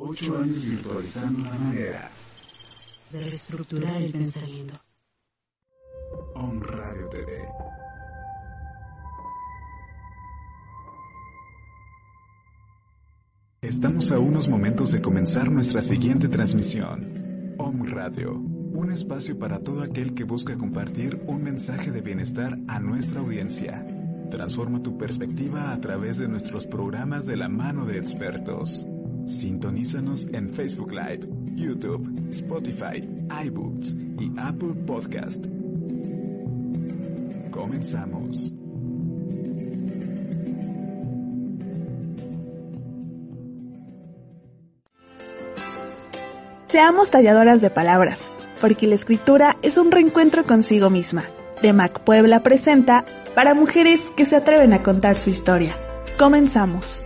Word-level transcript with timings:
Ocho 0.00 0.38
años 0.38 0.64
virtualizando 0.64 1.42
la 1.42 1.58
manera 1.58 2.10
de 3.10 3.20
reestructurar 3.20 4.00
el 4.00 4.12
pensamiento. 4.12 4.74
Om 6.36 6.60
Radio 6.60 7.08
TV. 7.08 7.48
Estamos 13.60 14.12
a 14.12 14.20
unos 14.20 14.46
momentos 14.46 14.92
de 14.92 15.02
comenzar 15.02 15.50
nuestra 15.50 15.82
siguiente 15.82 16.28
transmisión. 16.28 17.56
Om 17.58 17.86
Radio, 17.86 18.34
un 18.34 18.92
espacio 18.92 19.36
para 19.36 19.64
todo 19.64 19.82
aquel 19.82 20.14
que 20.14 20.22
busca 20.22 20.56
compartir 20.56 21.20
un 21.26 21.42
mensaje 21.42 21.90
de 21.90 22.02
bienestar 22.02 22.56
a 22.68 22.78
nuestra 22.78 23.18
audiencia. 23.18 23.84
Transforma 24.30 24.80
tu 24.80 24.96
perspectiva 24.96 25.72
a 25.72 25.80
través 25.80 26.18
de 26.18 26.28
nuestros 26.28 26.66
programas 26.66 27.26
de 27.26 27.36
la 27.36 27.48
mano 27.48 27.84
de 27.84 27.98
expertos. 27.98 28.86
Sintonízanos 29.28 30.26
en 30.32 30.48
Facebook 30.48 30.90
Live, 30.90 31.28
YouTube, 31.54 32.28
Spotify, 32.30 33.06
iBooks 33.44 33.94
y 34.18 34.32
Apple 34.38 34.72
Podcast. 34.86 35.44
Comenzamos. 37.50 38.54
Seamos 46.68 47.10
talladoras 47.10 47.60
de 47.60 47.68
palabras, 47.68 48.32
porque 48.62 48.86
la 48.86 48.94
escritura 48.94 49.58
es 49.60 49.76
un 49.76 49.90
reencuentro 49.90 50.46
consigo 50.46 50.88
misma. 50.88 51.24
De 51.60 51.74
Mac 51.74 52.00
Puebla 52.02 52.42
presenta 52.42 53.04
para 53.34 53.52
mujeres 53.52 54.00
que 54.16 54.24
se 54.24 54.36
atreven 54.36 54.72
a 54.72 54.82
contar 54.82 55.18
su 55.18 55.28
historia. 55.28 55.74
Comenzamos. 56.18 57.04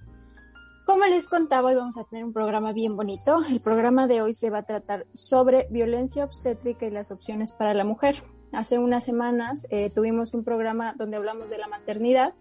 Como 0.86 1.04
les 1.04 1.28
contaba, 1.28 1.68
hoy 1.68 1.74
vamos 1.74 1.98
a 1.98 2.04
tener 2.04 2.24
un 2.24 2.32
programa 2.32 2.72
bien 2.72 2.96
bonito. 2.96 3.44
El 3.46 3.60
programa 3.60 4.06
de 4.06 4.22
hoy 4.22 4.32
se 4.32 4.48
va 4.48 4.60
a 4.60 4.62
tratar 4.62 5.06
sobre 5.12 5.66
violencia 5.70 6.24
obstétrica 6.24 6.86
y 6.86 6.90
las 6.90 7.12
opciones 7.12 7.52
para 7.52 7.74
la 7.74 7.84
mujer. 7.84 8.24
Hace 8.52 8.78
unas 8.78 9.04
semanas 9.04 9.66
eh, 9.68 9.90
tuvimos 9.90 10.32
un 10.32 10.44
programa 10.44 10.94
donde 10.96 11.18
hablamos 11.18 11.50
de 11.50 11.58
la 11.58 11.68
maternidad 11.68 12.32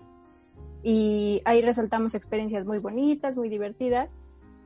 y 0.82 1.42
ahí 1.44 1.62
resaltamos 1.62 2.16
experiencias 2.16 2.66
muy 2.66 2.80
bonitas, 2.80 3.36
muy 3.36 3.50
divertidas 3.50 4.16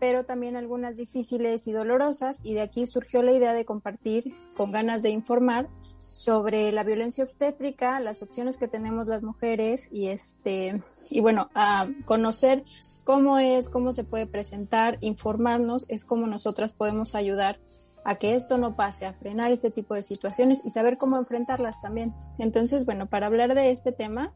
pero 0.02 0.26
también 0.26 0.58
algunas 0.58 0.98
difíciles 0.98 1.68
y 1.68 1.74
dolorosas, 1.74 2.42
y 2.44 2.56
de 2.56 2.62
aquí 2.62 2.88
surgió 2.88 3.22
la 3.22 3.34
idea 3.34 3.54
de 3.54 3.66
compartir 3.66 4.34
con 4.58 4.72
ganas 4.72 5.04
de 5.04 5.12
informar 5.12 5.70
sobre 6.00 6.72
la 6.72 6.84
violencia 6.84 7.24
obstétrica, 7.24 8.00
las 8.00 8.24
opciones 8.24 8.58
que 8.58 8.68
tenemos 8.68 9.06
las 9.06 9.22
mujeres 9.22 9.90
y 9.92 10.08
este 10.08 10.82
y 11.12 11.20
bueno, 11.20 11.52
a 11.54 11.88
conocer 12.06 12.64
cómo 13.04 13.38
es, 13.38 13.70
cómo 13.70 13.94
se 13.94 14.04
puede 14.04 14.26
presentar, 14.26 14.98
informarnos, 15.02 15.86
es 15.88 16.04
cómo 16.04 16.26
nosotras 16.26 16.74
podemos 16.74 17.14
ayudar 17.14 17.60
a 18.04 18.16
que 18.16 18.34
esto 18.34 18.58
no 18.58 18.76
pase, 18.76 19.06
a 19.06 19.14
frenar 19.14 19.52
este 19.52 19.70
tipo 19.70 19.94
de 19.94 20.02
situaciones 20.02 20.66
y 20.66 20.72
saber 20.72 20.98
cómo 20.98 21.18
enfrentarlas 21.18 21.80
también. 21.80 22.12
Entonces, 22.40 22.88
bueno, 22.88 23.06
para 23.06 23.28
hablar 23.28 23.54
de 23.54 23.70
este 23.70 23.92
tema, 23.92 24.34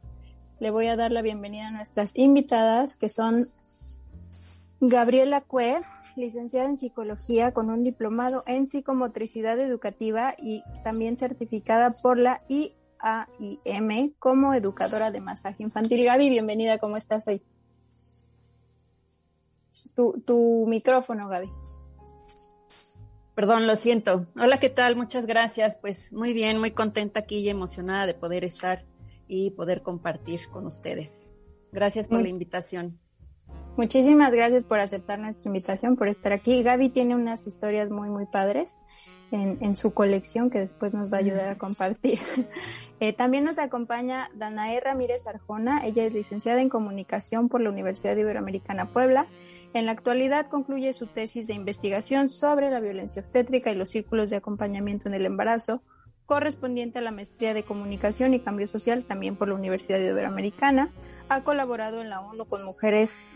le 0.60 0.70
voy 0.70 0.86
a 0.86 0.96
dar 0.96 1.12
la 1.12 1.24
bienvenida 1.24 1.70
a 1.70 1.72
nuestras 1.72 2.16
invitadas, 2.16 2.98
que 2.98 3.10
son 3.10 3.48
Gabriela 4.88 5.42
Cue, 5.42 5.80
licenciada 6.16 6.70
en 6.70 6.78
psicología 6.78 7.54
con 7.54 7.70
un 7.70 7.84
diplomado 7.84 8.44
en 8.46 8.68
psicomotricidad 8.68 9.60
educativa 9.60 10.36
y 10.38 10.64
también 10.84 11.18
certificada 11.18 11.92
por 12.04 12.20
la 12.20 12.40
IAIM 12.48 14.14
como 14.20 14.54
educadora 14.54 15.12
de 15.12 15.22
masaje 15.22 15.64
infantil. 15.64 16.06
Gaby, 16.06 16.30
bienvenida, 16.30 16.78
¿cómo 16.78 16.98
estás 16.98 17.28
hoy? 17.28 17.42
Tu, 19.96 20.22
tu 20.26 20.66
micrófono, 20.68 21.28
Gaby. 21.30 21.50
Perdón, 23.34 23.68
lo 23.68 23.76
siento. 23.76 24.28
Hola, 24.36 24.60
¿qué 24.60 24.70
tal? 24.70 24.96
Muchas 24.96 25.26
gracias. 25.26 25.78
Pues 25.78 26.14
muy 26.14 26.32
bien, 26.34 26.60
muy 26.60 26.72
contenta 26.72 27.22
aquí 27.22 27.40
y 27.40 27.50
emocionada 27.50 28.06
de 28.06 28.14
poder 28.14 28.46
estar 28.46 28.86
y 29.28 29.50
poder 29.52 29.82
compartir 29.82 30.48
con 30.50 30.66
ustedes. 30.66 31.36
Gracias 31.72 32.08
por 32.08 32.22
la 32.22 32.30
invitación. 32.30 33.00
Muchísimas 33.78 34.32
gracias 34.32 34.64
por 34.64 34.80
aceptar 34.80 35.20
nuestra 35.20 35.50
invitación, 35.50 35.98
por 35.98 36.08
estar 36.08 36.32
aquí. 36.32 36.64
Gaby 36.64 36.90
tiene 36.90 37.14
unas 37.14 37.46
historias 37.46 37.92
muy, 37.92 38.10
muy 38.10 38.26
padres 38.26 38.80
en, 39.32 39.76
su 39.76 39.94
colección 39.94 40.50
que 40.50 40.60
después 40.60 40.94
nos 40.94 41.12
va 41.12 41.18
a 41.18 41.20
ayudar 41.20 41.50
a 41.50 41.56
compartir. 41.56 42.20
Eh, 43.02 43.12
también 43.12 43.44
nos 43.44 43.60
acompaña 43.60 44.32
Danae 44.36 44.80
Ramírez 44.80 45.28
Arjona. 45.28 45.86
Ella 45.86 46.06
es 46.06 46.14
licenciada 46.14 46.62
en 46.62 46.70
comunicación 46.70 47.50
por 47.50 47.60
la 47.60 47.70
Universidad 47.70 48.16
Iberoamericana 48.16 48.86
Puebla. 48.86 49.28
En 49.74 49.86
la 49.86 49.92
actualidad 49.92 50.48
concluye 50.48 50.94
su 50.94 51.06
tesis 51.06 51.48
de 51.48 51.56
investigación 51.56 52.30
sobre 52.30 52.70
la 52.70 52.80
violencia 52.80 53.22
obstétrica 53.22 53.70
y 53.70 53.76
los 53.76 53.90
círculos 53.90 54.30
de 54.30 54.38
acompañamiento 54.38 55.10
en 55.10 55.16
el 55.16 55.26
embarazo, 55.26 55.82
correspondiente 56.26 57.00
a 57.00 57.02
la 57.02 57.12
maestría 57.12 57.54
de 57.54 57.64
comunicación 57.64 58.34
y 58.34 58.40
cambio 58.40 58.70
social 58.70 59.04
también 59.04 59.36
por 59.36 59.50
la 59.50 59.56
Universidad 59.56 60.00
Iberoamericana. 60.00 60.90
Ha 61.28 61.42
colaborado 61.42 62.00
en 62.00 62.10
la 62.10 62.22
ONU 62.22 62.46
con 62.46 62.64
mujeres 62.64 63.28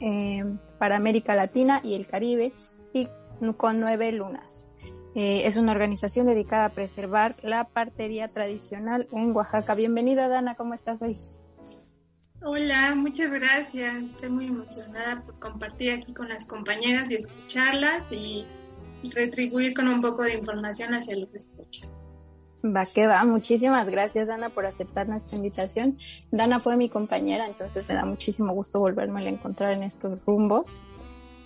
eh, 0.00 0.44
para 0.78 0.96
América 0.96 1.34
Latina 1.34 1.80
y 1.82 1.94
el 1.94 2.06
Caribe 2.06 2.52
y 2.92 3.08
con 3.56 3.80
nueve 3.80 4.12
lunas. 4.12 4.68
Eh, 5.14 5.46
es 5.46 5.56
una 5.56 5.72
organización 5.72 6.26
dedicada 6.26 6.66
a 6.66 6.68
preservar 6.70 7.36
la 7.42 7.68
partería 7.68 8.28
tradicional 8.28 9.06
en 9.12 9.34
Oaxaca. 9.34 9.74
Bienvenida, 9.74 10.26
Dana, 10.28 10.56
¿cómo 10.56 10.74
estás 10.74 11.00
hoy? 11.00 11.16
Hola, 12.42 12.94
muchas 12.94 13.30
gracias. 13.30 14.04
Estoy 14.04 14.28
muy 14.28 14.46
emocionada 14.48 15.22
por 15.22 15.38
compartir 15.38 15.92
aquí 15.92 16.12
con 16.12 16.28
las 16.28 16.46
compañeras 16.46 17.10
y 17.10 17.14
escucharlas 17.14 18.10
y 18.12 18.46
retribuir 19.14 19.74
con 19.74 19.88
un 19.88 20.00
poco 20.00 20.22
de 20.22 20.34
información 20.34 20.94
hacia 20.94 21.16
los 21.16 21.32
escuchas. 21.34 21.92
Va 22.64 22.86
que 22.86 23.06
va. 23.06 23.24
Muchísimas 23.24 23.86
gracias, 23.86 24.28
Dana, 24.28 24.48
por 24.48 24.64
aceptar 24.64 25.06
nuestra 25.06 25.36
invitación. 25.36 25.98
Dana 26.30 26.60
fue 26.60 26.76
mi 26.76 26.88
compañera, 26.88 27.46
entonces 27.46 27.86
me 27.88 27.94
da 27.94 28.06
muchísimo 28.06 28.54
gusto 28.54 28.78
volverme 28.78 29.20
a 29.20 29.28
encontrar 29.28 29.72
en 29.72 29.82
estos 29.82 30.24
rumbos. 30.24 30.80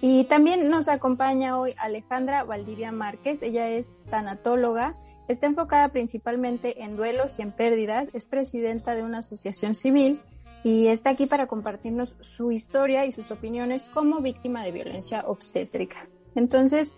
Y 0.00 0.24
también 0.24 0.70
nos 0.70 0.86
acompaña 0.86 1.58
hoy 1.58 1.74
Alejandra 1.78 2.44
Valdivia 2.44 2.92
Márquez. 2.92 3.42
Ella 3.42 3.68
es 3.68 3.90
tanatóloga. 4.10 4.94
Está 5.26 5.46
enfocada 5.46 5.88
principalmente 5.88 6.84
en 6.84 6.96
duelos 6.96 7.40
y 7.40 7.42
en 7.42 7.50
pérdidas. 7.50 8.08
Es 8.12 8.26
presidenta 8.26 8.94
de 8.94 9.02
una 9.02 9.18
asociación 9.18 9.74
civil 9.74 10.20
y 10.62 10.86
está 10.86 11.10
aquí 11.10 11.26
para 11.26 11.48
compartirnos 11.48 12.16
su 12.20 12.52
historia 12.52 13.06
y 13.06 13.12
sus 13.12 13.32
opiniones 13.32 13.84
como 13.92 14.20
víctima 14.20 14.62
de 14.62 14.70
violencia 14.70 15.24
obstétrica. 15.26 15.96
Entonces, 16.36 16.96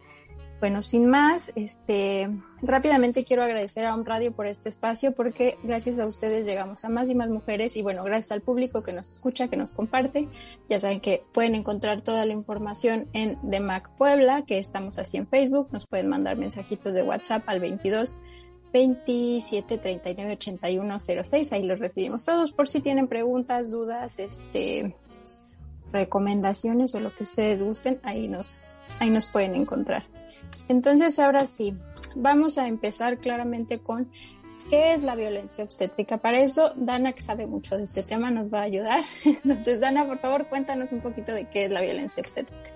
bueno, 0.60 0.82
sin 0.82 1.06
más, 1.06 1.52
este, 1.56 2.28
rápidamente 2.60 3.24
quiero 3.24 3.42
agradecer 3.42 3.86
a 3.86 3.94
un 3.94 4.04
radio 4.04 4.32
por 4.32 4.46
este 4.46 4.68
espacio 4.68 5.12
porque 5.12 5.56
gracias 5.62 5.98
a 5.98 6.06
ustedes 6.06 6.44
llegamos 6.44 6.84
a 6.84 6.90
más 6.90 7.08
y 7.08 7.14
más 7.14 7.30
mujeres 7.30 7.76
y 7.76 7.82
bueno, 7.82 8.04
gracias 8.04 8.32
al 8.32 8.42
público 8.42 8.82
que 8.82 8.92
nos 8.92 9.10
escucha, 9.10 9.48
que 9.48 9.56
nos 9.56 9.72
comparte. 9.72 10.28
Ya 10.68 10.78
saben 10.78 11.00
que 11.00 11.24
pueden 11.32 11.54
encontrar 11.54 12.02
toda 12.02 12.26
la 12.26 12.34
información 12.34 13.08
en 13.14 13.38
The 13.50 13.60
Mac 13.60 13.90
Puebla, 13.96 14.44
que 14.46 14.58
estamos 14.58 14.98
así 14.98 15.16
en 15.16 15.26
Facebook. 15.26 15.68
Nos 15.72 15.86
pueden 15.86 16.08
mandar 16.08 16.36
mensajitos 16.36 16.92
de 16.92 17.04
WhatsApp 17.04 17.42
al 17.46 17.60
22 17.60 18.16
27 18.70 19.78
39 19.78 20.32
81 20.34 20.98
06. 21.00 21.52
Ahí 21.54 21.62
los 21.62 21.78
recibimos 21.78 22.24
todos 22.26 22.52
por 22.52 22.68
si 22.68 22.82
tienen 22.82 23.08
preguntas, 23.08 23.70
dudas, 23.70 24.18
este, 24.18 24.94
recomendaciones 25.90 26.94
o 26.94 27.00
lo 27.00 27.14
que 27.14 27.22
ustedes 27.22 27.62
gusten. 27.62 27.98
Ahí 28.02 28.28
nos, 28.28 28.78
ahí 28.98 29.08
nos 29.08 29.24
pueden 29.24 29.54
encontrar. 29.54 30.04
Entonces, 30.68 31.18
ahora 31.18 31.46
sí, 31.46 31.74
vamos 32.14 32.58
a 32.58 32.66
empezar 32.66 33.18
claramente 33.18 33.80
con 33.80 34.10
qué 34.68 34.94
es 34.94 35.02
la 35.02 35.16
violencia 35.16 35.64
obstétrica. 35.64 36.18
Para 36.18 36.40
eso, 36.40 36.72
Dana, 36.76 37.12
que 37.12 37.20
sabe 37.20 37.46
mucho 37.46 37.76
de 37.76 37.84
este 37.84 38.02
tema, 38.02 38.30
nos 38.30 38.52
va 38.52 38.60
a 38.60 38.64
ayudar. 38.64 39.04
Entonces, 39.24 39.80
Dana, 39.80 40.06
por 40.06 40.18
favor, 40.18 40.48
cuéntanos 40.48 40.92
un 40.92 41.00
poquito 41.00 41.32
de 41.32 41.46
qué 41.46 41.64
es 41.64 41.70
la 41.70 41.80
violencia 41.80 42.20
obstétrica. 42.20 42.70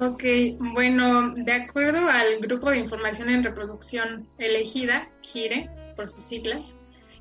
Ok, 0.00 0.22
bueno, 0.74 1.34
de 1.34 1.52
acuerdo 1.52 2.08
al 2.08 2.38
Grupo 2.40 2.70
de 2.70 2.78
Información 2.78 3.30
en 3.30 3.42
Reproducción 3.42 4.28
elegida, 4.38 5.08
GIRE, 5.22 5.68
por 5.96 6.08
sus 6.08 6.22
siglas, 6.22 6.76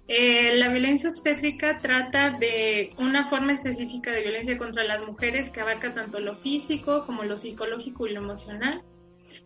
eh, 0.07 0.55
la 0.55 0.69
violencia 0.69 1.09
obstétrica 1.09 1.79
trata 1.81 2.31
de 2.31 2.93
una 2.99 3.27
forma 3.27 3.51
específica 3.51 4.11
de 4.11 4.21
violencia 4.21 4.57
contra 4.57 4.83
las 4.83 5.05
mujeres 5.05 5.49
que 5.49 5.59
abarca 5.59 5.93
tanto 5.93 6.19
lo 6.19 6.35
físico 6.35 7.05
como 7.05 7.23
lo 7.23 7.35
psicológico 7.35 8.07
y 8.07 8.13
lo 8.13 8.21
emocional 8.21 8.81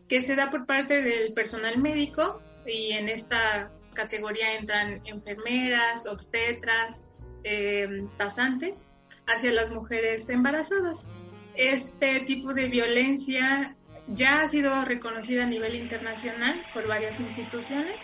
que 0.08 0.22
se 0.22 0.36
da 0.36 0.52
por 0.52 0.66
parte 0.66 1.02
del 1.02 1.34
personal 1.34 1.78
médico 1.78 2.42
y 2.66 2.92
en 2.92 3.10
esta 3.10 3.72
categoría 3.94 4.58
entran 4.58 5.02
enfermeras, 5.06 6.06
obstetras, 6.06 7.08
eh, 7.44 8.06
pasantes 8.18 8.88
hacia 9.28 9.52
las 9.52 9.72
mujeres 9.72 10.30
embarazadas. 10.30 11.08
Este 11.56 12.22
tipo 12.22 12.54
de 12.54 12.68
violencia 12.68 13.76
ya 14.08 14.42
ha 14.42 14.48
sido 14.48 14.86
reconocida 14.86 15.44
a 15.44 15.48
nivel 15.48 15.76
internacional 15.76 16.62
por 16.74 16.88
varias 16.88 17.20
instituciones 17.20 17.98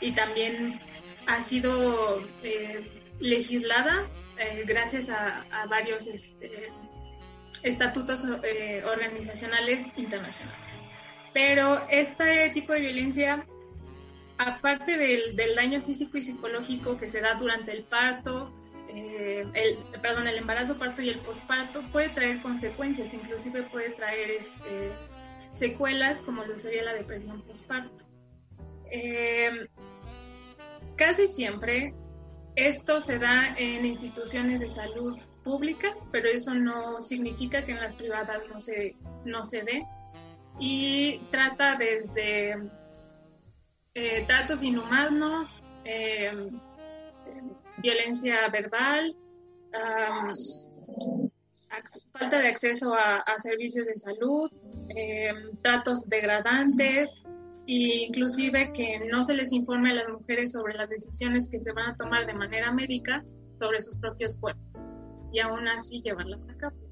y 0.00 0.12
también 0.12 0.80
ha 1.26 1.42
sido 1.42 2.26
eh, 2.42 3.02
legislada 3.20 4.08
eh, 4.38 4.64
gracias 4.66 5.08
a, 5.10 5.44
varios 5.68 6.06
este, 6.06 6.72
estatutos 7.62 8.24
organizacionales 8.24 9.86
internacionales. 9.96 10.79
Pero 11.32 11.86
este 11.88 12.50
tipo 12.50 12.72
de 12.72 12.80
violencia, 12.80 13.46
aparte 14.38 14.96
del, 14.96 15.54
daño 15.54 15.80
físico 15.82 16.18
y 16.18 16.22
psicológico 16.22 16.98
que 16.98 17.08
se 17.08 17.20
da 17.20 17.34
durante 17.34 17.72
el 17.72 17.84
parto, 17.84 18.52
eh, 18.88 19.46
el, 19.54 20.00
perdón, 20.00 20.26
el 20.26 20.38
embarazo, 20.38 20.76
parto 20.78 21.02
y 21.02 21.08
el 21.08 21.20
posparto, 21.20 21.82
puede 21.92 22.08
traer 22.08 22.40
consecuencias, 22.40 23.14
inclusive 23.14 23.62
puede 23.64 23.90
traer 23.90 24.30
este, 24.30 24.92
secuelas 25.52 26.20
como 26.20 26.44
lo 26.44 26.58
sería 26.58 26.82
la 26.82 26.94
depresión 26.94 27.42
posparto. 27.42 28.04
Eh, 28.90 29.68
casi 30.96 31.28
siempre 31.28 31.94
esto 32.56 33.00
se 33.00 33.18
da 33.18 33.54
en 33.56 33.86
instituciones 33.86 34.60
de 34.60 34.68
salud 34.68 35.18
públicas, 35.44 36.06
pero 36.10 36.28
eso 36.28 36.54
no 36.54 37.00
significa 37.00 37.64
que 37.64 37.72
en 37.72 37.80
las 37.80 37.94
privadas 37.94 38.42
no 38.52 38.60
se, 38.60 38.96
no 39.24 39.44
se 39.44 39.62
dé 39.62 39.86
y 40.60 41.18
trata 41.30 41.76
desde 41.76 42.54
eh, 43.94 44.24
tratos 44.26 44.62
inhumanos, 44.62 45.64
em, 45.84 46.60
violencia 47.78 48.48
verbal, 48.50 49.16
falta 52.12 52.40
de 52.40 52.48
acceso 52.48 52.92
a, 52.94 53.38
servicios 53.38 53.86
de 53.86 53.94
salud, 53.94 54.50
em, 54.88 55.56
tratos 55.62 56.06
degradantes 56.06 57.22
e 57.66 58.04
inclusive 58.06 58.72
que 58.72 59.00
no 59.10 59.24
se 59.24 59.34
les 59.34 59.52
informe 59.52 59.90
a 59.92 59.94
las 59.94 60.08
mujeres 60.08 60.52
sobre 60.52 60.74
las 60.74 60.90
decisiones 60.90 61.48
que 61.48 61.60
se 61.60 61.72
van 61.72 61.90
a 61.90 61.96
tomar 61.96 62.26
de 62.26 62.34
manera 62.34 62.70
médica 62.70 63.24
sobre 63.58 63.80
sus 63.80 63.96
propios 63.96 64.36
cuerpos 64.36 64.64
y 65.32 65.40
aún 65.40 65.68
así 65.68 66.02
llevarlas 66.02 66.48
a 66.48 66.56
cabo. 66.56 66.89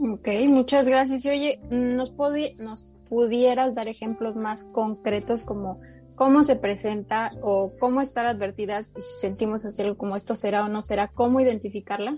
Ok, 0.00 0.28
muchas 0.48 0.88
gracias. 0.88 1.24
Y 1.24 1.30
oye, 1.30 1.60
¿nos, 1.70 2.12
¿nos 2.58 2.82
pudieras 3.08 3.74
dar 3.74 3.88
ejemplos 3.88 4.36
más 4.36 4.64
concretos 4.64 5.44
como 5.44 5.76
cómo 6.16 6.42
se 6.42 6.56
presenta 6.56 7.32
o 7.42 7.70
cómo 7.78 8.00
estar 8.00 8.26
advertidas 8.26 8.92
y 8.96 9.02
si 9.02 9.18
sentimos 9.20 9.64
algo 9.78 9.96
como 9.96 10.16
esto 10.16 10.34
será 10.34 10.64
o 10.64 10.68
no 10.68 10.82
será, 10.82 11.08
cómo 11.08 11.40
identificarla? 11.40 12.16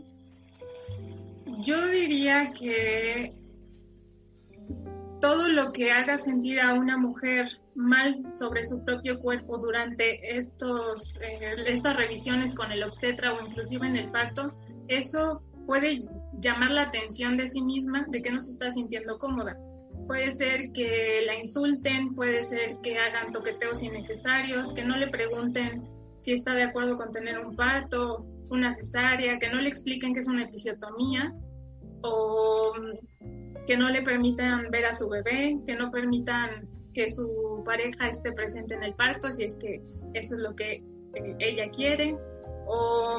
Yo 1.61 1.89
diría 1.89 2.53
que 2.53 3.35
todo 5.21 5.49
lo 5.49 5.73
que 5.73 5.91
haga 5.91 6.17
sentir 6.17 6.61
a 6.61 6.75
una 6.75 6.97
mujer 6.97 7.61
mal 7.75 8.23
sobre 8.37 8.65
su 8.65 8.85
propio 8.85 9.19
cuerpo 9.19 9.59
durante 9.59 10.37
estos, 10.37 11.19
eh, 11.21 11.57
estas 11.67 11.97
revisiones 11.97 12.55
con 12.55 12.71
el 12.71 12.83
obstetra 12.85 13.35
o 13.35 13.45
inclusive 13.45 13.87
en 13.87 13.97
el 13.97 14.11
parto, 14.11 14.55
eso 14.87 15.43
puede 15.69 16.01
llamar 16.41 16.71
la 16.71 16.85
atención 16.85 17.37
de 17.37 17.47
sí 17.47 17.61
misma 17.61 18.07
de 18.09 18.23
que 18.23 18.31
no 18.31 18.41
se 18.41 18.53
está 18.53 18.73
sintiendo 18.73 19.19
cómoda. 19.19 19.55
Puede 20.07 20.33
ser 20.33 20.73
que 20.73 21.21
la 21.27 21.39
insulten, 21.39 22.15
puede 22.15 22.43
ser 22.43 22.79
que 22.83 22.97
hagan 22.99 23.33
toqueteos 23.33 23.83
innecesarios, 23.83 24.73
que 24.73 24.83
no 24.83 24.97
le 24.97 25.09
pregunten 25.09 25.87
si 26.17 26.33
está 26.33 26.55
de 26.55 26.63
acuerdo 26.63 26.97
con 26.97 27.13
tener 27.13 27.39
un 27.39 27.55
parto, 27.55 28.25
una 28.49 28.73
cesárea, 28.73 29.39
que 29.39 29.51
no 29.51 29.61
le 29.61 29.69
expliquen 29.69 30.15
que 30.15 30.21
es 30.21 30.27
una 30.27 30.45
episiotomía 30.45 31.35
o 32.01 32.73
que 33.67 33.77
no 33.77 33.91
le 33.91 34.01
permitan 34.01 34.71
ver 34.71 34.87
a 34.87 34.95
su 34.95 35.07
bebé, 35.11 35.61
que 35.67 35.77
no 35.77 35.91
permitan 35.91 36.67
que 36.95 37.11
su 37.11 37.63
pareja 37.67 38.09
esté 38.09 38.33
presente 38.33 38.75
en 38.75 38.85
el 38.85 38.95
parto 38.95 39.31
si 39.31 39.43
es 39.43 39.59
que 39.59 39.83
eso 40.15 40.35
es 40.35 40.41
lo 40.41 40.57
que 40.57 40.83
eh, 41.13 41.37
ella 41.41 41.71
quiere 41.71 42.17
o 42.67 43.19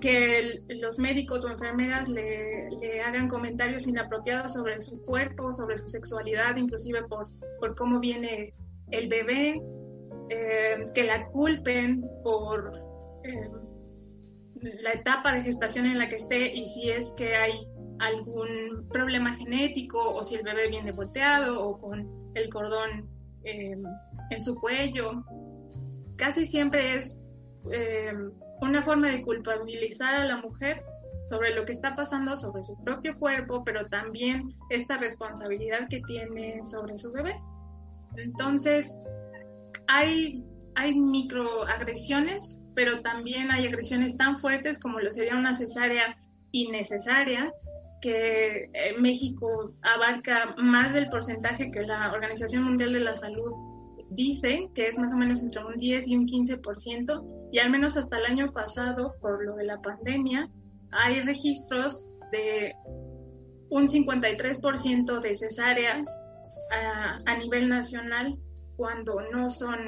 que 0.00 0.60
los 0.68 0.98
médicos 0.98 1.44
o 1.44 1.48
enfermeras 1.50 2.08
le, 2.08 3.00
hagan 3.04 3.28
comentarios 3.28 3.86
inapropiados 3.86 4.52
sobre 4.52 4.78
su 4.80 5.02
cuerpo, 5.02 5.52
sobre 5.52 5.76
su 5.76 5.88
sexualidad, 5.88 6.56
inclusive 6.56 7.02
por, 7.04 7.28
por 7.58 7.74
cómo 7.74 7.98
viene 7.98 8.54
el 8.90 9.08
bebé, 9.08 9.60
eh, 10.28 10.84
que 10.94 11.04
la 11.04 11.24
culpen 11.24 12.04
por 12.22 12.72
eh, 13.24 13.50
la 14.82 14.92
etapa 14.92 15.32
de 15.32 15.42
gestación 15.42 15.86
en 15.86 15.98
la 15.98 16.08
que 16.08 16.16
esté 16.16 16.54
y 16.54 16.66
si 16.66 16.90
es 16.90 17.12
que 17.12 17.34
hay 17.34 17.66
algún 17.98 18.88
problema 18.90 19.34
genético 19.34 20.14
o 20.14 20.22
si 20.22 20.36
el 20.36 20.42
bebé 20.42 20.68
viene 20.68 20.92
volteado 20.92 21.60
o 21.60 21.76
con 21.78 22.32
el 22.34 22.48
cordón 22.50 23.08
eh, 23.44 23.76
en 24.30 24.40
su 24.40 24.54
cuello. 24.54 25.24
Casi 26.16 26.46
siempre 26.46 26.96
es 26.96 27.21
una 28.60 28.82
forma 28.82 29.08
de 29.08 29.22
culpabilizar 29.22 30.14
a 30.14 30.24
la 30.24 30.36
mujer 30.36 30.82
sobre 31.24 31.54
lo 31.54 31.64
que 31.64 31.72
está 31.72 31.94
pasando 31.94 32.36
sobre 32.36 32.62
su 32.64 32.76
propio 32.82 33.16
cuerpo, 33.16 33.64
pero 33.64 33.86
también 33.86 34.54
esta 34.70 34.98
responsabilidad 34.98 35.88
que 35.88 36.00
tiene 36.02 36.64
sobre 36.64 36.98
su 36.98 37.12
bebé. 37.12 37.40
Entonces, 38.16 38.98
hay, 39.88 40.44
hay 40.74 40.94
microagresiones, 40.94 42.60
pero 42.74 43.00
también 43.00 43.50
hay 43.50 43.66
agresiones 43.66 44.16
tan 44.16 44.38
fuertes 44.38 44.78
como 44.78 45.00
lo 45.00 45.12
sería 45.12 45.36
una 45.36 45.54
cesárea 45.54 46.16
innecesaria, 46.50 47.52
que 48.00 48.64
eh, 48.72 48.98
México 48.98 49.74
abarca 49.82 50.54
más 50.58 50.92
del 50.92 51.08
porcentaje 51.08 51.70
que 51.70 51.82
la 51.82 52.12
Organización 52.12 52.64
Mundial 52.64 52.92
de 52.92 53.00
la 53.00 53.14
Salud 53.16 53.52
dice, 54.14 54.70
que 54.74 54.88
es 54.88 54.98
más 54.98 55.12
o 55.12 55.16
menos 55.16 55.40
entre 55.42 55.64
un 55.64 55.76
10 55.76 56.08
y 56.08 56.16
un 56.16 56.26
15%, 56.26 57.48
y 57.52 57.58
al 57.58 57.70
menos 57.70 57.96
hasta 57.96 58.18
el 58.18 58.26
año 58.26 58.52
pasado, 58.52 59.14
por 59.20 59.44
lo 59.44 59.56
de 59.56 59.64
la 59.64 59.80
pandemia, 59.80 60.50
hay 60.90 61.20
registros 61.20 62.10
de 62.30 62.74
un 63.70 63.88
53% 63.88 65.20
de 65.20 65.36
cesáreas 65.36 66.08
a, 67.26 67.36
nivel 67.38 67.68
nacional 67.68 68.38
cuando 68.76 69.20
no 69.32 69.50
son, 69.50 69.78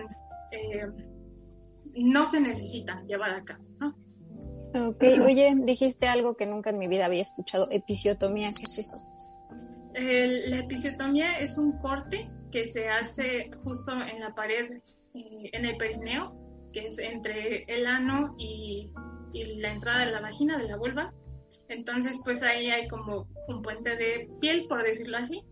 eh, 0.50 0.86
no 1.94 2.26
se 2.26 2.40
necesitan 2.40 3.06
llevar 3.06 3.30
a 3.30 3.44
cabo. 3.44 3.64
¿no? 3.78 3.96
Ok, 4.88 5.04
oye, 5.24 5.54
dijiste 5.64 6.06
algo 6.06 6.36
que 6.36 6.46
nunca 6.46 6.70
en 6.70 6.78
mi 6.78 6.88
vida 6.88 7.06
había 7.06 7.22
escuchado, 7.22 7.68
episiotomía, 7.70 8.50
¿qué 8.50 8.64
es 8.64 8.78
eso? 8.78 8.96
la 9.96 10.58
episiotomía 10.58 11.38
es 11.38 11.56
un 11.56 11.78
corte 11.78 12.28
que 12.54 12.66
se 12.66 12.88
hace 12.88 13.50
justo 13.62 13.92
en 13.92 14.20
la 14.20 14.34
pared, 14.34 14.80
eh, 15.14 15.50
en 15.52 15.64
el 15.66 15.76
perineo, 15.76 16.34
que 16.72 16.86
es 16.86 16.98
entre 16.98 17.64
el 17.64 17.86
ano 17.86 18.34
y 18.38 18.90
y 19.34 19.60
la 19.60 19.72
entrada 19.72 20.06
de 20.06 20.12
la 20.12 20.20
vagina, 20.20 20.56
de 20.56 20.68
la 20.68 20.76
vulva. 20.76 21.12
Entonces, 21.68 22.20
pues 22.24 22.42
ahí 22.42 22.70
hay 22.70 22.88
como 22.88 23.28
un 23.48 23.62
puente 23.62 23.96
de 23.96 24.30
piel, 24.40 24.66
por 24.68 24.82
decirlo 24.82 25.18
así. 25.18 25.42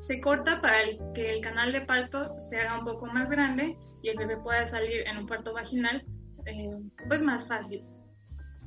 Se 0.00 0.20
corta 0.20 0.60
para 0.60 0.78
que 1.14 1.34
el 1.34 1.40
canal 1.40 1.72
de 1.72 1.82
parto 1.82 2.38
se 2.38 2.60
haga 2.60 2.78
un 2.78 2.84
poco 2.84 3.06
más 3.06 3.30
grande 3.30 3.76
y 4.02 4.08
el 4.08 4.18
bebé 4.18 4.36
pueda 4.38 4.66
salir 4.66 5.06
en 5.06 5.18
un 5.18 5.26
parto 5.26 5.52
vaginal, 5.52 6.04
eh, 6.46 6.76
pues 7.08 7.22
más 7.22 7.46
fácil. 7.46 7.84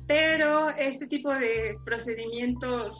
Pero 0.06 0.70
este 0.70 1.06
tipo 1.06 1.32
de 1.32 1.76
procedimientos 1.84 2.98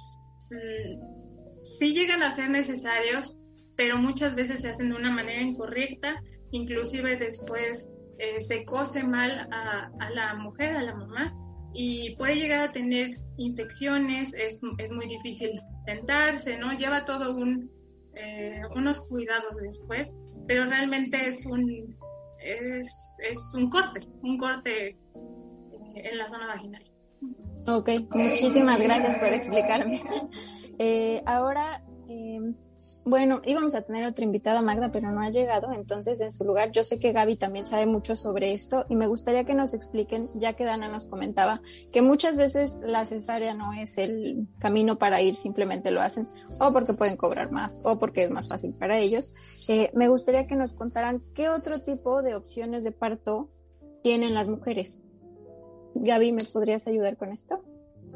mm, 0.51 1.63
sí 1.63 1.93
llegan 1.95 2.23
a 2.23 2.33
ser 2.33 2.51
necesarios, 2.51 3.37
pero 3.81 3.97
muchas 3.97 4.35
veces 4.35 4.61
se 4.61 4.69
hacen 4.69 4.91
de 4.91 4.97
una 4.97 5.11
manera 5.11 5.41
incorrecta, 5.41 6.23
inclusive 6.51 7.17
después 7.17 7.91
eh, 8.19 8.39
se 8.39 8.67
cose 8.67 9.03
mal 9.03 9.49
a, 9.51 9.91
la 10.13 10.35
mujer, 10.35 10.77
a 10.77 10.83
la 10.83 10.95
mamá, 10.95 11.35
y 11.73 12.15
puede 12.17 12.37
llegar 12.37 12.69
a 12.69 12.73
tener 12.73 13.19
infecciones, 13.39 14.35
es, 14.35 14.61
es 14.77 14.93
muy 14.93 15.09
difícil 15.09 15.59
sentarse, 15.87 16.59
¿no? 16.59 16.75
Lleva 16.75 17.07
todo 17.07 17.35
un, 17.35 17.71
eh, 18.17 18.61
unos 18.77 19.01
cuidados 19.07 19.57
después, 19.57 20.15
pero 20.47 20.67
realmente 20.67 21.27
es 21.27 21.47
un, 21.47 21.97
es, 22.45 23.17
es 23.31 23.55
un 23.57 23.71
corte, 23.71 24.07
un 24.21 24.37
corte 24.37 24.89
eh, 24.89 24.97
en 25.95 26.19
la 26.19 26.29
zona 26.29 26.49
vaginal. 26.49 26.85
Ok, 27.67 27.89
muchísimas 28.11 28.79
gracias 28.79 29.17
por 29.17 29.29
explicarme. 29.29 30.03
ahora, 31.25 31.83
em, 32.09 32.55
bueno, 33.05 33.43
íbamos 33.45 33.75
a 33.75 33.83
tener 33.83 34.07
otra 34.07 34.25
invitada, 34.25 34.63
Magda, 34.63 34.91
pero 34.91 35.11
no 35.11 35.21
ha 35.21 35.31
llegado, 35.31 35.73
entonces 35.73 36.21
en 36.21 36.33
su 36.33 36.45
lugar 36.45 36.73
yo 36.73 36.83
sé 36.83 36.99
que 36.99 37.13
Gaby 37.13 37.37
también 37.37 37.67
sabe 37.67 37.87
mucho 37.87 38.17
sobre 38.17 38.53
esto 38.53 38.87
y 38.89 38.97
me 38.97 39.07
gustaría 39.07 39.45
que 39.45 39.55
nos 39.55 39.75
expliquen, 39.75 40.27
ya 40.37 40.55
que 40.55 40.65
Dana 40.65 40.89
nos 40.89 41.05
comentaba 41.07 41.61
que 41.93 42.01
muchas 42.01 42.37
veces 42.37 42.79
la 42.83 43.05
cesárea 43.05 43.55
no 43.55 43.73
es 43.73 43.99
el 43.99 44.49
camino 44.59 44.99
para 44.99 45.21
ir, 45.21 45.37
simplemente 45.37 45.91
lo 45.91 46.01
hacen 46.01 46.25
o 46.59 46.73
porque 46.73 46.95
pueden 46.95 47.17
cobrar 47.17 47.53
más 47.53 47.81
o 47.85 47.99
porque 47.99 48.25
es 48.25 48.31
más 48.31 48.49
fácil 48.49 48.75
para 48.75 48.99
ellos. 48.99 49.35
Eh, 49.69 49.91
me 49.95 50.09
gustaría 50.09 50.47
que 50.47 50.57
nos 50.57 50.73
contaran 50.73 51.21
qué 51.35 51.51
otro 51.51 51.79
tipo 51.81 52.23
de 52.23 52.35
opciones 52.35 52.85
de 52.85 52.93
parto 52.93 53.51
tienen 54.03 54.33
las 54.33 54.49
mujeres. 54.49 55.03
Gaby, 55.95 56.33
¿me 56.33 56.43
podrías 56.51 56.87
ayudar 56.87 57.17
con 57.17 57.29
esto? 57.31 57.63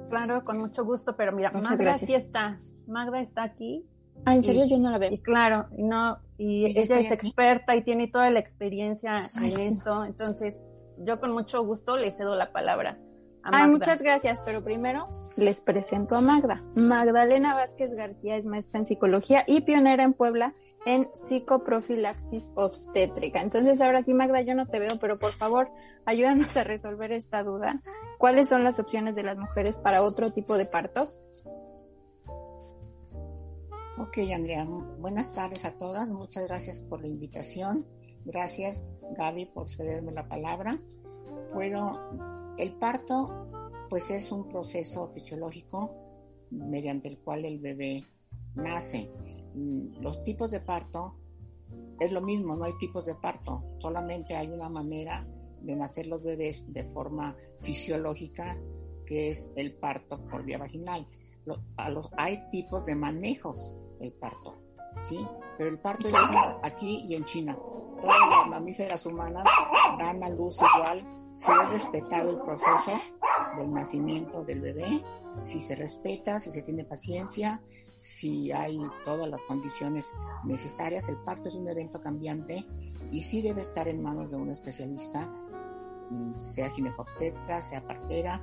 Claro, 0.09 0.45
con 0.45 0.59
mucho 0.59 0.85
gusto, 0.85 1.17
pero 1.17 1.33
mira, 1.33 1.51
Magda 1.53 1.95
sí 1.95 2.15
está. 2.15 2.61
Magda 2.87 3.21
está 3.21 3.43
aquí 3.43 3.85
Ah, 4.25 4.35
¿en 4.35 4.45
serio? 4.45 4.67
Yo 4.67 4.79
no 4.79 4.91
la 4.91 4.99
veo. 4.99 5.13
Y 5.13 5.19
claro, 5.19 5.67
no, 5.77 6.19
y 6.39 6.67
ella 6.67 7.01
es 7.01 7.11
experta 7.11 7.77
y 7.77 7.85
tiene 7.85 8.09
toda 8.09 8.31
la 8.31 8.41
experiencia 8.41 9.21
en 9.37 9.61
esto, 9.61 10.05
entonces 10.05 10.55
yo 10.99 11.21
con 11.21 11.33
mucho 11.33 11.65
gusto 11.65 11.97
le 11.97 12.13
cedo 12.13 12.35
la 12.35 12.53
palabra. 12.53 12.99
A 13.43 13.51
Magda. 13.51 13.65
Ay, 13.65 13.71
muchas 13.71 14.03
gracias, 14.03 14.41
pero 14.47 14.65
primero 14.65 15.07
les 15.37 15.61
presento 15.61 16.17
a 16.17 16.23
Magda. 16.23 16.61
Magdalena 16.77 17.55
Vázquez 17.55 17.95
García 17.95 18.37
es 18.37 18.47
maestra 18.47 18.79
en 18.79 18.87
psicología 18.87 19.45
y 19.47 19.61
pionera 19.61 20.03
en 20.05 20.15
Puebla 20.15 20.55
en 20.87 21.09
psicoprofilaxis 21.15 22.53
obstétrica. 22.55 23.43
Entonces, 23.43 23.81
ahora 23.81 24.03
sí, 24.03 24.15
Magda, 24.15 24.41
yo 24.43 24.55
no 24.55 24.67
te 24.67 24.79
veo, 24.79 24.99
pero 25.01 25.17
por 25.19 25.33
favor, 25.33 25.69
ayúdanos 26.05 26.57
a 26.57 26.65
resolver 26.65 27.13
esta 27.13 27.43
duda. 27.43 27.81
¿Cuáles 28.19 28.49
son 28.49 28.65
las 28.65 28.79
opciones 28.79 29.15
de 29.15 29.23
las 29.23 29.37
mujeres 29.37 29.79
para 29.79 30.03
otro 30.03 30.31
tipo 30.31 30.57
de 30.57 30.67
partos? 30.67 31.21
Ok, 33.97 34.19
Andrea, 34.35 34.65
buenas 34.65 35.33
tardes 35.35 35.65
a 35.65 35.79
todas. 35.79 36.13
Muchas 36.13 36.49
gracias 36.49 36.83
por 36.83 37.01
la 37.01 37.07
invitación. 37.07 37.87
Gracias, 38.25 38.93
Gaby, 39.17 39.47
por 39.47 39.71
cederme 39.71 40.11
la 40.11 40.27
palabra. 40.27 40.81
Bueno, 41.55 42.01
el 42.59 42.73
parto, 42.73 43.47
pues 43.89 44.11
es 44.11 44.33
un 44.33 44.49
proceso 44.49 45.13
fisiológico 45.15 45.95
mediante 46.51 47.07
el 47.07 47.19
cual 47.19 47.45
el 47.45 47.61
bebé 47.61 48.05
nace. 48.57 49.13
Mm, 49.55 50.03
los 50.03 50.25
tipos 50.25 50.51
de 50.51 50.59
parto 50.59 51.15
es 52.01 52.11
lo 52.11 52.21
mismo, 52.21 52.57
no 52.57 52.65
hay 52.65 52.77
tipos 52.81 53.07
de 53.07 53.15
parto, 53.15 53.63
solamente 53.79 54.35
hay 54.35 54.49
una 54.49 54.69
manera 54.69 55.25
de 55.61 55.77
nacer 55.77 56.09
los 56.09 56.21
bebés 56.21 56.65
de 56.73 56.83
forma 56.83 57.37
fisiológica, 57.61 58.59
que 59.07 59.31
es 59.31 59.53
el 59.55 59.73
parto 59.75 60.19
por 60.27 60.43
vía 60.43 60.59
vaginal. 60.59 61.07
hay 62.17 62.51
tipos 62.51 62.85
de 62.87 62.97
manejos 62.97 63.73
el 64.05 64.13
parto, 64.13 64.57
¿sí? 65.03 65.27
Pero 65.59 65.71
el 65.71 65.79
parto 65.79 66.09
es 66.09 66.15
aquí 66.63 67.05
y 67.09 67.15
en 67.15 67.25
China. 67.25 67.57
Todas 68.01 68.31
las 68.31 68.49
mamíferas 68.49 69.07
humanas 69.07 69.45
dan 69.99 70.23
a 70.23 70.29
luz 70.29 70.59
igual 70.77 71.05
si 71.37 71.51
es 71.51 71.69
respetado 71.71 72.31
el 72.31 72.41
proceso 72.41 72.93
del 73.57 73.73
nacimiento 73.73 74.45
del 74.45 74.61
bebé, 74.61 75.03
si 75.39 75.61
se 75.61 75.75
respeta, 75.75 76.39
si 76.39 76.53
se 76.53 76.63
tiene 76.63 76.85
paciencia, 76.85 77.61
si 77.97 78.53
hay 78.53 78.79
todas 79.05 79.29
las 79.29 79.45
condiciones 79.45 80.13
necesarias. 80.45 81.09
El 81.09 81.17
parto 81.19 81.49
es 81.49 81.55
un 81.55 81.69
evento 81.69 82.01
cambiante 82.01 82.67
y 83.11 83.21
sí 83.21 83.43
debe 83.43 83.63
estar 83.63 83.89
en 83.89 84.03
manos 84.03 84.31
de 84.31 84.37
un 84.37 84.49
especialista, 84.49 85.27
mm, 86.11 86.39
sea 86.39 86.71
ginecobstetra, 86.71 87.63
sea 87.63 87.87
partera, 87.87 88.41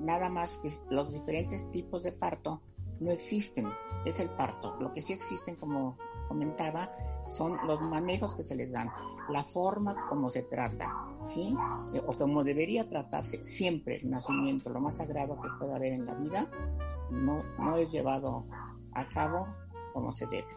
nada 0.00 0.28
más 0.28 0.58
que 0.58 0.70
los 0.90 1.12
diferentes 1.12 1.68
tipos 1.70 2.02
de 2.02 2.12
parto 2.12 2.60
no 3.04 3.12
existen, 3.12 3.70
es 4.04 4.18
el 4.18 4.30
parto. 4.30 4.76
Lo 4.80 4.92
que 4.92 5.02
sí 5.02 5.12
existen, 5.12 5.56
como 5.56 5.96
comentaba, 6.28 6.90
son 7.28 7.58
los 7.66 7.80
manejos 7.80 8.34
que 8.34 8.44
se 8.44 8.56
les 8.56 8.72
dan, 8.72 8.90
la 9.28 9.44
forma 9.44 9.94
como 10.08 10.30
se 10.30 10.42
trata, 10.42 10.90
¿sí? 11.24 11.54
O 12.06 12.16
como 12.16 12.42
debería 12.42 12.88
tratarse 12.88 13.42
siempre 13.44 13.96
el 13.96 14.10
nacimiento, 14.10 14.70
lo 14.70 14.80
más 14.80 14.96
sagrado 14.96 15.40
que 15.40 15.48
pueda 15.58 15.76
haber 15.76 15.92
en 15.92 16.06
la 16.06 16.14
vida, 16.14 16.50
no, 17.10 17.42
no 17.58 17.76
es 17.76 17.90
llevado 17.90 18.46
a 18.92 19.06
cabo 19.08 19.46
como 19.92 20.14
se 20.14 20.26
debe. 20.26 20.48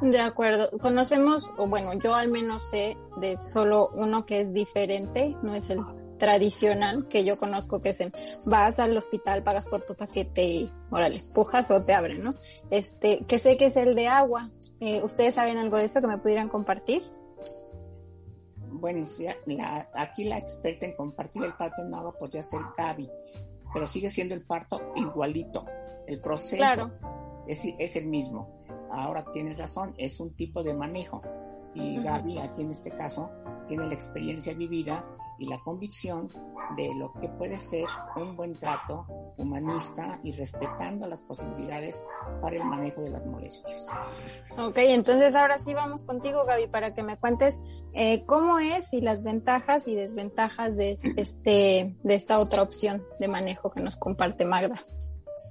De 0.00 0.20
acuerdo. 0.20 0.70
Conocemos, 0.78 1.50
o 1.56 1.66
bueno, 1.66 1.92
yo 1.94 2.14
al 2.14 2.28
menos 2.28 2.68
sé 2.68 2.96
de 3.18 3.40
solo 3.40 3.88
uno 3.94 4.26
que 4.26 4.40
es 4.40 4.52
diferente, 4.52 5.34
no 5.42 5.54
es 5.54 5.70
el 5.70 5.80
tradicional 6.18 7.06
que 7.08 7.24
yo 7.24 7.36
conozco 7.36 7.80
que 7.80 7.90
es 7.90 8.00
en 8.00 8.12
vas 8.46 8.78
al 8.78 8.96
hospital, 8.96 9.42
pagas 9.42 9.68
por 9.68 9.84
tu 9.84 9.94
paquete 9.94 10.44
y 10.44 10.70
órale, 10.90 11.20
pujas 11.34 11.70
o 11.70 11.84
te 11.84 11.94
abren, 11.94 12.22
¿no? 12.22 12.34
Este, 12.70 13.24
que 13.26 13.38
sé 13.38 13.56
que 13.56 13.66
es 13.66 13.76
el 13.76 13.94
de 13.94 14.08
agua. 14.08 14.50
Eh, 14.80 15.02
¿Ustedes 15.02 15.34
saben 15.34 15.56
algo 15.56 15.76
de 15.76 15.86
eso 15.86 16.00
que 16.00 16.06
me 16.06 16.18
pudieran 16.18 16.48
compartir? 16.48 17.02
Bueno, 18.70 19.06
aquí 19.94 20.24
la 20.24 20.38
experta 20.38 20.86
en 20.86 20.96
compartir 20.96 21.42
el 21.44 21.54
parto 21.54 21.82
en 21.82 21.94
agua 21.94 22.12
podría 22.18 22.42
ser 22.42 22.60
Gaby, 22.76 23.08
pero 23.72 23.86
sigue 23.86 24.10
siendo 24.10 24.34
el 24.34 24.44
parto 24.44 24.92
igualito. 24.96 25.64
El 26.06 26.20
proceso 26.20 26.90
es, 27.46 27.62
es 27.78 27.96
el 27.96 28.06
mismo. 28.06 28.64
Ahora 28.90 29.24
tienes 29.32 29.58
razón, 29.58 29.94
es 29.96 30.20
un 30.20 30.34
tipo 30.34 30.62
de 30.62 30.74
manejo. 30.74 31.22
Y 31.74 32.02
Gaby, 32.02 32.38
aquí 32.38 32.62
en 32.62 32.70
este 32.70 32.90
caso, 32.90 33.30
tiene 33.68 33.86
la 33.86 33.94
experiencia 33.94 34.54
vivida 34.54 35.04
y 35.38 35.48
la 35.48 35.58
convicción 35.60 36.30
de 36.76 36.94
lo 36.94 37.12
que 37.20 37.28
puede 37.28 37.58
ser 37.58 37.86
un 38.16 38.36
buen 38.36 38.54
trato 38.58 39.06
humanista 39.36 40.18
y 40.22 40.32
respetando 40.32 41.06
las 41.06 41.20
posibilidades 41.20 42.02
para 42.40 42.56
el 42.56 42.64
manejo 42.64 43.02
de 43.02 43.10
las 43.10 43.24
molestias. 43.26 43.86
Ok, 44.58 44.78
entonces 44.78 45.34
ahora 45.34 45.58
sí 45.58 45.74
vamos 45.74 46.04
contigo, 46.04 46.44
Gaby, 46.44 46.68
para 46.68 46.94
que 46.94 47.02
me 47.02 47.16
cuentes 47.16 47.60
eh, 47.94 48.24
cómo 48.26 48.58
es 48.58 48.92
y 48.92 49.00
las 49.00 49.24
ventajas 49.24 49.86
y 49.88 49.94
desventajas 49.94 50.76
de, 50.76 50.92
este, 51.16 51.96
de 52.02 52.14
esta 52.14 52.38
otra 52.38 52.62
opción 52.62 53.04
de 53.20 53.28
manejo 53.28 53.70
que 53.70 53.80
nos 53.80 53.96
comparte 53.96 54.44
Magda. 54.44 54.76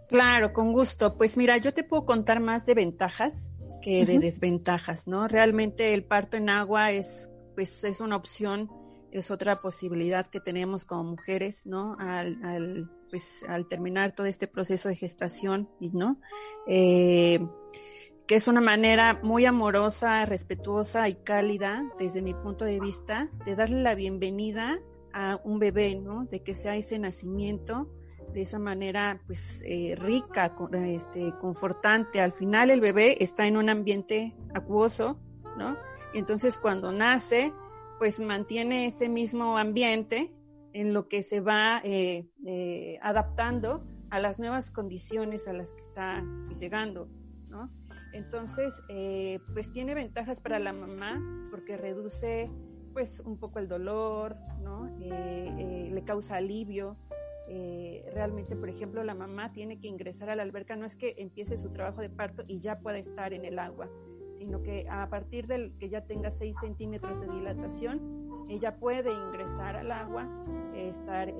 Claro, 0.08 0.51
con 0.51 0.74
gusto. 0.74 1.15
Pues 1.15 1.38
mira, 1.38 1.58
yo 1.58 1.74
te 1.74 1.84
puedo 1.84 2.06
contar 2.06 2.39
más 2.39 2.65
de 2.65 2.74
ventajas 2.74 3.51
que 3.82 4.04
de 4.04 4.18
desventajas, 4.18 5.08
¿no? 5.08 5.27
Realmente 5.27 5.94
el 5.94 6.04
parto 6.04 6.38
en 6.38 6.50
agua 6.50 6.92
es, 6.92 7.30
pues, 7.54 7.84
es 7.84 8.00
una 8.00 8.15
opción 8.15 8.70
es 9.12 9.32
otra 9.32 9.56
posibilidad 9.56 10.28
que 10.28 10.40
tenemos 10.40 10.86
como 10.86 11.12
mujeres, 11.12 11.66
¿no? 11.66 11.96
Al, 12.00 12.90
pues, 13.10 13.44
al 13.48 13.68
terminar 13.68 14.14
todo 14.14 14.28
este 14.28 14.48
proceso 14.48 14.90
de 14.90 14.96
gestación, 14.96 15.70
¿no? 15.80 16.20
Eh, 16.68 17.40
que 18.28 18.36
es 18.36 18.48
una 18.48 18.62
manera 18.62 19.20
muy 19.22 19.46
amorosa, 19.46 20.26
respetuosa 20.26 21.08
y 21.10 21.16
cálida, 21.16 21.84
desde 22.00 22.22
mi 22.22 22.34
punto 22.34 22.66
de 22.66 22.80
vista, 22.80 23.30
de 23.46 23.56
darle 23.56 23.84
la 23.84 23.96
bienvenida 23.96 24.80
a 25.14 25.40
un 25.44 25.60
bebé, 25.60 25.96
¿no? 25.96 26.26
De 26.26 26.42
que 26.42 26.54
sea 26.54 26.76
ese 26.76 27.00
nacimiento 27.00 27.90
de 28.34 28.42
esa 28.42 28.60
manera, 28.60 29.22
pues, 29.28 29.62
eh, 29.66 29.96
rica, 29.98 30.54
este, 30.88 31.34
confortante. 31.40 32.20
Al 32.20 32.34
final 32.34 32.70
el 32.70 32.82
bebé 32.82 33.24
está 33.24 33.48
en 33.48 33.56
un 33.56 33.70
ambiente 33.70 34.36
acuoso, 34.54 35.20
¿no? 35.58 35.78
Y 36.14 36.20
entonces 36.20 36.60
cuando 36.60 36.92
nace, 36.92 37.54
pues 37.98 38.20
mantiene 38.20 38.88
ese 38.88 39.10
mismo 39.10 39.58
ambiente 39.58 40.34
en 40.75 40.94
lo 40.94 41.08
que 41.08 41.24
se 41.24 41.40
va 41.40 41.80
eh, 41.86 42.28
eh, 42.46 43.00
adaptando 43.02 43.82
a 44.10 44.20
las 44.20 44.40
nuevas 44.40 44.72
condiciones 44.72 45.48
a 45.48 45.54
las 45.54 45.72
que 45.72 45.82
está 45.82 46.24
pues, 46.48 46.60
llegando, 46.60 47.08
¿no? 47.48 47.72
Entonces, 48.14 48.82
eh, 48.90 49.40
pues 49.54 49.72
tiene 49.72 49.94
ventajas 49.94 50.42
para 50.42 50.60
la 50.60 50.74
mamá 50.74 51.22
porque 51.50 51.78
reduce 51.78 52.52
pues 52.94 53.22
un 53.22 53.38
poco 53.38 53.60
el 53.60 53.68
dolor, 53.68 54.38
¿no? 54.62 54.86
le 54.98 56.04
causa 56.06 56.38
alivio. 56.38 56.98
realmente, 58.14 58.56
por 58.56 58.70
ejemplo, 58.70 59.04
la 59.04 59.16
mamá 59.16 59.52
tiene 59.52 59.80
que 59.80 59.88
ingresar 59.88 60.30
a 60.30 60.36
la 60.36 60.44
alberca, 60.44 60.78
no 60.78 60.86
es 60.86 60.96
que 60.96 61.16
empiece 61.18 61.58
su 61.58 61.70
trabajo 61.72 62.02
de 62.02 62.10
parto 62.10 62.44
y 62.48 62.60
ya 62.60 62.80
pueda 62.80 62.98
estar 62.98 63.34
en 63.34 63.44
el 63.44 63.60
agua, 63.60 63.90
sino 64.36 64.62
que 64.62 64.88
a 64.89 65.10
partir 65.10 65.48
del 65.48 65.77
que 65.77 65.89
ya 65.89 66.06
tenga 66.06 66.32
6 66.32 66.58
centímetros 66.60 67.20
de 67.20 67.27
dilatación, 67.27 68.46
ella 68.50 68.77
puede 68.77 69.12
ingresar 69.12 69.75
al 69.75 69.92
agua, 69.92 70.27
estar 70.75 71.34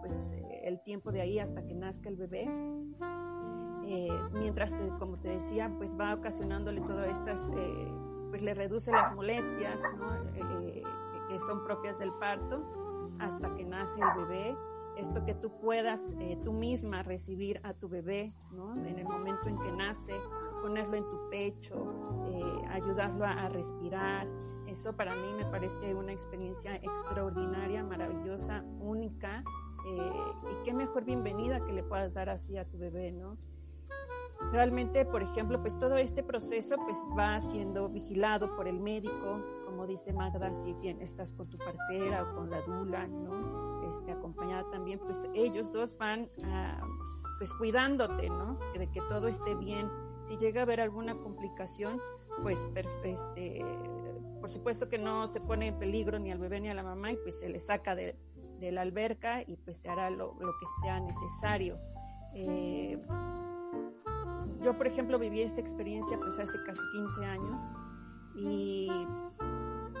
pues 0.00 0.34
el 0.62 0.80
tiempo 0.80 1.12
de 1.12 1.20
ahí 1.20 1.38
hasta 1.38 1.66
que 1.66 1.74
nazca 1.74 2.08
el 2.08 2.16
bebé. 2.16 2.48
Eh, 3.84 4.08
mientras, 4.32 4.72
como 4.98 5.18
te 5.18 5.28
decía, 5.28 5.72
pues 5.76 5.98
va 5.98 6.14
ocasionándole 6.14 6.80
todas 6.80 7.08
estas, 7.08 7.50
eh, 7.56 7.92
pues 8.30 8.42
le 8.42 8.54
reduce 8.54 8.92
las 8.92 9.14
molestias 9.14 9.80
eh, 10.34 10.82
que 11.28 11.40
son 11.40 11.64
propias 11.64 11.98
del 11.98 12.12
parto 12.12 13.10
hasta 13.18 13.52
que 13.54 13.64
nace 13.64 14.00
el 14.00 14.24
bebé. 14.24 14.56
Esto 14.96 15.24
que 15.24 15.34
tú 15.34 15.58
puedas 15.60 16.14
tú 16.44 16.52
misma 16.52 17.02
recibir 17.02 17.60
a 17.62 17.74
tu 17.74 17.88
bebé 17.88 18.32
en 18.52 18.98
el 18.98 19.04
momento 19.04 19.48
en 19.48 19.58
que 19.58 19.72
nace, 19.72 20.14
ponerlo 20.60 20.96
en 20.96 21.08
tu 21.08 21.28
pecho, 21.30 21.86
ayudarlo 22.70 23.24
a, 23.24 23.32
a 23.32 23.48
respirar. 23.48 24.28
Eso 24.66 24.94
para 24.94 25.14
mí 25.16 25.32
me 25.36 25.44
parece 25.46 25.94
una 25.94 26.12
experiencia 26.12 26.76
extraordinaria, 26.76 27.82
maravillosa, 27.82 28.62
única 28.78 29.42
eh, 29.86 30.12
y 30.52 30.62
qué 30.64 30.72
mejor 30.72 31.04
bienvenida 31.04 31.64
que 31.64 31.72
le 31.72 31.82
puedas 31.82 32.14
dar 32.14 32.28
así 32.28 32.56
a 32.56 32.64
tu 32.64 32.78
bebé, 32.78 33.12
¿no? 33.12 33.36
Realmente, 34.52 35.04
por 35.04 35.22
ejemplo, 35.22 35.60
pues 35.60 35.78
todo 35.78 35.96
este 35.96 36.22
proceso 36.22 36.76
pues 36.76 36.98
va 37.16 37.40
siendo 37.40 37.88
vigilado 37.88 38.56
por 38.56 38.68
el 38.68 38.80
médico, 38.80 39.42
como 39.66 39.86
dice 39.86 40.12
Magda, 40.12 40.54
si 40.54 40.74
estás 41.00 41.34
con 41.34 41.48
tu 41.48 41.58
partera 41.58 42.22
o 42.22 42.34
con 42.34 42.50
la 42.50 42.60
dula, 42.62 43.06
¿no? 43.06 43.82
Este, 43.90 44.12
acompañada 44.12 44.68
también, 44.70 44.98
pues 44.98 45.28
ellos 45.34 45.72
dos 45.72 45.96
van 45.98 46.30
pues 47.38 47.52
cuidándote, 47.54 48.28
¿no? 48.28 48.58
De 48.74 48.90
que 48.90 49.00
todo 49.08 49.28
esté 49.28 49.54
bien. 49.54 49.90
Si 50.30 50.36
llega 50.36 50.60
a 50.60 50.62
haber 50.62 50.80
alguna 50.80 51.16
complicación, 51.16 52.00
pues 52.44 52.68
este, 53.02 53.64
por 54.40 54.48
supuesto 54.48 54.88
que 54.88 54.96
no 54.96 55.26
se 55.26 55.40
pone 55.40 55.66
en 55.66 55.78
peligro 55.80 56.20
ni 56.20 56.30
al 56.30 56.38
bebé 56.38 56.60
ni 56.60 56.68
a 56.68 56.74
la 56.74 56.84
mamá 56.84 57.10
y 57.10 57.16
pues 57.16 57.40
se 57.40 57.48
le 57.48 57.58
saca 57.58 57.96
de, 57.96 58.14
de 58.60 58.70
la 58.70 58.82
alberca 58.82 59.42
y 59.42 59.56
pues 59.56 59.78
se 59.78 59.88
hará 59.88 60.08
lo, 60.08 60.38
que 60.38 60.66
sea 60.84 61.00
necesario. 61.00 61.78
Eh, 62.32 62.96
yo, 64.62 64.76
por 64.76 64.86
ejemplo, 64.86 65.18
viví 65.18 65.42
esta 65.42 65.60
experiencia 65.60 66.16
pues 66.16 66.38
hace 66.38 66.62
casi 66.64 66.80
15 66.92 67.24
años 67.24 67.60
y 68.36 68.88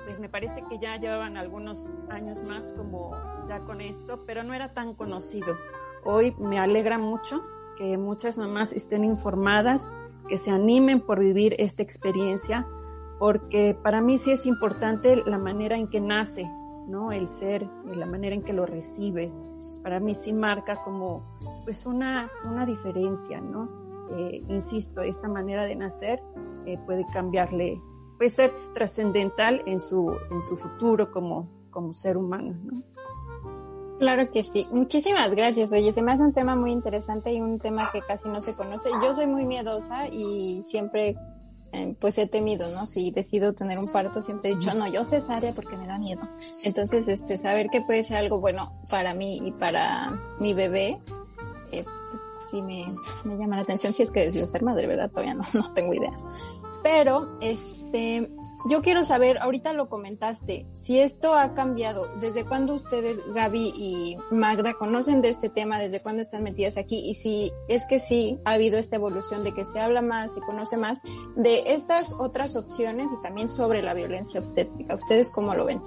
pues 0.04 0.20
me 0.20 0.28
parece 0.28 0.62
que 0.68 0.78
ya 0.78 0.96
llevaban 0.96 1.38
algunos 1.38 1.92
años 2.08 2.40
más 2.40 2.72
como 2.74 3.16
ya 3.48 3.64
con 3.64 3.80
esto, 3.80 4.24
pero 4.26 4.44
no 4.44 4.54
era 4.54 4.74
tan 4.74 4.94
conocido. 4.94 5.56
Hoy 6.04 6.36
me 6.38 6.60
alegra 6.60 6.98
mucho 6.98 7.42
que 7.76 7.98
muchas 7.98 8.38
mamás 8.38 8.72
estén 8.72 9.04
informadas, 9.04 9.96
que 10.30 10.38
se 10.38 10.50
animen 10.50 11.00
por 11.00 11.18
vivir 11.18 11.54
esta 11.58 11.82
experiencia, 11.82 12.66
porque 13.18 13.76
para 13.82 14.00
mí 14.00 14.16
sí 14.16 14.30
es 14.30 14.46
importante 14.46 15.22
la 15.26 15.36
manera 15.36 15.76
en 15.76 15.88
que 15.88 16.00
nace 16.00 16.50
¿no? 16.90 17.12
El 17.12 17.28
ser, 17.28 17.66
la 17.94 18.06
manera 18.06 18.34
en 18.34 18.42
que 18.42 18.52
lo 18.52 18.66
recibes, 18.66 19.48
para 19.82 20.00
mí 20.00 20.14
sí 20.14 20.32
marca 20.32 20.82
como 20.82 21.38
pues 21.64 21.86
una, 21.86 22.30
una 22.44 22.66
diferencia, 22.66 23.40
¿no? 23.40 23.68
Eh, 24.10 24.42
insisto, 24.48 25.02
esta 25.02 25.28
manera 25.28 25.64
de 25.64 25.76
nacer 25.76 26.20
eh, 26.66 26.78
puede 26.84 27.06
cambiarle, 27.12 27.80
puede 28.18 28.30
ser 28.30 28.52
trascendental 28.74 29.62
en 29.66 29.80
su, 29.80 30.16
en 30.30 30.42
su 30.42 30.56
futuro 30.56 31.12
como, 31.12 31.48
como 31.70 31.94
ser 31.94 32.16
humano, 32.16 32.56
¿no? 32.64 32.82
Claro 34.00 34.30
que 34.32 34.42
sí. 34.42 34.66
Muchísimas 34.72 35.30
gracias. 35.30 35.72
Oye, 35.72 35.92
se 35.92 36.00
me 36.00 36.12
hace 36.12 36.22
un 36.22 36.32
tema 36.32 36.56
muy 36.56 36.72
interesante 36.72 37.34
y 37.34 37.40
un 37.40 37.58
tema 37.58 37.90
que 37.92 38.00
casi 38.00 38.28
no 38.28 38.40
se 38.40 38.54
conoce. 38.56 38.88
Yo 39.02 39.14
soy 39.14 39.26
muy 39.26 39.44
miedosa 39.44 40.08
y 40.08 40.62
siempre 40.62 41.16
eh, 41.72 41.94
pues 42.00 42.16
he 42.16 42.26
temido, 42.26 42.70
¿no? 42.70 42.86
Si 42.86 43.10
decido 43.10 43.52
tener 43.52 43.78
un 43.78 43.92
parto, 43.92 44.22
siempre 44.22 44.50
he 44.50 44.54
dicho, 44.54 44.72
no, 44.72 44.90
yo 44.90 45.04
cesárea 45.04 45.52
porque 45.52 45.76
me 45.76 45.86
da 45.86 45.98
miedo. 45.98 46.22
Entonces, 46.64 47.06
este, 47.08 47.38
saber 47.38 47.68
que 47.68 47.82
puede 47.82 48.02
ser 48.02 48.16
algo 48.16 48.40
bueno 48.40 48.72
para 48.90 49.12
mí 49.12 49.38
y 49.44 49.52
para 49.52 50.18
mi 50.40 50.54
bebé, 50.54 50.98
eh, 51.70 51.84
sí 52.50 52.62
me, 52.62 52.86
me 53.26 53.36
llama 53.36 53.56
la 53.56 53.62
atención. 53.62 53.92
Si 53.92 54.02
es 54.02 54.10
que 54.10 54.26
decido 54.26 54.48
ser 54.48 54.62
madre, 54.62 54.86
¿verdad? 54.86 55.10
Todavía 55.10 55.34
no, 55.34 55.42
no 55.52 55.74
tengo 55.74 55.92
idea. 55.92 56.16
Pero, 56.82 57.38
este, 57.40 58.30
yo 58.68 58.82
quiero 58.82 59.04
saber, 59.04 59.38
ahorita 59.38 59.72
lo 59.72 59.88
comentaste, 59.88 60.66
si 60.72 60.98
esto 60.98 61.34
ha 61.34 61.54
cambiado, 61.54 62.04
¿desde 62.20 62.44
cuándo 62.44 62.74
ustedes, 62.74 63.22
Gaby 63.34 63.72
y 63.74 64.18
Magda, 64.30 64.74
conocen 64.74 65.22
de 65.22 65.28
este 65.30 65.48
tema? 65.48 65.78
¿Desde 65.78 66.00
cuándo 66.00 66.20
están 66.20 66.42
metidas 66.42 66.76
aquí? 66.76 67.08
Y 67.08 67.14
si 67.14 67.52
es 67.68 67.86
que 67.86 67.98
sí 67.98 68.38
ha 68.44 68.52
habido 68.52 68.78
esta 68.78 68.96
evolución 68.96 69.44
de 69.44 69.52
que 69.52 69.64
se 69.64 69.80
habla 69.80 70.02
más, 70.02 70.36
y 70.36 70.40
conoce 70.40 70.76
más 70.76 71.00
de 71.36 71.62
estas 71.72 72.12
otras 72.18 72.56
opciones 72.56 73.10
y 73.12 73.22
también 73.22 73.48
sobre 73.48 73.82
la 73.82 73.94
violencia 73.94 74.40
obstétrica. 74.40 74.94
¿Ustedes 74.94 75.30
cómo 75.32 75.54
lo 75.54 75.64
ven? 75.64 75.80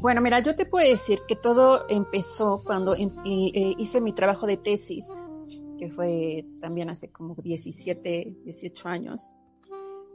Bueno, 0.00 0.20
mira, 0.20 0.40
yo 0.40 0.54
te 0.54 0.64
puedo 0.64 0.88
decir 0.88 1.20
que 1.26 1.34
todo 1.34 1.88
empezó 1.88 2.62
cuando 2.64 2.94
em, 2.94 3.10
eh, 3.24 3.74
hice 3.78 4.00
mi 4.00 4.12
trabajo 4.12 4.46
de 4.46 4.56
tesis, 4.56 5.06
que 5.78 5.90
fue 5.90 6.44
también 6.60 6.90
hace 6.90 7.10
como 7.10 7.34
17, 7.34 8.36
18 8.44 8.88
años 8.88 9.32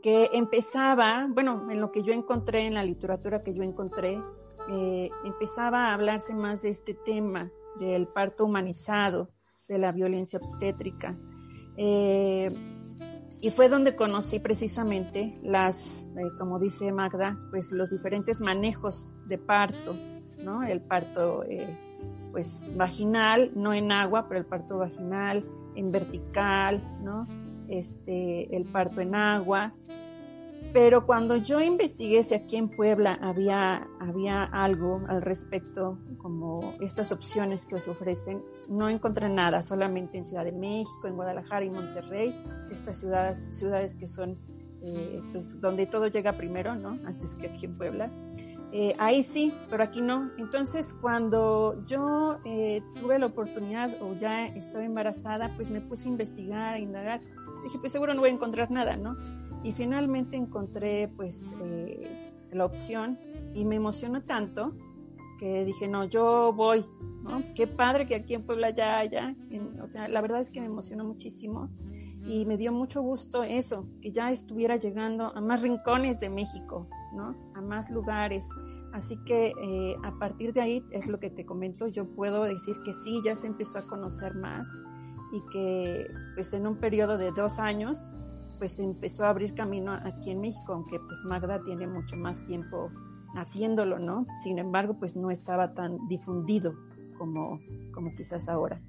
que 0.04 0.30
empezaba, 0.34 1.28
bueno, 1.30 1.72
en 1.72 1.80
lo 1.80 1.92
que 1.92 2.04
yo 2.04 2.12
encontré, 2.12 2.68
en 2.68 2.74
la 2.74 2.84
literatura 2.84 3.42
que 3.42 3.54
yo 3.54 3.64
encontré, 3.64 4.22
eh, 4.70 5.10
empezaba 5.24 5.88
a 5.88 5.94
hablarse 5.94 6.34
más 6.36 6.62
de 6.62 6.70
este 6.70 6.94
tema 6.94 7.50
del 7.80 8.08
parto 8.08 8.44
humanizado, 8.44 9.30
de 9.70 9.78
la 9.78 9.94
violencia 9.94 10.40
obstétrica. 10.40 11.18
Eh, 11.78 12.54
y 13.40 13.50
fue 13.52 13.70
donde 13.70 13.96
conocí 13.96 14.40
precisamente 14.40 15.40
las, 15.42 16.06
eh, 16.18 16.32
como 16.38 16.60
dice 16.60 16.92
Magda, 16.92 17.38
pues 17.50 17.72
los 17.72 17.90
diferentes 17.90 18.42
manejos 18.42 19.14
de 19.28 19.38
parto, 19.38 19.96
¿no? 20.38 20.64
El 20.64 20.82
parto, 20.82 21.46
pues 22.34 22.68
vaginal, 22.76 23.52
no 23.56 23.74
en 23.74 23.94
agua, 23.94 24.28
pero 24.28 24.42
el 24.42 24.46
parto 24.46 24.80
vaginal, 24.80 25.46
en 25.76 25.92
vertical, 25.92 26.84
¿no? 27.02 27.26
Este, 27.70 28.54
el 28.54 28.66
parto 28.66 29.00
en 29.00 29.16
agua, 29.16 29.74
pero 30.74 31.06
cuando 31.06 31.36
yo 31.38 31.60
investigué 31.60 32.24
si 32.24 32.34
aquí 32.34 32.58
en 32.58 32.68
Puebla 32.68 33.20
había, 33.22 33.88
había 34.00 34.44
algo 34.44 35.02
al 35.08 35.22
respecto, 35.22 36.00
como 36.18 36.74
estas 36.82 37.12
opciones 37.12 37.66
que 37.66 37.76
os 37.76 37.88
ofrecen, 37.88 38.44
no 38.68 38.90
encontré 38.90 39.30
nada, 39.30 39.62
solamente 39.62 40.18
en 40.18 40.26
Ciudad 40.26 40.46
de 40.46 40.52
México, 40.52 41.08
en 41.08 41.16
Guadalajara 41.16 41.64
y 41.64 41.70
Monterrey, 41.70 42.36
estas 42.72 42.98
ciudades, 42.98 43.48
ciudades 43.52 43.96
que 43.96 44.08
son 44.08 44.40
eh, 44.82 45.22
pues, 45.32 45.62
donde 45.62 45.86
todo 45.86 46.08
llega 46.08 46.36
primero, 46.38 46.76
¿no? 46.76 47.00
Antes 47.06 47.36
que 47.36 47.48
aquí 47.48 47.68
en 47.68 47.78
Puebla. 47.78 48.12
Eh, 48.76 48.96
ahí 48.98 49.22
sí, 49.22 49.54
pero 49.70 49.84
aquí 49.84 50.02
no. 50.02 50.32
Entonces, 50.40 50.96
cuando 51.00 51.84
yo 51.86 52.40
eh, 52.44 52.82
tuve 53.00 53.20
la 53.20 53.28
oportunidad 53.28 54.02
o 54.02 54.16
ya 54.16 54.48
estaba 54.48 54.84
embarazada, 54.84 55.56
pues 55.56 55.70
me 55.70 55.80
puse 55.80 56.08
a 56.08 56.12
investigar, 56.12 56.74
a 56.74 56.80
indagar. 56.80 57.22
Dije, 57.64 57.78
pues 57.78 57.92
seguro 57.92 58.16
no 58.16 58.22
voy 58.22 58.32
a 58.32 58.34
encontrar 58.34 58.72
nada, 58.72 58.98
¿no? 58.98 59.16
Y 59.62 59.74
finalmente 59.74 60.38
encontré 60.38 61.08
pues 61.08 61.56
eh, 61.64 62.32
la 62.52 62.66
opción 62.66 63.20
y 63.54 63.64
me 63.64 63.76
emocionó 63.76 64.24
tanto 64.24 64.74
que 65.40 65.64
dije, 65.66 65.88
no, 65.88 66.06
yo 66.06 66.52
voy, 66.52 66.84
¿no? 67.22 67.44
Qué 67.54 67.68
padre 67.68 68.08
que 68.08 68.16
aquí 68.16 68.34
en 68.34 68.44
Puebla 68.44 68.72
ya 68.72 68.98
haya. 68.98 69.36
O 69.84 69.88
sea, 69.88 70.08
la 70.08 70.20
verdad 70.20 70.42
es 70.42 70.50
que 70.50 70.60
me 70.60 70.66
emocionó 70.66 71.04
muchísimo 71.04 71.70
y 72.26 72.46
me 72.46 72.58
dio 72.58 72.72
mucho 72.72 73.02
gusto 73.02 73.44
eso, 73.44 73.88
que 74.02 74.12
ya 74.12 74.32
estuviera 74.32 74.78
llegando 74.78 75.36
a 75.36 75.42
más 75.42 75.62
rincones 75.62 76.20
de 76.20 76.30
México, 76.30 76.88
¿no? 77.14 77.36
A 77.54 77.62
más 77.62 77.90
lugares. 77.90 78.48
Así 78.94 79.18
que 79.26 79.54
eh, 79.62 79.96
a 80.04 80.18
partir 80.20 80.54
de 80.54 80.62
ahí 80.62 80.86
es 80.92 81.08
lo 81.08 81.20
que 81.20 81.30
te 81.30 81.46
comento, 81.46 81.88
yo 81.88 82.06
puedo 82.06 82.44
decir 82.44 82.76
que 82.86 82.94
sí, 82.94 83.22
ya 83.26 83.36
se 83.36 83.48
empezó 83.48 83.80
a 83.80 83.88
conocer 83.88 84.36
más 84.36 84.68
y 85.34 85.42
que 85.52 86.08
pues 86.36 86.54
en 86.54 86.68
un 86.68 86.78
periodo 86.78 87.18
de 87.18 87.32
dos 87.32 87.60
años 87.60 88.10
pues 88.60 88.80
empezó 88.80 89.26
a 89.26 89.30
abrir 89.30 89.56
camino 89.56 89.94
aquí 89.94 90.32
en 90.32 90.40
México, 90.40 90.74
aunque 90.74 91.00
pues 91.00 91.24
Magda 91.26 91.62
tiene 91.64 91.88
mucho 91.88 92.16
más 92.16 92.46
tiempo 92.46 92.92
haciéndolo, 93.36 94.00
¿no? 94.00 94.26
Sin 94.44 94.60
embargo, 94.60 94.96
pues 95.00 95.18
no 95.18 95.32
estaba 95.32 95.74
tan 95.74 96.08
difundido 96.08 96.74
como, 97.18 97.60
como 97.92 98.16
quizás 98.16 98.48
ahora. 98.48 98.80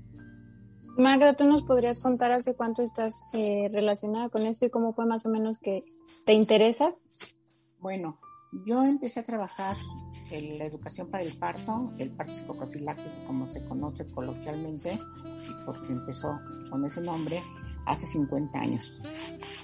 Magda, 0.96 1.34
¿tú 1.34 1.44
nos 1.44 1.64
podrías 1.64 2.00
contar 2.00 2.30
hace 2.30 2.54
cuánto 2.54 2.82
estás 2.82 3.24
eh, 3.34 3.68
relacionada 3.72 4.28
con 4.28 4.46
esto 4.46 4.66
y 4.66 4.70
cómo 4.70 4.92
fue 4.92 5.06
más 5.06 5.26
o 5.26 5.28
menos 5.28 5.58
que 5.58 5.82
te 6.24 6.32
interesas? 6.34 7.36
Bueno, 7.80 8.18
yo 8.64 8.84
empecé 8.84 9.20
a 9.20 9.24
trabajar 9.24 9.76
en 10.30 10.56
la 10.56 10.64
educación 10.64 11.10
para 11.10 11.24
el 11.24 11.36
parto, 11.36 11.92
el 11.98 12.10
parto 12.10 12.36
psicoprofiláctico 12.36 13.10
como 13.26 13.50
se 13.50 13.64
conoce 13.64 14.06
coloquialmente, 14.06 15.00
porque 15.66 15.92
empezó 15.92 16.38
con 16.70 16.84
ese 16.84 17.00
nombre, 17.00 17.42
hace 17.86 18.06
50 18.06 18.58
años. 18.58 19.00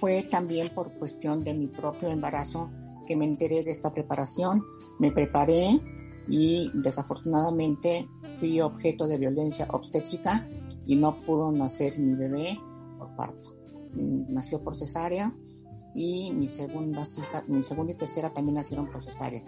Fue 0.00 0.24
también 0.24 0.74
por 0.74 0.92
cuestión 0.94 1.44
de 1.44 1.54
mi 1.54 1.68
propio 1.68 2.08
embarazo 2.10 2.70
que 3.06 3.14
me 3.14 3.24
enteré 3.24 3.62
de 3.62 3.70
esta 3.70 3.92
preparación, 3.92 4.64
me 4.98 5.12
preparé 5.12 5.80
y 6.28 6.70
desafortunadamente 6.74 8.08
fui 8.38 8.60
objeto 8.60 9.06
de 9.06 9.18
violencia 9.18 9.66
obstétrica 9.70 10.46
y 10.90 10.96
no 10.96 11.20
pudo 11.20 11.52
nacer 11.52 12.00
mi 12.00 12.16
bebé 12.16 12.58
por 12.98 13.14
parto. 13.14 13.54
Mm, 13.94 14.34
nació 14.34 14.60
por 14.60 14.76
cesárea 14.76 15.32
y 15.94 16.32
mi 16.32 16.48
segunda 16.48 17.02
hija, 17.02 17.44
mi 17.46 17.62
segunda 17.62 17.92
y 17.92 17.94
tercera 17.94 18.32
también 18.32 18.56
nacieron 18.56 18.90
por 18.90 19.00
cesárea. 19.00 19.44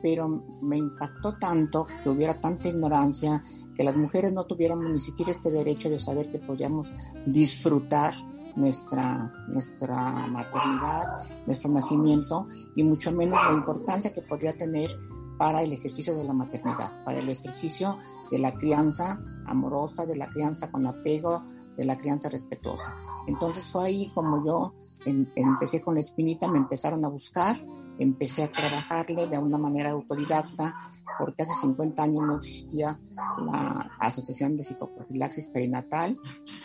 Pero 0.00 0.28
me 0.62 0.76
impactó 0.76 1.36
tanto 1.36 1.88
que 2.04 2.10
hubiera 2.10 2.40
tanta 2.40 2.68
ignorancia, 2.68 3.42
que 3.74 3.82
las 3.82 3.96
mujeres 3.96 4.32
no 4.32 4.44
tuviéramos 4.44 4.88
ni 4.88 5.00
siquiera 5.00 5.32
este 5.32 5.50
derecho 5.50 5.90
de 5.90 5.98
saber 5.98 6.30
que 6.30 6.38
podíamos 6.38 6.94
disfrutar 7.26 8.14
nuestra, 8.54 9.32
nuestra 9.48 10.28
maternidad, 10.28 11.42
nuestro 11.44 11.72
nacimiento 11.72 12.46
y 12.76 12.84
mucho 12.84 13.10
menos 13.10 13.36
la 13.44 13.52
importancia 13.52 14.14
que 14.14 14.22
podría 14.22 14.56
tener 14.56 14.90
para 15.38 15.62
el 15.62 15.72
ejercicio 15.72 16.16
de 16.16 16.24
la 16.24 16.32
maternidad, 16.32 17.02
para 17.04 17.18
el 17.18 17.28
ejercicio 17.28 17.98
de 18.30 18.38
la 18.38 18.52
crianza 18.52 19.18
amorosa, 19.46 20.06
de 20.06 20.16
la 20.16 20.28
crianza 20.28 20.70
con 20.70 20.86
apego, 20.86 21.42
de 21.76 21.84
la 21.84 21.98
crianza 21.98 22.28
respetuosa. 22.28 22.96
Entonces 23.26 23.64
fue 23.66 23.86
ahí 23.86 24.10
como 24.14 24.44
yo 24.44 24.74
empecé 25.06 25.82
con 25.82 25.94
la 25.94 26.00
espinita, 26.00 26.48
me 26.48 26.58
empezaron 26.58 27.04
a 27.04 27.08
buscar, 27.08 27.56
empecé 27.98 28.44
a 28.44 28.52
trabajarle 28.52 29.26
de 29.26 29.38
una 29.38 29.58
manera 29.58 29.90
autodidacta, 29.90 30.74
porque 31.18 31.42
hace 31.42 31.54
50 31.60 32.02
años 32.02 32.22
no 32.26 32.36
existía 32.36 32.98
la 33.38 33.90
Asociación 34.00 34.56
de 34.56 34.64
Psicoprofilaxis 34.64 35.48
Perinatal, 35.48 36.16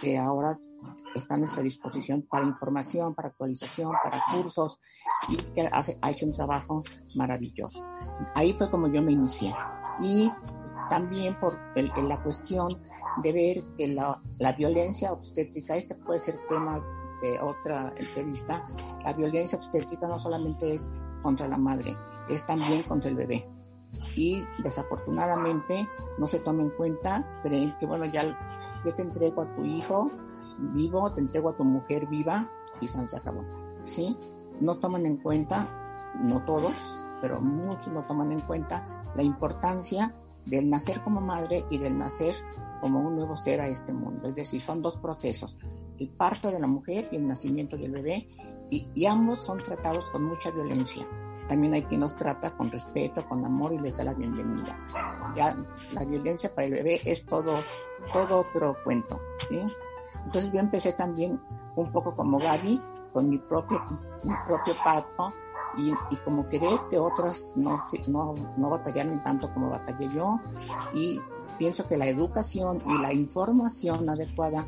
que 0.01 0.17
ahora 0.17 0.57
está 1.15 1.35
a 1.35 1.37
nuestra 1.37 1.63
disposición 1.63 2.23
para 2.29 2.45
información, 2.45 3.15
para 3.15 3.29
actualización, 3.29 3.91
para 4.03 4.21
cursos 4.31 4.79
y 5.27 5.37
que 5.37 5.67
hace, 5.71 5.97
ha 6.01 6.11
hecho 6.11 6.25
un 6.25 6.33
trabajo 6.33 6.83
maravilloso. 7.15 7.83
Ahí 8.35 8.53
fue 8.53 8.69
como 8.69 8.87
yo 8.87 9.01
me 9.01 9.11
inicié. 9.11 9.53
Y 10.01 10.31
también 10.89 11.39
por 11.39 11.57
la 11.75 12.21
cuestión 12.23 12.81
de 13.21 13.31
ver 13.31 13.63
que 13.77 13.87
la, 13.89 14.21
la 14.37 14.53
violencia 14.53 15.11
obstétrica, 15.11 15.75
este 15.75 15.95
puede 15.95 16.19
ser 16.19 16.39
tema 16.47 16.81
de 17.21 17.39
otra 17.39 17.93
entrevista, 17.97 18.65
la 19.03 19.13
violencia 19.13 19.57
obstétrica 19.57 20.07
no 20.07 20.17
solamente 20.17 20.73
es 20.73 20.89
contra 21.21 21.47
la 21.47 21.57
madre, 21.57 21.95
es 22.29 22.45
también 22.45 22.83
contra 22.83 23.09
el 23.09 23.17
bebé. 23.17 23.45
Y 24.15 24.43
desafortunadamente 24.63 25.87
no 26.17 26.27
se 26.27 26.39
toma 26.39 26.61
en 26.61 26.69
cuenta, 26.71 27.41
creen 27.43 27.75
que 27.79 27.85
bueno, 27.85 28.05
ya 28.05 28.37
yo 28.85 28.93
te 28.95 29.01
entrego 29.01 29.41
a 29.41 29.55
tu 29.55 29.65
hijo, 29.65 30.09
vivo, 30.73 31.11
te 31.13 31.21
entrego 31.21 31.49
a 31.49 31.55
tu 31.55 31.63
mujer 31.63 32.07
viva 32.07 32.49
y 32.81 32.87
se 32.87 32.99
acabó. 33.17 33.43
¿Sí? 33.83 34.17
No 34.59 34.77
toman 34.77 35.05
en 35.05 35.17
cuenta, 35.17 36.13
no 36.21 36.43
todos, 36.45 37.03
pero 37.21 37.41
muchos 37.41 37.93
no 37.93 38.03
toman 38.03 38.31
en 38.31 38.41
cuenta 38.41 38.85
la 39.15 39.23
importancia 39.23 40.13
del 40.45 40.69
nacer 40.69 41.01
como 41.01 41.21
madre 41.21 41.65
y 41.69 41.77
del 41.77 41.97
nacer 41.97 42.35
como 42.81 43.01
un 43.01 43.15
nuevo 43.15 43.35
ser 43.35 43.61
a 43.61 43.67
este 43.67 43.93
mundo. 43.93 44.29
Es 44.29 44.35
decir, 44.35 44.61
son 44.61 44.81
dos 44.81 44.97
procesos, 44.97 45.57
el 45.97 46.09
parto 46.09 46.51
de 46.51 46.59
la 46.59 46.67
mujer 46.67 47.09
y 47.11 47.17
el 47.17 47.27
nacimiento 47.27 47.77
del 47.77 47.91
bebé, 47.91 48.27
y, 48.71 49.05
ambos 49.07 49.39
son 49.39 49.57
tratados 49.57 50.09
con 50.09 50.23
mucha 50.23 50.51
violencia. 50.51 51.05
También 51.47 51.73
hay 51.73 51.81
quien 51.83 52.01
los 52.01 52.15
trata 52.15 52.55
con 52.55 52.71
respeto, 52.71 53.27
con 53.27 53.43
amor 53.43 53.73
y 53.73 53.79
les 53.79 53.97
da 53.97 54.03
la 54.03 54.13
bienvenida. 54.13 54.77
Ya 55.35 55.57
la 55.93 56.03
violencia 56.03 56.53
para 56.53 56.67
el 56.67 56.73
bebé 56.73 57.01
es 57.03 57.25
todo, 57.25 57.63
todo 58.13 58.41
otro 58.41 58.75
cuento, 58.83 59.19
¿sí? 59.47 59.59
Entonces 60.25 60.51
yo 60.51 60.59
empecé 60.59 60.93
también 60.93 61.39
un 61.75 61.91
poco 61.91 62.15
como 62.15 62.39
Gaby, 62.39 62.81
con 63.13 63.29
mi 63.29 63.37
propio, 63.37 63.81
mi 64.23 64.33
propio 64.45 64.73
parto, 64.83 65.33
y, 65.77 65.91
y, 65.91 66.17
como 66.25 66.49
que 66.49 66.59
ve 66.59 66.69
que 66.89 66.97
otras 66.97 67.53
no, 67.55 67.79
no, 68.07 68.35
no 68.57 68.69
batallaron 68.69 69.21
tanto 69.23 69.53
como 69.53 69.69
batallé 69.69 70.09
yo, 70.13 70.39
y 70.93 71.19
pienso 71.57 71.87
que 71.87 71.97
la 71.97 72.07
educación 72.07 72.81
y 72.85 72.97
la 72.97 73.13
información 73.13 74.09
adecuada 74.09 74.67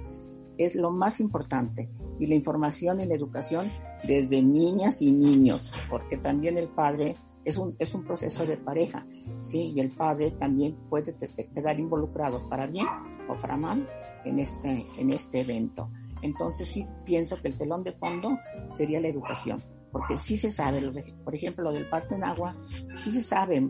es 0.58 0.76
lo 0.76 0.92
más 0.92 1.20
importante, 1.20 1.90
y 2.20 2.28
la 2.28 2.36
información 2.36 3.02
y 3.02 3.06
la 3.06 3.16
educación 3.16 3.72
desde 4.04 4.42
niñas 4.42 5.02
y 5.02 5.12
niños, 5.12 5.72
porque 5.90 6.18
también 6.18 6.58
el 6.58 6.68
padre 6.68 7.16
es 7.46 7.58
un, 7.58 7.76
es 7.80 7.94
un 7.94 8.04
proceso 8.04 8.46
de 8.46 8.58
pareja, 8.58 9.06
¿sí? 9.40 9.74
Y 9.76 9.80
el 9.80 9.92
padre 9.92 10.32
también 10.32 10.76
puede 10.90 11.16
quedar 11.54 11.80
involucrado 11.80 12.48
para 12.50 12.68
bien 12.68 12.86
o 13.32 13.40
para 13.40 13.58
mal 13.58 13.88
en 14.26 14.40
este, 14.40 14.86
en 14.98 15.12
este 15.12 15.42
evento. 15.42 15.90
Entonces 16.22 16.68
sí 16.68 16.86
pienso 17.06 17.42
que 17.42 17.48
el 17.48 17.58
telón 17.58 17.84
de 17.84 17.94
fondo 17.94 18.38
sería 18.74 19.02
la 19.02 19.08
educación, 19.08 19.62
porque 19.92 20.18
sí 20.18 20.38
se 20.38 20.52
sabe, 20.52 20.82
por 21.24 21.34
ejemplo, 21.34 21.64
lo 21.64 21.72
del 21.72 21.90
parto 21.90 22.16
en 22.16 22.24
agua, 22.24 22.56
sí 23.00 23.12
se 23.12 23.22
sabe, 23.22 23.68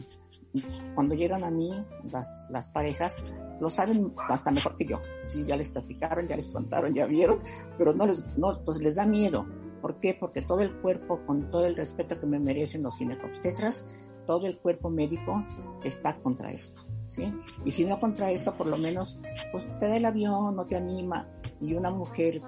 cuando 0.96 1.16
llegan 1.16 1.44
a 1.44 1.52
mí 1.52 1.72
las, 2.12 2.30
las 2.50 2.68
parejas, 2.68 3.16
lo 3.60 3.70
saben 3.70 4.14
hasta 4.28 4.52
mejor 4.52 4.76
que 4.76 4.86
yo, 4.86 5.00
ya 5.48 5.56
les 5.56 5.70
platicaron, 5.70 6.28
ya 6.28 6.36
les 6.36 6.50
contaron, 6.50 6.94
ya 6.94 7.06
vieron, 7.06 7.40
pero 7.78 7.94
no 7.94 8.06
les, 8.06 8.38
no, 8.38 8.62
pues 8.66 8.82
les 8.82 8.96
da 8.96 9.06
miedo. 9.06 9.46
¿Por 9.82 10.00
qué? 10.00 10.16
Porque 10.20 10.42
todo 10.42 10.60
el 10.60 10.74
cuerpo, 10.82 11.22
con 11.26 11.50
todo 11.50 11.66
el 11.66 11.76
respeto 11.76 12.18
que 12.18 12.28
me 12.28 12.40
merecen 12.40 12.84
los 12.84 12.98
ginecobstetras, 12.98 13.86
todo 14.28 14.46
el 14.46 14.60
cuerpo 14.60 14.90
médico 14.90 15.44
está 15.84 16.18
contra 16.18 16.52
esto. 16.52 16.84
¿Sí? 17.12 17.34
Y 17.66 17.72
si 17.72 17.86
no 17.86 18.00
contra 18.00 18.32
esto, 18.32 18.56
por 18.56 18.68
lo 18.68 18.78
menos, 18.78 19.22
pues 19.52 19.68
te 19.80 19.90
da 19.90 19.98
el 19.98 20.06
avión, 20.06 20.56
no 20.56 20.66
te 20.66 20.78
anima. 20.78 21.28
Y 21.60 21.74
una 21.74 21.92
mujer 21.92 22.42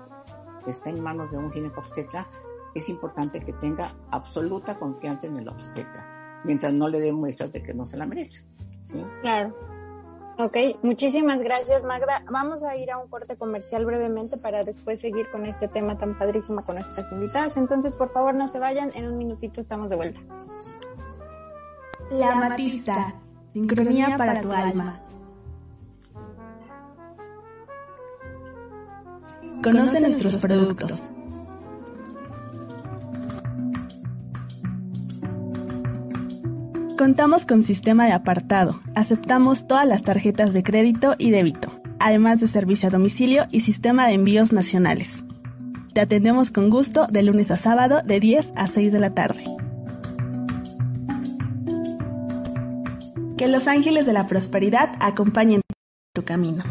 que 0.64 0.72
está 0.72 0.90
en 0.90 1.02
manos 1.02 1.30
de 1.32 1.38
un 1.38 1.52
ginecobstetra, 1.52 2.28
es 2.74 2.88
importante 2.88 3.42
que 3.42 3.52
tenga 3.54 3.94
absoluta 4.10 4.80
confianza 4.80 5.28
en 5.28 5.36
el 5.36 5.50
obstetra, 5.50 6.42
mientras 6.46 6.72
no 6.72 6.88
le 6.88 7.02
dé 7.02 7.12
muestras 7.12 7.52
de 7.52 7.62
que 7.62 7.74
no 7.74 7.86
se 7.86 7.98
la 7.98 8.06
merece. 8.06 8.46
¿sí? 8.84 9.04
Claro. 9.22 9.54
Ok, 10.40 10.58
muchísimas 10.82 11.40
gracias 11.42 11.84
Magda. 11.84 12.24
Vamos 12.32 12.64
a 12.64 12.76
ir 12.76 12.90
a 12.90 12.98
un 12.98 13.08
corte 13.08 13.36
comercial 13.36 13.86
brevemente 13.86 14.38
para 14.38 14.64
después 14.64 15.00
seguir 15.00 15.30
con 15.30 15.46
este 15.46 15.68
tema 15.68 15.98
tan 15.98 16.18
padrísimo 16.18 16.64
con 16.66 16.76
nuestras 16.76 17.12
invitadas. 17.12 17.58
Entonces, 17.58 17.96
por 17.96 18.12
favor, 18.12 18.34
no 18.34 18.48
se 18.48 18.58
vayan. 18.58 18.90
En 18.96 19.12
un 19.12 19.18
minutito 19.18 19.62
estamos 19.62 19.92
de 19.92 19.98
vuelta. 19.98 20.22
La 22.10 22.36
Matista 22.36 23.23
Sincronía 23.54 24.18
para 24.18 24.42
tu 24.42 24.52
alma. 24.52 25.00
Conoce 29.62 30.02
nuestros 30.02 30.38
productos. 30.38 31.12
Contamos 36.98 37.46
con 37.46 37.62
sistema 37.64 38.06
de 38.06 38.14
apartado. 38.14 38.80
Aceptamos 38.96 39.68
todas 39.68 39.88
las 39.88 40.02
tarjetas 40.02 40.54
de 40.54 40.64
crédito 40.64 41.16
y 41.20 41.30
débito, 41.30 41.80
además 42.00 42.40
de 42.40 42.48
servicio 42.48 42.90
a 42.90 42.92
domicilio 42.92 43.46
y 43.52 43.62
sistema 43.62 44.08
de 44.08 44.14
envíos 44.14 44.52
nacionales. 44.52 45.24
Te 45.94 46.02
atendemos 46.02 46.50
con 46.50 46.72
gusto 46.72 47.06
de 47.06 47.22
lunes 47.22 47.52
a 47.52 47.58
sábado 47.58 48.02
de 48.04 48.20
10 48.20 48.54
a 48.56 48.66
6 48.66 48.92
de 48.92 49.00
la 49.00 49.14
tarde. 49.14 49.44
Que 53.44 53.50
los 53.50 53.68
ángeles 53.68 54.06
de 54.06 54.14
la 54.14 54.26
prosperidad 54.26 54.96
acompañen 55.02 55.60
tu 56.14 56.24
camino. 56.24 56.64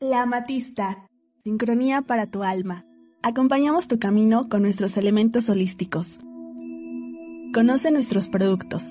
La 0.00 0.22
Amatista, 0.22 1.08
sincronía 1.42 2.02
para 2.02 2.28
tu 2.28 2.44
alma. 2.44 2.84
Acompañamos 3.20 3.88
tu 3.88 3.98
camino 3.98 4.48
con 4.48 4.62
nuestros 4.62 4.96
elementos 4.96 5.48
holísticos. 5.48 6.20
Conoce 7.52 7.90
nuestros 7.90 8.28
productos. 8.28 8.84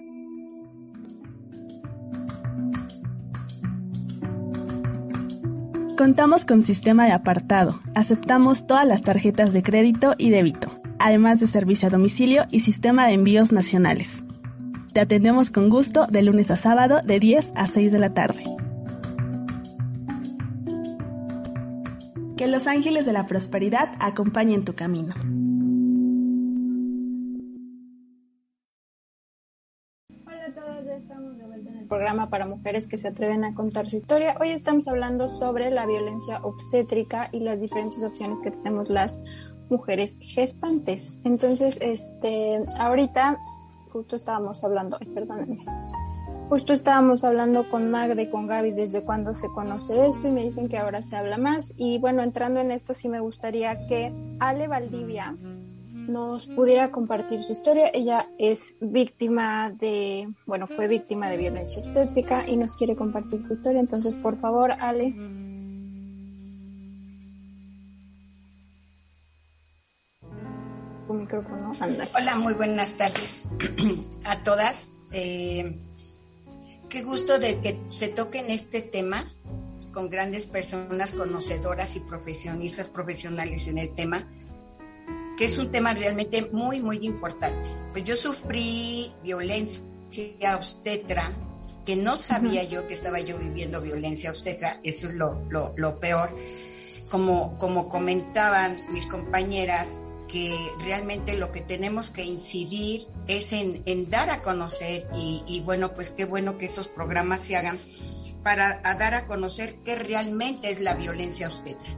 Contamos 5.98 6.44
con 6.44 6.64
sistema 6.64 7.06
de 7.06 7.14
apartado. 7.14 7.80
Aceptamos 7.96 8.68
todas 8.68 8.86
las 8.86 9.02
tarjetas 9.02 9.54
de 9.54 9.64
crédito 9.64 10.14
y 10.18 10.30
débito, 10.30 10.78
además 11.00 11.40
de 11.40 11.48
servicio 11.48 11.88
a 11.88 11.92
domicilio 11.92 12.44
y 12.52 12.60
sistema 12.60 13.08
de 13.08 13.14
envíos 13.14 13.54
nacionales. 13.54 14.26
Te 14.92 15.00
atendemos 15.00 15.52
con 15.52 15.70
gusto 15.70 16.06
de 16.08 16.22
lunes 16.24 16.52
a 16.52 16.58
sábado 16.58 17.00
de 17.02 17.22
10 17.22 17.54
a 17.56 17.70
6 17.70 17.94
de 17.94 18.00
la 18.00 18.14
tarde. 18.14 18.57
Los 22.48 22.66
ángeles 22.66 23.06
de 23.06 23.12
la 23.12 23.28
prosperidad 23.28 23.92
acompañen 24.00 24.64
tu 24.64 24.74
camino. 24.74 25.14
Hola 30.26 30.46
a 30.46 30.54
todos, 30.56 30.86
ya 30.86 30.96
estamos 30.96 31.38
de 31.38 31.46
vuelta 31.46 31.70
en 31.70 31.78
el 31.80 31.88
programa 31.90 32.30
para 32.30 32.46
mujeres 32.46 32.88
que 32.88 32.98
se 32.98 33.10
atreven 33.10 33.44
a 33.44 33.54
contar 33.54 33.90
su 33.90 33.98
historia. 33.98 34.38
Hoy 34.40 34.52
estamos 34.52 34.88
hablando 34.88 35.28
sobre 35.28 35.70
la 35.72 35.86
violencia 35.86 36.40
obstétrica 36.42 37.28
y 37.34 37.42
las 37.42 37.60
diferentes 37.60 38.02
opciones 38.02 38.40
que 38.42 38.52
tenemos 38.52 38.90
las 38.90 39.20
mujeres 39.70 40.18
gestantes. 40.22 41.20
Entonces, 41.26 41.78
este, 41.82 42.64
ahorita 42.80 43.42
justo 43.92 44.16
estábamos 44.16 44.64
hablando, 44.64 44.98
perdónenme, 45.14 45.58
Justo 46.50 46.72
estábamos 46.72 47.26
hablando 47.26 47.68
con 47.70 47.92
Magde 47.92 48.24
y 48.24 48.30
con 48.30 48.48
Gaby 48.48 48.72
desde 48.72 49.04
cuándo 49.04 49.36
se 49.36 49.50
conoce 49.50 50.08
esto 50.08 50.30
y 50.30 50.32
me 50.32 50.44
dicen 50.44 50.70
que 50.70 50.78
ahora 50.78 51.02
se 51.02 51.18
habla 51.18 51.38
más. 51.38 51.74
Y 51.76 52.00
bueno, 52.00 52.24
entrando 52.24 52.62
en 52.62 52.72
esto 52.72 52.96
sí 52.96 53.10
me 53.10 53.20
gustaría 53.20 53.86
que 53.88 54.14
Ale 54.40 54.70
Valdivia 54.70 55.36
nos 56.08 56.46
pudiera 56.46 56.90
compartir 56.90 57.42
su 57.42 57.52
historia. 57.52 57.90
Ella 57.94 58.26
es 58.38 58.78
víctima 58.80 59.72
de, 59.72 60.30
bueno, 60.46 60.68
fue 60.68 60.88
víctima 60.88 61.30
de 61.30 61.36
violencia 61.36 61.82
obstétrica 61.82 62.48
y 62.48 62.56
nos 62.56 62.76
quiere 62.76 62.96
compartir 62.96 63.46
su 63.46 63.52
historia. 63.52 63.82
Entonces, 63.82 64.16
por 64.16 64.40
favor, 64.40 64.72
Ale. 64.72 65.14
Micrófono, 71.10 71.72
anda. 71.80 72.06
Hola, 72.16 72.36
muy 72.38 72.54
buenas 72.54 72.94
tardes 72.94 73.46
a 74.24 74.42
todas. 74.44 74.94
Eh, 75.14 75.87
qué 76.90 77.04
gusto 77.04 77.40
de 77.40 77.60
que 77.60 77.80
se 77.90 78.08
toquen 78.08 78.50
este 78.50 78.82
tema 78.82 79.24
con 79.92 80.10
grandes 80.10 80.46
personas 80.46 81.14
conocedoras 81.14 81.96
y 81.96 82.00
profesionistas 82.02 82.88
profesionales 82.88 83.68
en 83.68 83.78
el 83.78 83.94
tema, 83.96 84.28
que 85.38 85.46
es 85.46 85.58
un 85.58 85.72
tema 85.72 85.94
realmente 85.94 86.50
muy, 86.52 86.80
muy 86.80 87.06
importante. 87.06 87.70
Pues 87.92 88.04
yo 88.04 88.16
sufrí 88.16 89.12
violencia 89.24 89.84
obstetra, 90.56 91.36
que 91.86 91.96
no 91.96 92.16
sabía 92.16 92.64
yo 92.64 92.88
que 92.88 92.94
estaba 92.94 93.20
yo 93.20 93.38
viviendo 93.38 93.82
violencia 93.82 94.30
obstetra, 94.30 94.80
eso 94.84 95.08
es 95.08 95.16
lo, 95.16 95.42
lo, 95.50 95.74
lo 95.78 96.00
peor. 96.00 96.34
Como, 97.10 97.56
como 97.58 97.88
comentaban 97.88 98.76
mis 98.94 99.08
compañeras, 99.08 100.14
que 100.28 100.58
realmente 100.84 101.38
lo 101.38 101.52
que 101.52 101.62
tenemos 101.62 102.10
que 102.10 102.24
incidir 102.24 103.08
es 103.28 103.54
en, 103.54 104.10
dar 104.10 104.30
a 104.30 104.42
conocer 104.42 105.08
y, 105.16 105.62
bueno, 105.66 105.94
pues 105.94 106.10
qué 106.10 106.26
bueno 106.26 106.58
que 106.58 106.66
estos 106.66 106.88
programas 106.88 107.42
se 107.42 107.56
hagan 107.58 107.78
para 108.44 108.80
dar 108.82 109.14
a 109.14 109.28
conocer 109.28 109.80
qué 109.84 109.96
realmente 109.96 110.70
es 110.70 110.80
la 110.80 110.94
violencia 110.94 111.48
obstetra. 111.48 111.96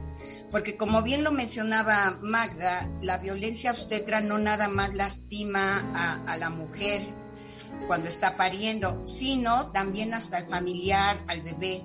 Porque 0.50 0.76
como 0.76 1.02
bien 1.02 1.22
lo 1.22 1.30
mencionaba 1.30 2.18
Magda, 2.22 2.90
la 3.02 3.18
violencia 3.18 3.70
obstetra 3.70 4.20
no 4.20 4.38
nada 4.38 4.68
más 4.68 4.94
lastima 4.94 5.90
a, 5.94 6.14
a 6.32 6.36
la 6.36 6.50
mujer 6.50 7.02
cuando 7.86 8.08
está 8.08 8.36
pariendo, 8.36 9.02
sino 9.06 9.70
también 9.70 10.12
hasta 10.12 10.38
el 10.38 10.48
familiar, 10.48 11.22
al 11.28 11.42
bebé 11.42 11.84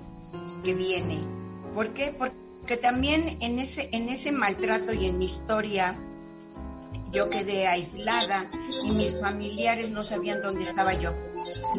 que 0.64 0.74
viene. 0.74 1.18
¿Por 1.72 1.94
qué? 1.94 2.14
Porque 2.16 2.76
también 2.76 3.38
en 3.40 3.58
ese, 3.58 3.88
en 3.92 4.08
ese 4.08 4.32
maltrato 4.32 4.92
y 4.92 5.06
en 5.06 5.18
mi 5.18 5.26
historia, 5.26 6.00
yo 7.12 7.28
quedé 7.30 7.66
aislada 7.66 8.48
y 8.84 8.92
mis 8.92 9.20
familiares 9.20 9.90
no 9.90 10.04
sabían 10.04 10.42
dónde 10.42 10.64
estaba 10.64 10.94
yo. 10.94 11.14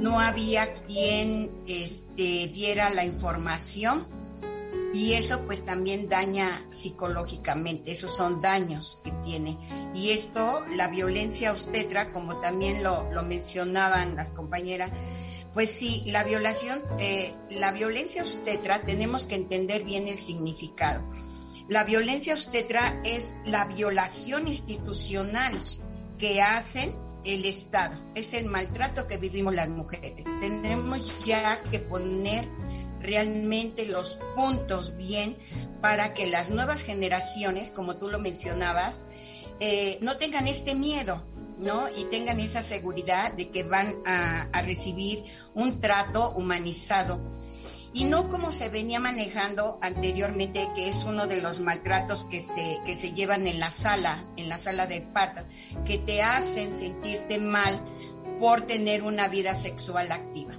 No 0.02 0.20
había 0.20 0.84
quien 0.84 1.52
este, 1.68 2.48
diera 2.48 2.90
la 2.90 3.04
información 3.04 4.08
y 4.94 5.14
eso 5.14 5.46
pues 5.46 5.66
también 5.66 6.08
daña 6.08 6.50
psicológicamente, 6.72 7.92
esos 7.92 8.16
son 8.16 8.42
daños 8.42 9.02
que 9.04 9.12
tiene. 9.24 9.58
Y 9.94 10.12
esto, 10.12 10.64
la 10.76 10.88
violencia 10.88 11.52
obstetra, 11.52 12.12
como 12.12 12.40
también 12.40 12.84
lo, 12.84 13.12
lo 13.12 13.24
mencionaban 13.24 14.16
las 14.16 14.32
compañeras, 14.32 14.92
pues 15.54 15.72
sí, 15.72 16.04
la 16.08 16.24
violación, 16.24 16.84
eh, 17.00 17.34
la 17.50 17.72
violencia 17.72 18.22
obstetra 18.22 18.84
tenemos 18.84 19.26
que 19.26 19.36
entender 19.36 19.84
bien 19.84 20.08
el 20.08 20.18
significado. 20.18 21.04
La 21.70 21.84
violencia 21.84 22.34
obstetra 22.34 23.02
es 23.04 23.36
la 23.44 23.66
violación 23.66 24.48
institucional 24.48 25.54
que 26.18 26.42
hacen 26.42 26.96
el 27.26 27.44
Estado, 27.44 27.94
es 28.16 28.34
el 28.34 28.46
maltrato 28.46 29.06
que 29.08 29.18
vivimos 29.18 29.54
las 29.54 29.68
mujeres. 29.68 30.24
Tenemos 30.40 31.26
ya 31.26 31.62
que 31.64 31.80
poner 31.80 32.48
realmente 33.02 33.86
los 33.86 34.18
puntos 34.34 34.96
bien 34.96 35.38
para 35.82 36.14
que 36.14 36.28
las 36.28 36.52
nuevas 36.52 36.84
generaciones, 36.84 37.72
como 37.72 37.98
tú 37.98 38.08
lo 38.08 38.20
mencionabas, 38.20 39.06
eh, 39.60 39.98
no 40.02 40.16
tengan 40.16 40.48
este 40.48 40.74
miedo, 40.74 41.26
¿no? 41.60 41.90
Y 41.90 42.06
tengan 42.06 42.40
esa 42.40 42.64
seguridad 42.64 43.34
de 43.34 43.50
que 43.50 43.64
van 43.64 43.94
a, 44.06 44.44
a 44.54 44.62
recibir 44.62 45.26
un 45.54 45.82
trato 45.82 46.32
humanizado 46.32 47.37
y 47.98 48.06
no 48.06 48.30
como 48.30 48.52
se 48.52 48.70
venía 48.70 49.00
manejando 49.00 49.80
anteriormente, 49.82 50.70
que 50.76 50.88
es 50.88 51.04
uno 51.04 51.26
de 51.26 51.42
los 51.42 51.62
maltratos 51.62 52.26
que 52.26 52.42
se, 52.42 52.80
que 52.86 52.96
se 52.96 53.14
llevan 53.14 53.48
en 53.48 53.60
la 53.60 53.72
sala, 53.72 54.30
en 54.38 54.50
la 54.50 54.60
sala 54.60 54.86
de 54.86 55.02
parto, 55.02 55.42
que 55.84 55.98
te 55.98 56.22
hacen 56.22 56.78
sentirte 56.78 57.40
mal 57.40 57.84
por 58.40 58.62
tener 58.62 59.02
una 59.02 59.28
vida 59.30 59.56
sexual 59.56 60.12
activa. 60.12 60.54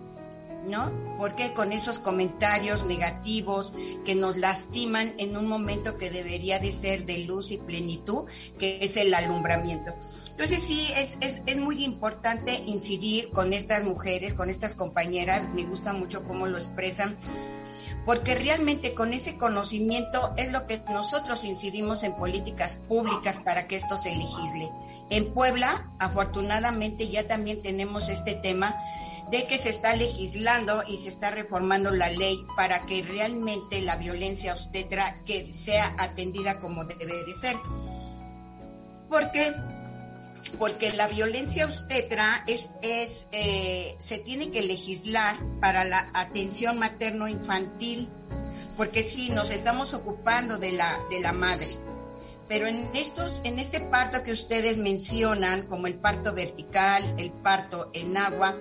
¿No? 0.66 0.92
Porque 1.16 1.54
con 1.54 1.72
esos 1.72 1.98
comentarios 1.98 2.84
negativos 2.84 3.72
que 4.04 4.14
nos 4.14 4.36
lastiman 4.36 5.14
en 5.16 5.36
un 5.36 5.46
momento 5.46 5.96
que 5.96 6.10
debería 6.10 6.58
de 6.58 6.72
ser 6.72 7.06
de 7.06 7.18
luz 7.20 7.52
y 7.52 7.56
plenitud, 7.56 8.24
que 8.58 8.80
es 8.82 8.98
el 8.98 9.14
alumbramiento. 9.14 9.94
Entonces 10.38 10.62
sí, 10.62 10.88
es, 10.96 11.16
es, 11.20 11.42
es, 11.46 11.58
muy 11.58 11.84
importante 11.84 12.62
incidir 12.64 13.30
con 13.30 13.52
estas 13.52 13.82
mujeres, 13.82 14.34
con 14.34 14.50
estas 14.50 14.76
compañeras, 14.76 15.48
me 15.52 15.64
gusta 15.64 15.92
mucho 15.92 16.22
cómo 16.22 16.46
lo 16.46 16.56
expresan, 16.56 17.18
porque 18.04 18.36
realmente 18.36 18.94
con 18.94 19.12
ese 19.12 19.36
conocimiento 19.36 20.34
es 20.36 20.52
lo 20.52 20.68
que 20.68 20.80
nosotros 20.90 21.42
incidimos 21.42 22.04
en 22.04 22.14
políticas 22.14 22.76
públicas 22.76 23.40
para 23.40 23.66
que 23.66 23.74
esto 23.74 23.96
se 23.96 24.14
legisle. 24.14 24.70
En 25.10 25.34
Puebla, 25.34 25.90
afortunadamente, 25.98 27.08
ya 27.08 27.26
también 27.26 27.60
tenemos 27.60 28.08
este 28.08 28.34
tema 28.34 28.76
de 29.32 29.44
que 29.48 29.58
se 29.58 29.70
está 29.70 29.96
legislando 29.96 30.84
y 30.86 30.98
se 30.98 31.08
está 31.08 31.32
reformando 31.32 31.90
la 31.90 32.10
ley 32.10 32.46
para 32.56 32.86
que 32.86 33.02
realmente 33.02 33.82
la 33.82 33.96
violencia 33.96 34.52
obstetra 34.52 35.14
que 35.24 35.52
sea 35.52 35.96
atendida 35.98 36.60
como 36.60 36.84
debe 36.84 37.24
de 37.24 37.34
ser. 37.34 37.56
Porque 39.10 39.52
porque 40.56 40.92
la 40.92 41.08
violencia 41.08 41.66
obstetra 41.66 42.44
es, 42.46 42.70
es 42.82 43.26
eh, 43.32 43.96
se 43.98 44.18
tiene 44.18 44.50
que 44.50 44.62
legislar 44.62 45.38
para 45.60 45.84
la 45.84 46.10
atención 46.14 46.78
materno-infantil, 46.78 48.08
porque 48.76 49.02
sí, 49.02 49.30
nos 49.30 49.50
estamos 49.50 49.94
ocupando 49.94 50.58
de 50.58 50.72
la, 50.72 50.98
de 51.10 51.20
la 51.20 51.32
madre. 51.32 51.66
Pero 52.48 52.66
en 52.66 52.88
estos, 52.94 53.42
en 53.44 53.58
este 53.58 53.80
parto 53.80 54.22
que 54.22 54.32
ustedes 54.32 54.78
mencionan, 54.78 55.64
como 55.64 55.86
el 55.86 55.96
parto 55.96 56.32
vertical, 56.32 57.14
el 57.18 57.30
parto 57.30 57.90
en 57.92 58.16
agua, 58.16 58.56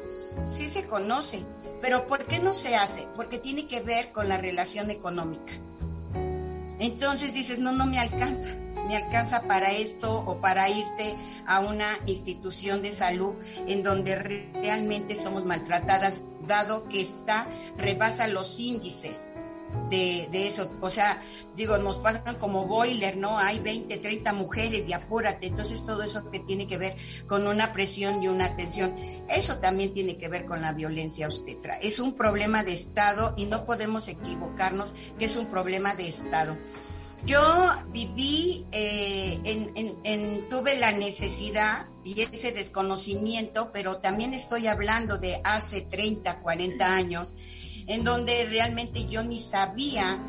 sí 0.46 0.68
se 0.70 0.86
conoce. 0.86 1.46
Pero 1.82 2.06
¿por 2.06 2.26
qué 2.26 2.40
no 2.40 2.52
se 2.52 2.76
hace? 2.76 3.08
Porque 3.16 3.38
tiene 3.38 3.68
que 3.68 3.80
ver 3.80 4.12
con 4.12 4.28
la 4.28 4.38
relación 4.38 4.90
económica. 4.90 5.54
Entonces 6.80 7.34
dices, 7.34 7.60
no, 7.60 7.72
no 7.72 7.86
me 7.86 8.00
alcanza 8.00 8.50
me 8.88 8.96
alcanza 8.96 9.44
para 9.44 9.72
esto 9.72 10.24
o 10.26 10.40
para 10.40 10.70
irte 10.70 11.16
a 11.46 11.60
una 11.60 11.88
institución 12.06 12.82
de 12.82 12.94
salud 12.94 13.36
en 13.68 13.84
donde 13.84 14.16
realmente 14.16 15.16
somos 15.16 15.46
maltratadas, 15.46 16.26
dado 16.48 16.88
que 16.88 17.02
está, 17.02 17.48
rebasa 17.78 18.28
los 18.28 18.60
índices 18.60 19.38
de, 19.90 20.28
de, 20.32 20.48
eso. 20.48 20.72
O 20.82 20.90
sea, 20.90 21.22
digo, 21.56 21.78
nos 21.78 22.00
pasan 22.00 22.36
como 22.36 22.66
boiler, 22.66 23.18
¿no? 23.18 23.38
Hay 23.38 23.60
20, 23.60 23.98
30 23.98 24.34
mujeres 24.34 24.88
y 24.88 24.94
apúrate. 24.94 25.48
Entonces 25.48 25.86
todo 25.86 26.04
eso 26.04 26.30
que 26.30 26.40
tiene 26.40 26.68
que 26.68 26.78
ver 26.78 26.98
con 27.28 27.48
una 27.48 27.74
presión 27.74 28.24
y 28.24 28.28
una 28.28 28.56
tensión, 28.56 28.96
eso 29.28 29.58
también 29.58 29.94
tiene 29.94 30.18
que 30.18 30.30
ver 30.30 30.46
con 30.46 30.62
la 30.62 30.74
violencia 30.74 31.28
obstetra. 31.28 31.78
Es 31.78 32.00
un 32.00 32.14
problema 32.14 32.64
de 32.64 32.74
Estado 32.74 33.34
y 33.38 33.46
no 33.46 33.66
podemos 33.66 34.08
equivocarnos 34.08 34.94
que 35.18 35.26
es 35.26 35.36
un 35.36 35.48
problema 35.48 35.96
de 35.96 36.08
Estado. 36.08 36.58
Yo 37.26 37.42
viví, 37.90 38.66
eh, 38.72 39.40
en, 39.44 40.50
tuve 40.50 40.78
la 40.78 40.92
necesidad 40.92 41.88
y 42.04 42.22
ese 42.22 42.52
desconocimiento, 42.52 43.72
pero 43.74 43.98
también 43.98 44.34
estoy 44.34 44.68
hablando 44.68 45.18
de 45.18 45.42
hace 45.44 45.82
30, 45.82 46.40
40 46.40 46.96
años, 46.96 47.36
en 47.88 48.04
donde 48.04 48.46
realmente 48.46 49.06
yo 49.06 49.24
ni 49.24 49.40
sabía 49.40 50.24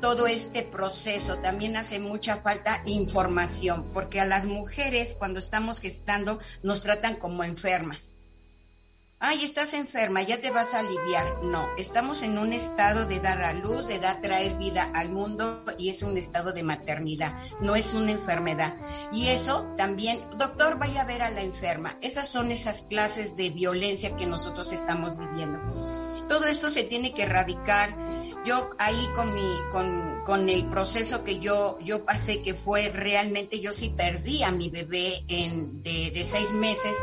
todo 0.00 0.26
este 0.26 0.62
proceso. 0.62 1.38
También 1.38 1.76
hace 1.76 1.98
mucha 1.98 2.36
falta 2.38 2.82
información, 2.86 3.90
porque 3.92 4.20
a 4.20 4.24
las 4.24 4.46
mujeres 4.46 5.14
cuando 5.18 5.40
estamos 5.40 5.80
gestando 5.80 6.38
nos 6.62 6.82
tratan 6.82 7.16
como 7.16 7.44
enfermas 7.44 8.16
ay, 9.20 9.44
estás 9.44 9.74
enferma, 9.74 10.22
ya 10.22 10.40
te 10.40 10.50
vas 10.50 10.72
a 10.72 10.80
aliviar. 10.80 11.44
No, 11.44 11.68
estamos 11.76 12.22
en 12.22 12.38
un 12.38 12.54
estado 12.54 13.06
de 13.06 13.20
dar 13.20 13.42
a 13.42 13.52
luz, 13.52 13.86
de 13.86 13.98
dar, 13.98 14.20
traer 14.22 14.56
vida 14.56 14.90
al 14.94 15.10
mundo 15.10 15.62
y 15.78 15.90
es 15.90 16.02
un 16.02 16.16
estado 16.16 16.52
de 16.52 16.62
maternidad, 16.62 17.34
no 17.60 17.76
es 17.76 17.92
una 17.94 18.12
enfermedad. 18.12 18.76
Y 19.12 19.28
eso 19.28 19.72
también, 19.76 20.20
doctor, 20.38 20.78
vaya 20.78 21.02
a 21.02 21.06
ver 21.06 21.22
a 21.22 21.30
la 21.30 21.42
enferma. 21.42 21.98
Esas 22.00 22.28
son 22.28 22.50
esas 22.50 22.82
clases 22.84 23.36
de 23.36 23.50
violencia 23.50 24.16
que 24.16 24.26
nosotros 24.26 24.72
estamos 24.72 25.16
viviendo. 25.18 25.60
Todo 26.26 26.46
esto 26.46 26.70
se 26.70 26.84
tiene 26.84 27.12
que 27.12 27.24
erradicar. 27.24 27.96
Yo 28.44 28.70
ahí 28.78 29.08
con 29.14 29.34
mi, 29.34 29.48
con, 29.70 30.22
con 30.24 30.48
el 30.48 30.66
proceso 30.66 31.24
que 31.24 31.40
yo, 31.40 31.78
yo 31.80 32.04
pasé, 32.04 32.42
que 32.42 32.54
fue 32.54 32.88
realmente, 32.88 33.60
yo 33.60 33.72
sí 33.72 33.92
perdí 33.94 34.42
a 34.42 34.50
mi 34.50 34.70
bebé 34.70 35.24
en, 35.28 35.82
de, 35.82 36.10
de 36.10 36.24
seis 36.24 36.52
meses 36.52 36.96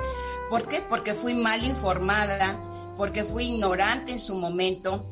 ¿Por 0.49 0.69
qué? 0.69 0.81
Porque 0.81 1.13
fui 1.13 1.33
mal 1.33 1.63
informada, 1.65 2.93
porque 2.95 3.25
fui 3.25 3.45
ignorante 3.45 4.13
en 4.13 4.19
su 4.19 4.35
momento, 4.35 5.05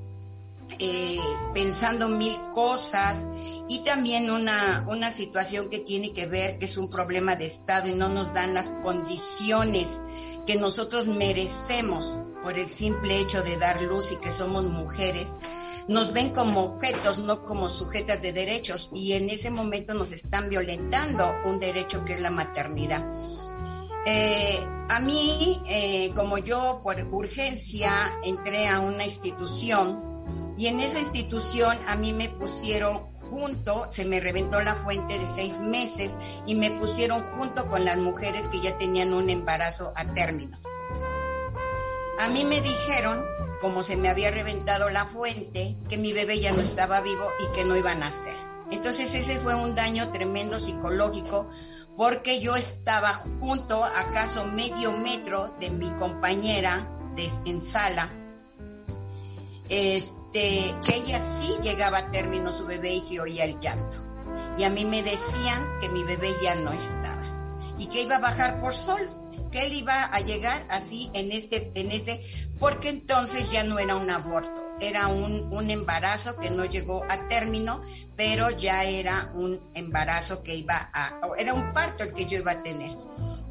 eh, 0.80 1.20
pensando 1.54 2.08
mil 2.08 2.36
cosas 2.54 3.28
y 3.68 3.80
también 3.80 4.32
una, 4.32 4.86
una 4.90 5.12
situación 5.12 5.70
que 5.70 5.80
tiene 5.80 6.14
que 6.14 6.26
ver 6.26 6.58
que 6.58 6.66
es 6.66 6.78
un 6.78 6.90
problema 6.90 7.36
de 7.36 7.46
Estado 7.46 7.90
y 7.90 7.94
no 7.94 8.10
nos 8.10 8.34
dan 8.34 8.54
las 8.54 8.72
condiciones 8.82 10.02
que 10.48 10.56
nosotros 10.56 11.08
merecemos 11.08 12.22
por 12.42 12.58
el 12.58 12.68
simple 12.68 13.20
hecho 13.20 13.44
de 13.44 13.58
dar 13.58 13.82
luz 13.82 14.12
y 14.12 14.16
que 14.18 14.32
somos 14.32 14.64
mujeres 14.64 15.34
nos 15.88 16.13
ven 16.13 16.32
como 16.32 16.62
objetos, 16.62 17.19
no 17.19 17.45
como 17.45 17.69
sujetas 17.69 18.21
de 18.21 18.34
derechos, 18.34 18.89
y 18.93 19.13
en 19.13 19.30
ese 19.30 19.52
momento 19.52 19.93
nos 19.93 20.12
están 20.12 20.50
violentando 20.50 21.32
un 21.45 21.60
derecho 21.60 22.04
que 22.06 22.13
es 22.13 22.21
la 22.21 22.32
maternidad. 22.32 23.06
Eh, 24.08 24.60
a 24.89 25.00
mí, 25.00 25.62
eh, 25.67 26.12
como 26.15 26.38
yo 26.38 26.82
por 26.84 27.00
urgencia 27.12 27.91
entré 28.24 28.67
a 28.67 28.80
una 28.80 29.04
institución 29.04 30.54
y 30.58 30.67
en 30.67 30.80
esa 30.80 31.00
institución 31.00 31.76
a 31.88 31.95
mí 31.95 32.13
me 32.13 32.30
pusieron 32.30 33.10
junto, 33.30 33.88
se 33.89 34.06
me 34.06 34.19
reventó 34.19 34.62
la 34.62 34.76
fuente 34.76 35.17
de 35.17 35.26
seis 35.26 35.60
meses 35.60 36.17
y 36.45 36.54
me 36.56 36.71
pusieron 36.71 37.24
junto 37.32 37.67
con 37.67 37.84
las 37.84 37.98
mujeres 37.98 38.48
que 38.48 38.62
ya 38.62 38.78
tenían 38.78 39.13
un 39.13 39.30
embarazo 39.30 39.91
a 39.95 40.13
término. 40.13 40.58
A 42.19 42.30
mí 42.30 42.45
me 42.45 42.62
dijeron, 42.62 43.26
como 43.62 43.84
se 43.84 43.98
me 43.98 44.10
había 44.10 44.32
reventado 44.32 44.89
la 44.89 45.06
fuente, 45.06 45.78
que 45.89 45.98
mi 45.98 46.13
bebé 46.13 46.39
ya 46.39 46.52
no 46.52 46.62
estaba 46.62 47.02
vivo 47.02 47.28
y 47.39 47.56
que 47.56 47.65
no 47.65 47.76
iba 47.76 47.91
a 47.91 47.96
nacer. 47.96 48.36
Entonces 48.72 49.13
ese 49.13 49.39
fue 49.39 49.56
un 49.56 49.76
daño 49.76 50.12
tremendo 50.12 50.60
psicológico 50.60 51.50
porque 51.96 52.39
yo 52.39 52.56
estaba 52.56 53.13
junto, 53.13 53.84
acaso 53.84 54.46
medio 54.46 54.91
metro 54.91 55.56
de 55.60 55.70
mi 55.70 55.91
compañera 55.91 56.89
de, 57.15 57.30
en 57.46 57.62
sala, 57.62 58.12
este, 59.70 60.76
que 60.86 60.96
ella 60.96 61.20
sí 61.20 61.56
llegaba 61.63 62.00
a 62.00 62.12
término 62.12 62.52
su 62.52 62.65
bebé 62.65 62.96
y 62.96 63.02
se 63.02 63.20
oía 63.20 63.46
el 63.46 63.60
llanto. 63.60 63.98
Y 64.58 64.63
a 64.63 64.70
mí 64.70 64.86
me 64.86 65.04
decían 65.04 65.80
que 65.80 65.89
mi 65.89 66.04
bebé 66.04 66.30
ya 66.41 66.56
no 66.56 66.72
estaba 66.72 67.24
y 67.78 67.88
que 67.88 68.02
iba 68.02 68.15
a 68.15 68.20
bajar 68.20 68.60
por 68.60 68.74
sol, 68.74 69.10
él 69.63 69.74
iba 69.74 70.04
a 70.04 70.20
llegar 70.22 70.65
así 70.70 71.10
en 71.13 71.32
este, 71.32 71.72
en 71.76 71.91
este, 71.91 72.22
porque 72.60 72.89
entonces 72.89 73.52
ya 73.52 73.63
no 73.63 73.80
era 73.80 73.96
un 73.96 74.10
aborto 74.10 74.65
era 74.80 75.08
un, 75.08 75.54
un, 75.54 75.70
embarazo 75.70 76.38
que 76.38 76.50
no 76.50 76.65
llegó 76.65 77.04
a 77.10 77.28
término, 77.28 77.82
pero 78.15 78.50
ya 78.50 78.84
era 78.84 79.32
un 79.34 79.62
embarazo 79.74 80.44
que 80.44 80.56
iba 80.56 80.89
a, 80.94 81.20
era 81.38 81.54
un 81.54 81.72
parto 81.72 82.04
el 82.04 82.13
que 82.13 82.26
yo 82.26 82.39
iba 82.39 82.52
a 82.52 82.63
tener, 82.63 82.91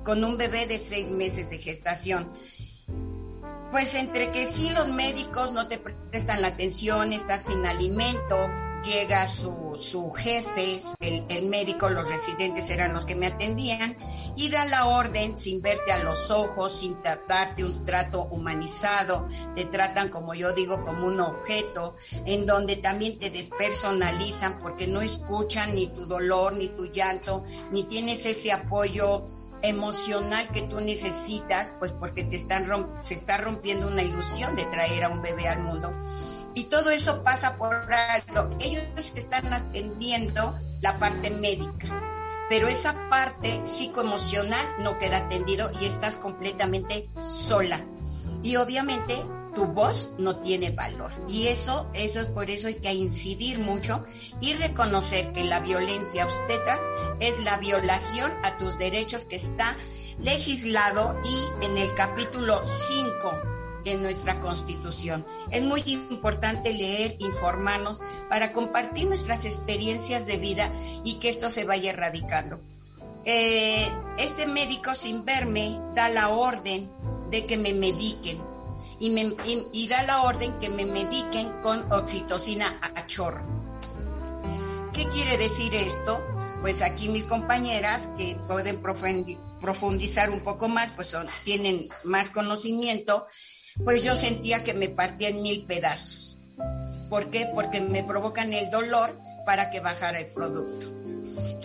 con 0.05 0.23
un 0.23 0.37
bebé 0.37 0.67
de 0.67 0.79
seis 0.79 1.09
meses 1.09 1.51
de 1.51 1.59
gestación. 1.59 2.31
Pues 3.71 3.95
entre 3.95 4.31
que 4.31 4.47
sí 4.47 4.71
los 4.71 4.89
médicos 4.89 5.53
no 5.53 5.67
te 5.67 5.79
prestan 5.79 6.43
la 6.43 6.49
atención, 6.49 7.13
estás 7.13 7.47
sin 7.47 7.65
alimento, 7.67 8.37
llega 8.85 9.29
su, 9.29 9.77
su 9.81 10.11
jefe, 10.13 10.81
el, 11.01 11.25
el, 11.29 11.47
médico, 11.47 11.89
los 11.89 12.09
residentes 12.09 12.69
eran 12.71 12.93
los 12.93 13.05
que 13.05 13.17
me 13.17 13.27
atendían, 13.27 13.97
y 14.37 14.51
da 14.51 14.65
la 14.67 14.87
orden 14.87 15.37
sin 15.39 15.63
verte 15.63 15.93
a 15.93 16.05
los 16.05 16.31
ojos, 16.31 16.79
sin 16.79 17.03
darte 17.03 17.65
un 17.65 17.83
trato 17.85 18.25
humanizado, 18.25 19.27
te 19.55 19.65
tratan, 19.65 20.09
como 20.09 20.35
yo 20.35 20.53
digo, 20.53 20.83
como 20.83 21.07
un 21.07 21.21
objeto, 21.21 21.97
en 22.27 22.47
donde 22.47 22.77
también 22.77 23.19
te 23.19 23.31
despersonalizan 23.31 24.59
porque 24.59 24.87
no 24.87 25.01
escuchan 25.01 25.75
ni 25.75 25.89
tu 25.89 26.07
dolor, 26.07 26.53
ni 26.53 26.69
tu 26.69 26.87
llanto, 26.87 27.45
ni 27.73 27.85
tienes 27.85 28.27
ese 28.27 28.53
apoyo 28.53 29.25
emocional 29.63 30.47
que 30.49 30.63
tú 30.63 30.81
necesitas, 30.81 31.75
pues 31.79 31.93
porque 31.93 32.25
te 32.25 32.37
están 32.37 32.65
se 33.01 33.15
está 33.15 33.39
rompiendo 33.39 33.89
una 33.89 34.03
ilusión 34.03 34.57
de 34.57 34.67
traer 34.67 35.05
a 35.05 35.09
un 35.09 35.23
bebé 35.23 35.49
al 35.49 35.63
mundo 35.63 35.91
y 36.55 36.65
todo 36.65 36.91
eso 36.91 37.23
pasa 37.23 37.57
por 37.57 37.93
alto. 37.93 38.51
Ellos 38.61 39.13
están 39.15 39.53
atendiendo 39.53 40.59
la 40.81 40.99
parte 40.99 41.31
médica, 41.31 42.01
pero 42.49 42.69
esa 42.69 43.09
parte 43.09 43.63
psicoemocional 43.67 44.67
no 44.79 44.99
queda 44.99 45.19
atendido 45.19 45.71
y 45.81 45.87
estás 45.87 46.17
completamente 46.17 47.09
sola. 47.21 47.85
Y 48.43 48.57
obviamente 48.57 49.17
tu 49.55 49.67
voz 49.67 50.13
no 50.19 50.37
tiene 50.41 50.71
valor. 50.71 51.13
Y 51.29 51.47
eso, 51.47 51.91
eso 51.95 52.21
es 52.21 52.27
por 52.27 52.51
eso 52.51 52.69
hay 52.69 52.75
que 52.75 52.93
incidir 52.93 53.59
mucho 53.59 54.05
y 54.41 54.53
reconocer 54.55 55.33
que 55.33 55.45
la 55.45 55.61
violencia 55.61 56.27
obstetra 56.27 56.79
es 57.21 57.43
la 57.45 57.57
violación 57.59 58.33
a 58.43 58.59
tus 58.59 58.79
derechos 58.79 59.25
que 59.25 59.37
está 59.37 59.77
legislado 60.19 61.17
y 61.25 61.65
en 61.65 61.79
el 61.79 61.95
capítulo 61.95 62.63
5 62.63 63.54
de 63.85 63.97
nuestra 63.97 64.41
Constitución. 64.41 65.27
Es 65.51 65.63
muy 65.63 65.83
importante 65.87 66.73
leer, 66.73 67.17
informarnos 67.19 68.01
para 68.29 68.53
compartir 68.53 69.07
nuestras 69.07 69.45
experiencias 69.45 70.27
de 70.27 70.39
vida 70.39 70.73
y 71.05 71.15
que 71.15 71.29
esto 71.29 71.51
se 71.51 71.65
vaya 71.65 71.91
erradicando. 71.91 72.61
Eh, 73.25 73.89
este 74.19 74.47
médico 74.47 74.95
sin 74.95 75.25
verme 75.25 75.81
da 75.95 76.09
la 76.09 76.29
orden 76.29 76.91
de 77.31 77.47
que 77.47 77.57
me 77.57 77.73
mediquen 77.73 78.39
y, 78.99 79.11
me, 79.11 79.35
da 79.89 80.03
la 80.03 80.23
orden 80.23 80.57
que 80.59 80.69
me 80.69 80.85
mediquen 80.85 81.51
con 81.63 81.91
oxitocina 81.93 82.79
a 82.83 83.07
chorro. 83.07 83.45
¿Qué 84.93 85.09
quiere 85.09 85.37
decir 85.37 85.75
esto? 85.75 86.25
Pues 86.61 86.81
aquí 86.81 87.09
mis 87.09 87.25
compañeras 87.25 88.09
que 88.17 88.37
pueden 88.47 88.81
profundizar 88.81 90.31
un 90.31 90.41
poco 90.41 90.69
más, 90.69 90.93
pues 90.93 91.17
tienen 91.45 91.89
más 92.05 92.31
conocimiento 92.31 93.27
pues 93.83 94.05
yo 94.05 94.15
sentía 94.15 94.63
que 94.63 94.75
me 94.75 94.89
partía 94.89 95.29
en 95.29 95.43
mil 95.43 95.65
pedazos. 95.65 96.39
¿Por 97.09 97.31
qué? 97.31 97.49
Porque 97.55 97.81
me 97.81 98.05
provocan 98.05 98.53
el 98.53 98.71
dolor 98.71 99.11
para 99.45 99.71
que 99.71 99.81
bajara 99.81 100.21
el 100.21 100.27
producto. 100.33 100.87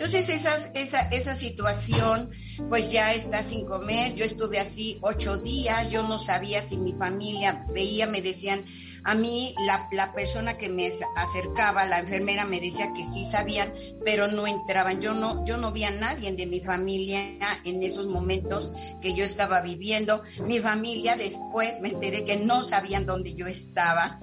Entonces 0.00 0.28
esa, 0.30 0.56
esa, 0.74 1.02
esa 1.08 1.34
situación 1.34 2.30
pues 2.68 2.90
ya 2.90 3.12
está 3.12 3.42
sin 3.42 3.66
comer. 3.66 4.14
Yo 4.14 4.24
estuve 4.24 4.58
así 4.58 4.98
ocho 5.02 5.36
días, 5.36 5.90
yo 5.90 6.02
no 6.02 6.18
sabía 6.18 6.62
si 6.62 6.78
mi 6.78 6.94
familia 6.94 7.66
veía, 7.74 8.06
me 8.06 8.22
decían, 8.22 8.64
a 9.04 9.14
mí 9.14 9.54
la, 9.66 9.88
la 9.92 10.12
persona 10.12 10.56
que 10.56 10.68
me 10.68 10.90
acercaba, 11.16 11.86
la 11.86 12.00
enfermera 12.00 12.44
me 12.44 12.60
decía 12.60 12.92
que 12.92 13.04
sí 13.04 13.24
sabían, 13.24 13.72
pero 14.04 14.28
no 14.28 14.46
entraban. 14.46 15.00
Yo 15.00 15.14
no, 15.14 15.44
yo 15.44 15.56
no 15.56 15.72
vi 15.72 15.84
a 15.84 15.90
nadie 15.90 16.32
de 16.32 16.46
mi 16.46 16.60
familia 16.60 17.20
en 17.64 17.82
esos 17.82 18.06
momentos 18.06 18.72
que 19.00 19.14
yo 19.14 19.24
estaba 19.24 19.60
viviendo. 19.60 20.22
Mi 20.46 20.60
familia 20.60 21.16
después 21.16 21.80
me 21.80 21.90
enteré 21.90 22.24
que 22.24 22.36
no 22.36 22.62
sabían 22.62 23.06
dónde 23.06 23.34
yo 23.34 23.46
estaba. 23.46 24.18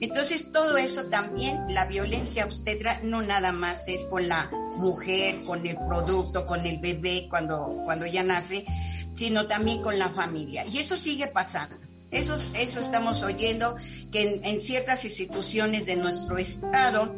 Entonces 0.00 0.52
todo 0.52 0.76
eso 0.76 1.06
también, 1.06 1.64
la 1.70 1.86
violencia 1.86 2.44
obstetra 2.44 3.00
no 3.02 3.22
nada 3.22 3.52
más 3.52 3.88
es 3.88 4.04
con 4.04 4.28
la 4.28 4.50
mujer, 4.76 5.40
con 5.44 5.66
el 5.66 5.76
producto, 5.76 6.46
con 6.46 6.64
el 6.66 6.78
bebé 6.78 7.26
cuando, 7.28 7.80
cuando 7.84 8.06
ya 8.06 8.22
nace, 8.22 8.64
sino 9.12 9.48
también 9.48 9.82
con 9.82 9.98
la 9.98 10.08
familia. 10.08 10.64
Y 10.66 10.78
eso 10.78 10.96
sigue 10.96 11.26
pasando. 11.26 11.87
Eso, 12.10 12.34
eso 12.54 12.80
estamos 12.80 13.22
oyendo, 13.22 13.76
que 14.10 14.40
en, 14.42 14.60
ciertas 14.60 15.04
instituciones 15.04 15.84
de 15.86 15.96
nuestro 15.96 16.38
estado 16.38 17.14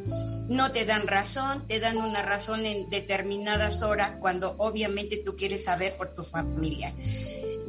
no 0.50 0.72
te 0.72 0.84
dan 0.84 1.06
razón, 1.06 1.64
te 1.68 1.78
dan 1.78 1.96
una 1.96 2.22
razón 2.22 2.66
en 2.66 2.90
determinadas 2.90 3.82
horas 3.82 4.14
cuando 4.20 4.56
obviamente 4.58 5.16
tú 5.16 5.36
quieres 5.36 5.64
saber 5.64 5.96
por 5.96 6.12
tu 6.12 6.24
familia. 6.24 6.92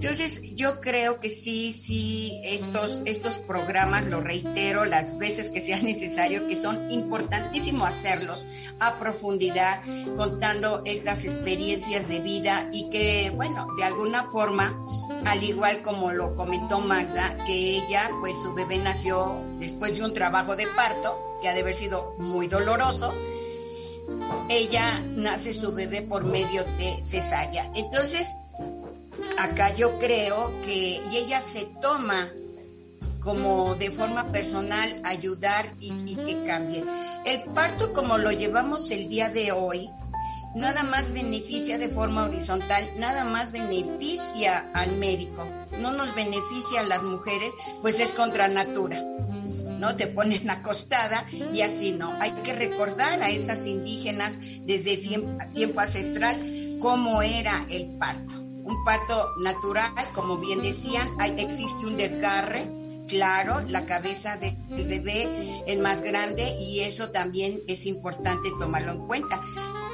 Entonces, 0.03 0.41
yo 0.55 0.81
creo 0.81 1.19
que 1.19 1.29
sí, 1.29 1.73
sí, 1.73 2.41
estos, 2.43 3.03
estos 3.05 3.37
programas, 3.37 4.07
lo 4.07 4.19
reitero 4.19 4.85
las 4.85 5.19
veces 5.19 5.51
que 5.51 5.61
sea 5.61 5.79
necesario, 5.83 6.47
que 6.47 6.57
son 6.57 6.89
importantísimos 6.89 7.87
hacerlos 7.87 8.47
a 8.79 8.97
profundidad, 8.97 9.83
contando 10.17 10.81
estas 10.85 11.23
experiencias 11.23 12.07
de 12.07 12.19
vida 12.19 12.67
y 12.73 12.89
que, 12.89 13.31
bueno, 13.35 13.67
de 13.77 13.83
alguna 13.83 14.31
forma, 14.31 14.75
al 15.23 15.43
igual 15.43 15.83
como 15.83 16.11
lo 16.11 16.35
comentó 16.35 16.79
Magda, 16.79 17.37
que 17.45 17.77
ella, 17.77 18.09
pues 18.21 18.41
su 18.41 18.55
bebé 18.55 18.79
nació 18.79 19.45
después 19.59 19.95
de 19.99 20.03
un 20.03 20.15
trabajo 20.15 20.55
de 20.55 20.65
parto, 20.65 21.30
que 21.41 21.49
ha 21.49 21.53
de 21.53 21.61
haber 21.61 21.75
sido 21.75 22.15
muy 22.17 22.47
doloroso, 22.47 23.13
ella 24.49 24.99
nace 24.99 25.53
su 25.53 25.73
bebé 25.73 26.01
por 26.01 26.23
medio 26.23 26.63
de 26.63 26.99
cesárea. 27.03 27.71
Entonces, 27.75 28.35
acá 29.37 29.73
yo 29.75 29.97
creo 29.97 30.59
que 30.61 31.01
y 31.11 31.17
ella 31.17 31.41
se 31.41 31.65
toma 31.81 32.29
como 33.21 33.75
de 33.75 33.91
forma 33.91 34.31
personal 34.31 34.99
ayudar 35.03 35.75
y, 35.79 36.15
que 36.15 36.43
cambie. 36.43 36.83
El 37.25 37.43
parto 37.53 37.93
como 37.93 38.17
lo 38.17 38.31
llevamos 38.31 38.89
el 38.91 39.09
día 39.09 39.29
de 39.29 39.51
hoy, 39.51 39.89
nada 40.55 40.83
más 40.83 41.13
beneficia 41.13 41.77
de 41.77 41.89
forma 41.89 42.23
horizontal, 42.23 42.83
nada 42.97 43.23
más 43.23 43.51
beneficia 43.51 44.71
al 44.73 44.97
médico, 44.97 45.47
no 45.77 45.91
nos 45.91 46.13
beneficia 46.15 46.81
a 46.81 46.85
las 46.85 47.03
mujeres, 47.03 47.53
pues 47.81 47.99
es 47.99 48.11
contra 48.11 48.47
natura. 48.47 49.05
¿No? 49.81 49.95
Te 49.95 50.07
ponen 50.07 50.49
acostada 50.49 51.25
y 51.51 51.61
así 51.61 51.91
no. 51.91 52.15
Hay 52.21 52.31
que 52.43 52.53
recordar 52.53 53.21
a 53.21 53.29
esas 53.29 53.65
indígenas 53.65 54.39
desde 54.61 54.95
tiempo 55.53 55.81
ancestral 55.81 56.37
cómo 56.79 57.21
era 57.21 57.65
el 57.69 57.87
parto 57.97 58.41
un 58.63 58.83
parto 58.83 59.33
natural, 59.39 59.91
como 60.13 60.37
bien 60.37 60.61
decían, 60.61 61.07
existe 61.37 61.85
un 61.85 61.97
desgarre, 61.97 62.71
claro, 63.07 63.61
la 63.67 63.85
cabeza 63.85 64.37
del 64.37 64.55
bebé 64.87 65.63
es 65.67 65.79
más 65.79 66.01
grande 66.01 66.57
y 66.59 66.79
eso 66.81 67.11
también 67.11 67.59
es 67.67 67.85
importante 67.85 68.49
tomarlo 68.59 68.93
en 68.93 69.07
cuenta. 69.07 69.41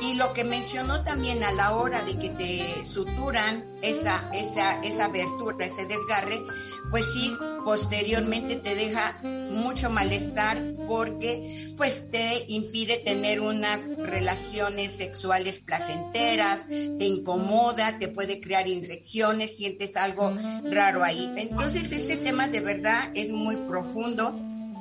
Y 0.01 0.13
lo 0.13 0.33
que 0.33 0.43
mencionó 0.43 1.03
también 1.03 1.43
a 1.43 1.51
la 1.51 1.75
hora 1.75 2.03
de 2.03 2.17
que 2.19 2.29
te 2.29 2.85
suturan 2.85 3.65
esa, 3.81 4.29
esa, 4.33 4.79
esa 4.83 5.05
abertura, 5.05 5.65
ese 5.65 5.85
desgarre, 5.85 6.43
pues 6.91 7.05
sí, 7.13 7.35
posteriormente 7.65 8.55
te 8.55 8.75
deja 8.75 9.19
mucho 9.23 9.89
malestar 9.89 10.63
porque 10.87 11.73
pues 11.75 12.11
te 12.11 12.45
impide 12.47 12.97
tener 12.97 13.41
unas 13.41 13.89
relaciones 13.97 14.93
sexuales 14.93 15.59
placenteras, 15.59 16.67
te 16.67 17.05
incomoda, 17.05 17.99
te 17.99 18.07
puede 18.07 18.39
crear 18.39 18.67
infecciones, 18.67 19.57
sientes 19.57 19.97
algo 19.97 20.33
raro 20.63 21.03
ahí. 21.03 21.33
Entonces 21.37 21.91
este 21.91 22.17
tema 22.17 22.47
de 22.47 22.61
verdad 22.61 23.11
es 23.15 23.31
muy 23.31 23.55
profundo 23.67 24.35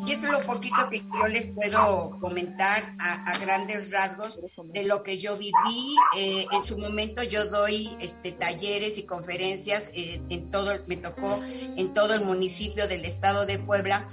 y 0.04 0.12
eso 0.12 0.26
es 0.26 0.32
lo 0.32 0.40
poquito 0.40 0.88
que 0.90 0.98
yo 0.98 1.26
les 1.28 1.48
puedo 1.48 2.18
comentar 2.20 2.82
a, 2.98 3.38
grandes 3.38 3.90
rasgos 3.90 4.40
de 4.72 4.84
lo 4.84 5.02
que 5.02 5.18
yo 5.18 5.36
viví. 5.36 5.94
Eh, 6.18 6.46
en 6.52 6.62
su 6.64 6.78
momento 6.78 7.22
yo 7.22 7.46
doy 7.46 7.96
este, 8.00 8.32
talleres 8.32 8.98
y 8.98 9.04
conferencias 9.04 9.90
eh, 9.94 10.20
en 10.28 10.50
todo, 10.50 10.72
me 10.86 10.96
tocó 10.96 11.40
en 11.42 11.94
todo 11.94 12.14
el 12.14 12.24
municipio 12.24 12.88
del 12.88 13.04
estado 13.04 13.46
de 13.46 13.58
Puebla. 13.58 14.06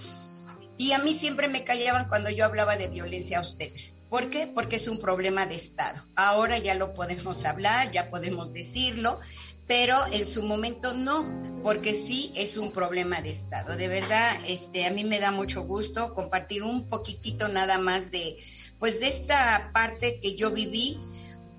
Y 0.78 0.92
a 0.94 1.00
mí 1.00 1.14
siempre 1.14 1.48
me 1.48 1.64
callaban 1.64 2.08
cuando 2.08 2.30
yo 2.30 2.46
hablaba 2.46 2.78
de 2.78 2.88
violencia 2.88 3.40
obstétrica. 3.40 3.94
¿Por 4.14 4.30
qué? 4.30 4.46
Porque 4.46 4.76
es 4.76 4.88
un 4.88 5.00
problema 5.00 5.48
de 5.48 5.56
Estado. 5.56 6.06
Ahora 6.16 6.60
ya 6.60 6.76
lo 6.76 6.94
podemos 6.94 7.46
hablar, 7.46 7.92
ya 7.92 8.12
podemos 8.12 8.54
decirlo, 8.54 9.20
pero 9.68 9.98
en 10.12 10.26
su 10.26 10.44
momento 10.44 10.94
no, 10.94 11.26
porque 11.64 11.94
sí 11.94 12.32
es 12.36 12.58
un 12.58 12.72
problema 12.72 13.22
de 13.22 13.30
Estado. 13.30 13.76
De 13.76 13.88
verdad, 13.88 14.36
este, 14.46 14.86
a 14.86 14.92
mí 14.92 15.04
me 15.04 15.20
da 15.20 15.32
mucho 15.32 15.64
gusto 15.64 16.14
compartir 16.14 16.64
un 16.64 16.88
poquitito 16.88 17.48
nada 17.48 17.78
más 17.78 18.12
de, 18.12 18.38
pues 18.80 19.00
de 19.00 19.08
esta 19.08 19.72
parte 19.74 20.20
que 20.20 20.36
yo 20.36 20.52
viví, 20.52 21.00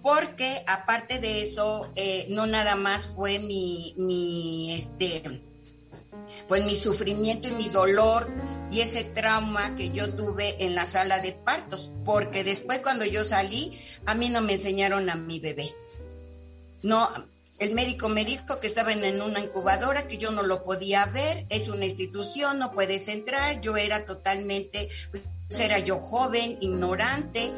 porque 0.03 0.63
aparte 0.67 1.19
de 1.19 1.41
eso, 1.41 1.91
eh, 1.97 2.27
no 2.29 2.47
nada 2.47 2.77
más 2.77 3.07
fue 3.15 3.39
mi, 3.39 3.95
mi, 3.97 4.75
este, 4.75 5.41
pues 6.47 6.67
mi 6.67 6.77
sufrimiento 6.77 7.49
y 7.49 7.53
mi 7.53 7.71
dolor 7.71 8.31
y 8.71 8.81
ese 8.81 9.05
trauma 9.05 9.75
que 9.77 9.91
yo 9.91 10.15
tuve 10.15 10.63
en 10.63 10.75
la 10.75 10.85
sala 10.85 11.21
de 11.21 11.33
partos, 11.33 11.91
porque 12.05 12.45
después 12.45 12.81
cuando 12.81 13.07
yo 13.07 13.25
salí, 13.25 13.79
a 14.05 14.15
mí 14.15 14.29
no 14.29 14.43
me 14.43 14.53
enseñaron 14.53 15.09
a 15.09 15.15
mi 15.15 15.41
bebé. 15.41 15.75
No, 16.83 17.09
el 17.59 17.73
médico 17.73 18.09
me 18.09 18.25
dijo 18.25 18.61
que 18.61 18.67
estaban 18.67 19.05
en 19.05 19.23
una 19.23 19.41
incubadora, 19.41 20.09
que 20.09 20.19
yo 20.19 20.31
no 20.31 20.43
lo 20.43 20.65
podía 20.65 21.07
ver, 21.07 21.47
es 21.51 21.69
una 21.69 21.87
institución, 21.87 22.59
no 22.59 22.73
puedes 22.73 23.09
entrar, 23.09 23.61
yo 23.61 23.77
era 23.77 24.07
totalmente, 24.07 24.89
pues 25.11 25.23
era 25.61 25.79
yo 25.79 26.01
joven, 26.01 26.59
ignorante 26.61 27.53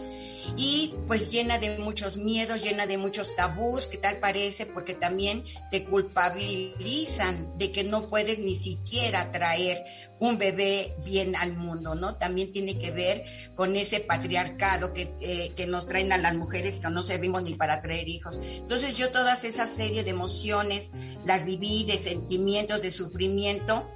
y 0.56 0.94
pues 1.06 1.30
llena 1.30 1.58
de 1.58 1.78
muchos 1.78 2.16
miedos, 2.16 2.62
llena 2.62 2.86
de 2.86 2.98
muchos 2.98 3.34
tabús, 3.34 3.86
que 3.86 3.98
tal 3.98 4.18
parece, 4.18 4.66
porque 4.66 4.94
también 4.94 5.44
te 5.70 5.84
culpabilizan 5.84 7.58
de 7.58 7.72
que 7.72 7.84
no 7.84 8.08
puedes 8.08 8.38
ni 8.38 8.54
siquiera 8.54 9.32
traer 9.32 9.84
un 10.18 10.38
bebé 10.38 10.96
bien 11.04 11.36
al 11.36 11.56
mundo, 11.56 11.94
¿no? 11.94 12.16
También 12.16 12.52
tiene 12.52 12.78
que 12.78 12.90
ver 12.90 13.24
con 13.54 13.76
ese 13.76 14.00
patriarcado 14.00 14.92
que, 14.92 15.12
eh, 15.20 15.52
que 15.54 15.66
nos 15.66 15.88
traen 15.88 16.12
a 16.12 16.18
las 16.18 16.34
mujeres 16.34 16.78
que 16.78 16.88
no 16.88 17.02
servimos 17.02 17.42
ni 17.42 17.54
para 17.54 17.82
traer 17.82 18.08
hijos. 18.08 18.38
Entonces 18.42 18.96
yo 18.96 19.10
todas 19.10 19.44
esas 19.44 19.68
serie 19.68 20.04
de 20.04 20.10
emociones 20.10 20.90
las 21.24 21.44
viví, 21.44 21.84
de 21.84 21.98
sentimientos, 21.98 22.82
de 22.82 22.90
sufrimiento, 22.90 23.90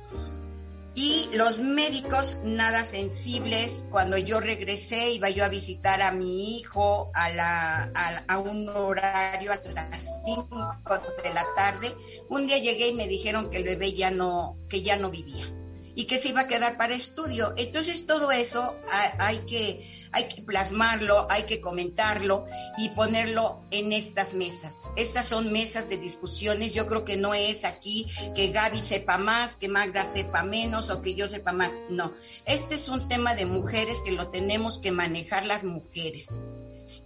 y 0.94 1.28
los 1.34 1.60
médicos 1.60 2.38
nada 2.44 2.84
sensibles. 2.84 3.86
Cuando 3.90 4.18
yo 4.18 4.40
regresé, 4.40 5.12
iba 5.12 5.30
yo 5.30 5.44
a 5.44 5.48
visitar 5.48 6.02
a 6.02 6.12
mi 6.12 6.58
hijo 6.58 7.10
a, 7.14 7.30
la, 7.30 7.92
a, 8.28 8.38
un 8.38 8.68
horario 8.68 9.52
a 9.52 9.60
las 9.74 10.10
5 10.24 10.78
de 11.22 11.34
la 11.34 11.46
tarde. 11.54 11.94
Un 12.28 12.46
día 12.46 12.58
llegué 12.58 12.88
y 12.88 12.94
me 12.94 13.08
dijeron 13.08 13.50
que 13.50 13.58
el 13.58 13.64
bebé 13.64 13.92
ya 13.92 14.10
no, 14.10 14.58
que 14.68 14.82
ya 14.82 14.96
no 14.96 15.10
vivía 15.10 15.46
y 15.94 16.04
que 16.04 16.18
se 16.18 16.30
iba 16.30 16.42
a 16.42 16.46
quedar 16.46 16.76
para 16.76 16.94
estudio. 16.94 17.54
Entonces 17.56 18.06
todo 18.06 18.30
eso 18.30 18.76
hay 19.18 19.38
que, 19.40 19.84
hay 20.12 20.28
que 20.28 20.42
plasmarlo, 20.42 21.26
hay 21.30 21.44
que 21.44 21.60
comentarlo 21.60 22.44
y 22.78 22.90
ponerlo 22.90 23.62
en 23.70 23.92
estas 23.92 24.34
mesas. 24.34 24.90
Estas 24.96 25.26
son 25.26 25.52
mesas 25.52 25.88
de 25.88 25.98
discusiones. 25.98 26.72
Yo 26.72 26.86
creo 26.86 27.04
que 27.04 27.16
no 27.16 27.34
es 27.34 27.64
aquí 27.64 28.06
que 28.34 28.48
Gaby 28.48 28.80
sepa 28.80 29.18
más, 29.18 29.56
que 29.56 29.68
Magda 29.68 30.04
sepa 30.04 30.42
menos 30.42 30.90
o 30.90 31.02
que 31.02 31.14
yo 31.14 31.28
sepa 31.28 31.52
más. 31.52 31.72
No, 31.88 32.14
este 32.44 32.74
es 32.74 32.88
un 32.88 33.08
tema 33.08 33.34
de 33.34 33.46
mujeres 33.46 34.00
que 34.04 34.12
lo 34.12 34.28
tenemos 34.28 34.78
que 34.78 34.92
manejar 34.92 35.46
las 35.46 35.64
mujeres. 35.64 36.28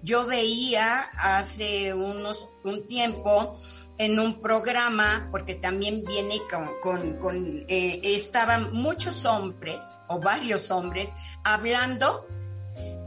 Yo 0.03 0.27
veía 0.27 1.01
hace 1.19 1.95
unos, 1.95 2.51
un 2.63 2.87
tiempo 2.87 3.59
en 3.99 4.19
un 4.19 4.41
programa, 4.41 5.29
porque 5.31 5.55
también 5.55 6.03
viene 6.05 6.41
con, 6.83 7.19
con, 7.19 7.65
eh, 7.69 8.01
estaban 8.03 8.73
muchos 8.73 9.25
hombres 9.25 9.81
o 10.09 10.21
varios 10.21 10.71
hombres 10.71 11.13
hablando 11.45 12.27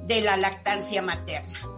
de 0.05 0.21
la 0.21 0.37
lactancia 0.37 1.01
materna. 1.01 1.76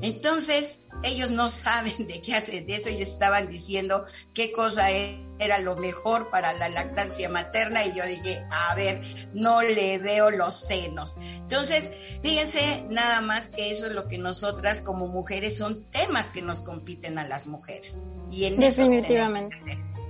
Entonces, 0.00 0.86
ellos 1.02 1.30
no 1.30 1.48
saben 1.50 2.06
de 2.06 2.22
qué 2.22 2.34
hacer 2.34 2.64
de 2.66 2.76
eso, 2.76 2.88
ellos 2.88 3.08
estaban 3.08 3.48
diciendo 3.48 4.04
qué 4.34 4.52
cosa 4.52 4.90
era 4.90 5.58
lo 5.58 5.76
mejor 5.76 6.30
para 6.30 6.52
la 6.52 6.68
lactancia 6.68 7.28
materna 7.28 7.84
y 7.84 7.94
yo 7.94 8.04
dije, 8.06 8.46
a 8.50 8.74
ver, 8.74 9.02
no 9.34 9.62
le 9.62 9.98
veo 9.98 10.30
los 10.30 10.54
senos. 10.60 11.16
Entonces, 11.18 11.90
fíjense 12.22 12.84
nada 12.90 13.20
más 13.20 13.48
que 13.48 13.70
eso 13.70 13.86
es 13.86 13.92
lo 13.92 14.08
que 14.08 14.18
nosotras 14.18 14.80
como 14.80 15.08
mujeres 15.08 15.56
son 15.56 15.84
temas 15.90 16.30
que 16.30 16.42
nos 16.42 16.60
compiten 16.60 17.18
a 17.18 17.26
las 17.26 17.46
mujeres. 17.46 18.04
Y 18.30 18.44
en 18.44 18.58
Definitivamente. 18.58 19.56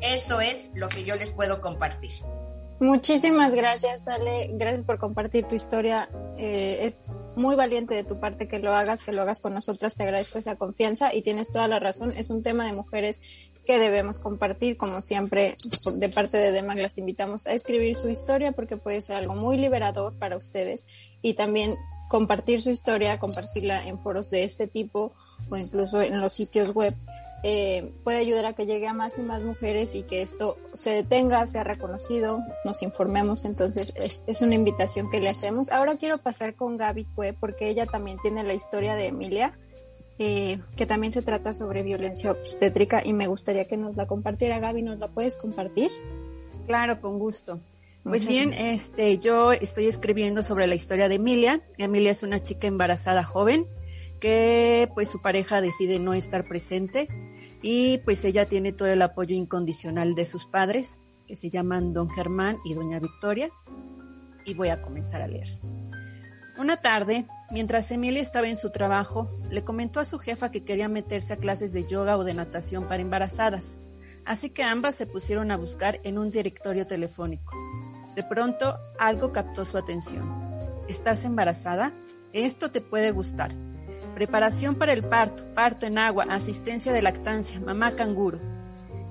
Eso, 0.00 0.40
eso 0.40 0.40
es 0.40 0.70
lo 0.74 0.88
que 0.88 1.04
yo 1.04 1.16
les 1.16 1.30
puedo 1.30 1.60
compartir. 1.60 2.12
Muchísimas 2.82 3.54
gracias, 3.54 4.08
Ale. 4.08 4.50
Gracias 4.54 4.82
por 4.82 4.98
compartir 4.98 5.46
tu 5.46 5.54
historia. 5.54 6.10
Eh, 6.36 6.80
es 6.82 7.00
muy 7.36 7.56
valiente 7.56 7.94
de 7.94 8.04
tu 8.04 8.20
parte 8.20 8.48
que 8.48 8.58
lo 8.58 8.74
hagas, 8.74 9.02
que 9.02 9.12
lo 9.12 9.22
hagas 9.22 9.40
con 9.40 9.54
nosotras. 9.54 9.94
Te 9.94 10.02
agradezco 10.02 10.38
esa 10.38 10.56
confianza 10.56 11.14
y 11.14 11.22
tienes 11.22 11.50
toda 11.50 11.68
la 11.68 11.78
razón. 11.78 12.12
Es 12.16 12.30
un 12.30 12.42
tema 12.42 12.66
de 12.66 12.72
mujeres 12.72 13.20
que 13.64 13.78
debemos 13.78 14.18
compartir. 14.18 14.76
Como 14.76 15.02
siempre, 15.02 15.56
de 15.94 16.08
parte 16.08 16.36
de 16.36 16.52
Demag 16.52 16.78
las 16.78 16.98
invitamos 16.98 17.46
a 17.46 17.52
escribir 17.52 17.96
su 17.96 18.08
historia 18.08 18.52
porque 18.52 18.76
puede 18.76 19.00
ser 19.00 19.16
algo 19.16 19.34
muy 19.34 19.56
liberador 19.56 20.18
para 20.18 20.36
ustedes 20.36 20.86
y 21.22 21.34
también 21.34 21.76
compartir 22.08 22.60
su 22.60 22.70
historia, 22.70 23.18
compartirla 23.18 23.86
en 23.86 23.98
foros 23.98 24.30
de 24.30 24.44
este 24.44 24.66
tipo 24.66 25.14
o 25.48 25.56
incluso 25.56 26.02
en 26.02 26.20
los 26.20 26.34
sitios 26.34 26.74
web 26.74 26.94
eh, 27.44 27.90
puede 28.04 28.18
ayudar 28.18 28.46
a 28.46 28.52
que 28.52 28.66
llegue 28.66 28.86
a 28.86 28.92
más 28.92 29.18
y 29.18 29.22
más 29.22 29.42
mujeres 29.42 29.96
y 29.96 30.04
que 30.04 30.22
esto 30.22 30.56
se 30.74 30.90
detenga, 30.90 31.44
sea 31.48 31.64
reconocido, 31.64 32.38
nos 32.64 32.82
informemos. 32.82 33.44
Entonces, 33.44 33.92
es, 33.96 34.42
una 34.42 34.54
invitación 34.54 35.10
que 35.10 35.18
le 35.18 35.28
hacemos. 35.28 35.72
Ahora 35.72 35.96
quiero 35.96 36.18
pasar 36.18 36.54
con 36.54 36.76
Gaby 36.76 37.04
Cue, 37.16 37.32
porque 37.32 37.68
ella 37.68 37.84
también 37.86 38.18
tiene 38.22 38.44
la 38.44 38.54
historia 38.54 38.94
de 38.94 39.08
Emilia, 39.08 39.58
eh, 40.20 40.60
que 40.76 40.86
también 40.86 41.12
se 41.12 41.22
trata 41.22 41.52
sobre 41.52 41.82
violencia 41.82 42.30
obstétrica 42.30 43.02
y 43.04 43.12
me 43.12 43.26
gustaría 43.26 43.66
que 43.66 43.76
nos 43.76 43.96
la 43.96 44.06
compartiera. 44.06 44.60
Gaby, 44.60 44.82
¿nos 44.82 45.00
la 45.00 45.08
puedes 45.08 45.36
compartir? 45.36 45.90
Claro, 46.66 47.00
con 47.00 47.18
gusto. 47.18 47.58
Pues 48.04 48.26
bien, 48.26 48.50
este, 48.50 49.18
yo 49.18 49.52
estoy 49.52 49.86
escribiendo 49.86 50.44
sobre 50.44 50.68
la 50.68 50.76
historia 50.76 51.08
de 51.08 51.16
Emilia. 51.16 51.60
Emilia 51.76 52.12
es 52.12 52.22
una 52.22 52.40
chica 52.40 52.68
embarazada 52.68 53.24
joven 53.24 53.66
que 54.20 54.88
pues 54.94 55.08
su 55.08 55.20
pareja 55.20 55.60
decide 55.60 55.98
no 55.98 56.14
estar 56.14 56.46
presente 56.46 57.08
y 57.62 57.98
pues 57.98 58.24
ella 58.24 58.44
tiene 58.46 58.72
todo 58.72 58.88
el 58.88 59.00
apoyo 59.00 59.34
incondicional 59.34 60.14
de 60.14 60.24
sus 60.24 60.44
padres, 60.44 60.98
que 61.26 61.36
se 61.36 61.48
llaman 61.48 61.92
don 61.92 62.10
Germán 62.10 62.58
y 62.64 62.74
doña 62.74 62.98
Victoria. 62.98 63.50
Y 64.44 64.54
voy 64.54 64.68
a 64.68 64.82
comenzar 64.82 65.22
a 65.22 65.28
leer. 65.28 65.48
Una 66.58 66.78
tarde, 66.78 67.26
mientras 67.50 67.90
Emilia 67.92 68.20
estaba 68.20 68.48
en 68.48 68.56
su 68.56 68.70
trabajo, 68.70 69.30
le 69.50 69.64
comentó 69.64 70.00
a 70.00 70.04
su 70.04 70.18
jefa 70.18 70.50
que 70.50 70.64
quería 70.64 70.88
meterse 70.88 71.32
a 71.32 71.38
clases 71.38 71.72
de 71.72 71.86
yoga 71.86 72.18
o 72.18 72.24
de 72.24 72.34
natación 72.34 72.88
para 72.88 73.00
embarazadas, 73.00 73.78
así 74.26 74.50
que 74.50 74.62
ambas 74.62 74.96
se 74.96 75.06
pusieron 75.06 75.50
a 75.50 75.56
buscar 75.56 76.00
en 76.02 76.18
un 76.18 76.30
directorio 76.30 76.86
telefónico. 76.86 77.56
De 78.16 78.22
pronto, 78.22 78.76
algo 78.98 79.32
captó 79.32 79.64
su 79.64 79.78
atención. 79.78 80.28
¿Estás 80.88 81.24
embarazada? 81.24 81.94
Esto 82.32 82.70
te 82.70 82.82
puede 82.82 83.12
gustar. 83.12 83.52
Preparación 84.14 84.74
para 84.74 84.92
el 84.92 85.04
parto, 85.04 85.44
parto 85.54 85.86
en 85.86 85.98
agua, 85.98 86.26
asistencia 86.28 86.92
de 86.92 87.02
lactancia, 87.02 87.58
mamá 87.60 87.92
canguro. 87.92 88.38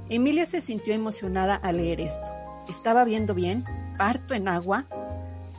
Emilia 0.09 0.45
se 0.45 0.61
sintió 0.61 0.93
emocionada 0.93 1.55
al 1.55 1.77
leer 1.77 2.01
esto. 2.01 2.29
¿Estaba 2.69 3.03
viendo 3.03 3.33
bien? 3.33 3.65
¿Parto 3.97 4.35
en 4.35 4.47
agua? 4.47 4.85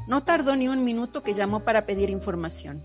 No 0.06 0.22
tardó 0.22 0.54
ni 0.54 0.68
un 0.68 0.84
minuto 0.84 1.22
que 1.22 1.34
llamó 1.34 1.60
para 1.60 1.86
pedir 1.86 2.10
información. 2.10 2.82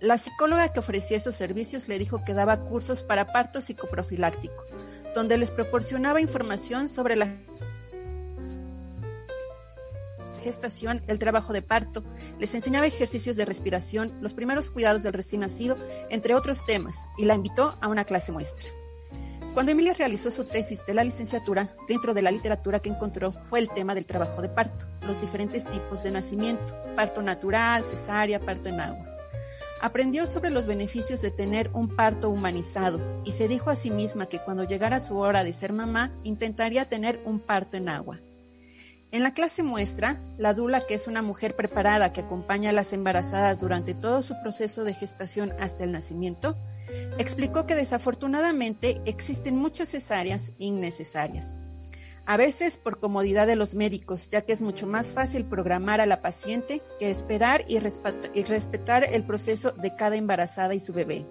La 0.00 0.18
psicóloga 0.18 0.68
que 0.68 0.80
ofrecía 0.80 1.16
esos 1.16 1.36
servicios 1.36 1.86
le 1.86 1.98
dijo 1.98 2.24
que 2.24 2.34
daba 2.34 2.60
cursos 2.60 3.04
para 3.04 3.32
parto 3.32 3.60
psicoprofiláctico, 3.60 4.64
donde 5.14 5.38
les 5.38 5.52
proporcionaba 5.52 6.20
información 6.20 6.88
sobre 6.88 7.14
la 7.14 7.36
gestación, 10.42 11.02
el 11.06 11.18
trabajo 11.18 11.52
de 11.52 11.62
parto, 11.62 12.04
les 12.38 12.54
enseñaba 12.54 12.86
ejercicios 12.86 13.36
de 13.36 13.44
respiración, 13.44 14.12
los 14.20 14.34
primeros 14.34 14.70
cuidados 14.70 15.02
del 15.02 15.14
recién 15.14 15.40
nacido, 15.40 15.76
entre 16.10 16.34
otros 16.34 16.64
temas, 16.64 16.96
y 17.16 17.24
la 17.24 17.34
invitó 17.34 17.78
a 17.80 17.88
una 17.88 18.04
clase 18.04 18.32
muestra. 18.32 18.68
Cuando 19.54 19.72
Emilia 19.72 19.92
realizó 19.92 20.30
su 20.30 20.44
tesis 20.44 20.84
de 20.86 20.94
la 20.94 21.04
licenciatura, 21.04 21.74
dentro 21.86 22.14
de 22.14 22.22
la 22.22 22.30
literatura 22.30 22.80
que 22.80 22.88
encontró 22.88 23.32
fue 23.32 23.58
el 23.58 23.68
tema 23.68 23.94
del 23.94 24.06
trabajo 24.06 24.40
de 24.40 24.48
parto, 24.48 24.86
los 25.02 25.20
diferentes 25.20 25.66
tipos 25.66 26.02
de 26.02 26.10
nacimiento, 26.10 26.74
parto 26.96 27.20
natural, 27.20 27.84
cesárea, 27.84 28.40
parto 28.40 28.70
en 28.70 28.80
agua. 28.80 29.06
Aprendió 29.82 30.26
sobre 30.26 30.48
los 30.48 30.66
beneficios 30.66 31.20
de 31.20 31.30
tener 31.30 31.70
un 31.74 31.88
parto 31.94 32.30
humanizado 32.30 32.98
y 33.24 33.32
se 33.32 33.46
dijo 33.46 33.68
a 33.68 33.76
sí 33.76 33.90
misma 33.90 34.26
que 34.26 34.38
cuando 34.38 34.64
llegara 34.64 35.00
su 35.00 35.18
hora 35.18 35.44
de 35.44 35.52
ser 35.52 35.74
mamá 35.74 36.14
intentaría 36.22 36.86
tener 36.86 37.20
un 37.26 37.38
parto 37.38 37.76
en 37.76 37.90
agua. 37.90 38.20
En 39.12 39.22
la 39.22 39.34
clase 39.34 39.62
muestra, 39.62 40.22
la 40.38 40.54
dula, 40.54 40.86
que 40.86 40.94
es 40.94 41.06
una 41.06 41.20
mujer 41.20 41.54
preparada 41.54 42.14
que 42.14 42.22
acompaña 42.22 42.70
a 42.70 42.72
las 42.72 42.94
embarazadas 42.94 43.60
durante 43.60 43.92
todo 43.92 44.22
su 44.22 44.34
proceso 44.40 44.84
de 44.84 44.94
gestación 44.94 45.52
hasta 45.60 45.84
el 45.84 45.92
nacimiento, 45.92 46.56
explicó 47.18 47.66
que 47.66 47.74
desafortunadamente 47.74 49.02
existen 49.04 49.58
muchas 49.58 49.90
cesáreas 49.90 50.54
innecesarias. 50.56 51.60
A 52.24 52.38
veces 52.38 52.78
por 52.78 53.00
comodidad 53.00 53.46
de 53.46 53.54
los 53.56 53.74
médicos, 53.74 54.30
ya 54.30 54.46
que 54.46 54.54
es 54.54 54.62
mucho 54.62 54.86
más 54.86 55.12
fácil 55.12 55.44
programar 55.44 56.00
a 56.00 56.06
la 56.06 56.22
paciente 56.22 56.80
que 56.98 57.10
esperar 57.10 57.66
y, 57.68 57.80
respetar 57.80 59.04
el 59.12 59.24
proceso 59.24 59.72
de 59.72 59.94
cada 59.94 60.16
embarazada 60.16 60.74
y 60.74 60.80
su 60.80 60.94
bebé. 60.94 61.26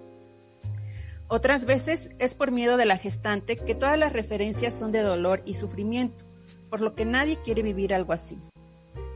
Otras 1.26 1.64
veces 1.64 2.10
es 2.20 2.36
por 2.36 2.52
miedo 2.52 2.76
de 2.76 2.86
la 2.86 2.96
gestante 2.96 3.56
que 3.56 3.74
todas 3.74 3.98
las 3.98 4.12
referencias 4.12 4.72
son 4.72 4.92
de 4.92 5.00
dolor 5.00 5.42
y 5.46 5.54
sufrimiento 5.54 6.31
por 6.72 6.80
lo 6.80 6.94
que 6.94 7.04
nadie 7.04 7.36
quiere 7.36 7.62
vivir 7.62 7.92
algo 7.92 8.14
así. 8.14 8.38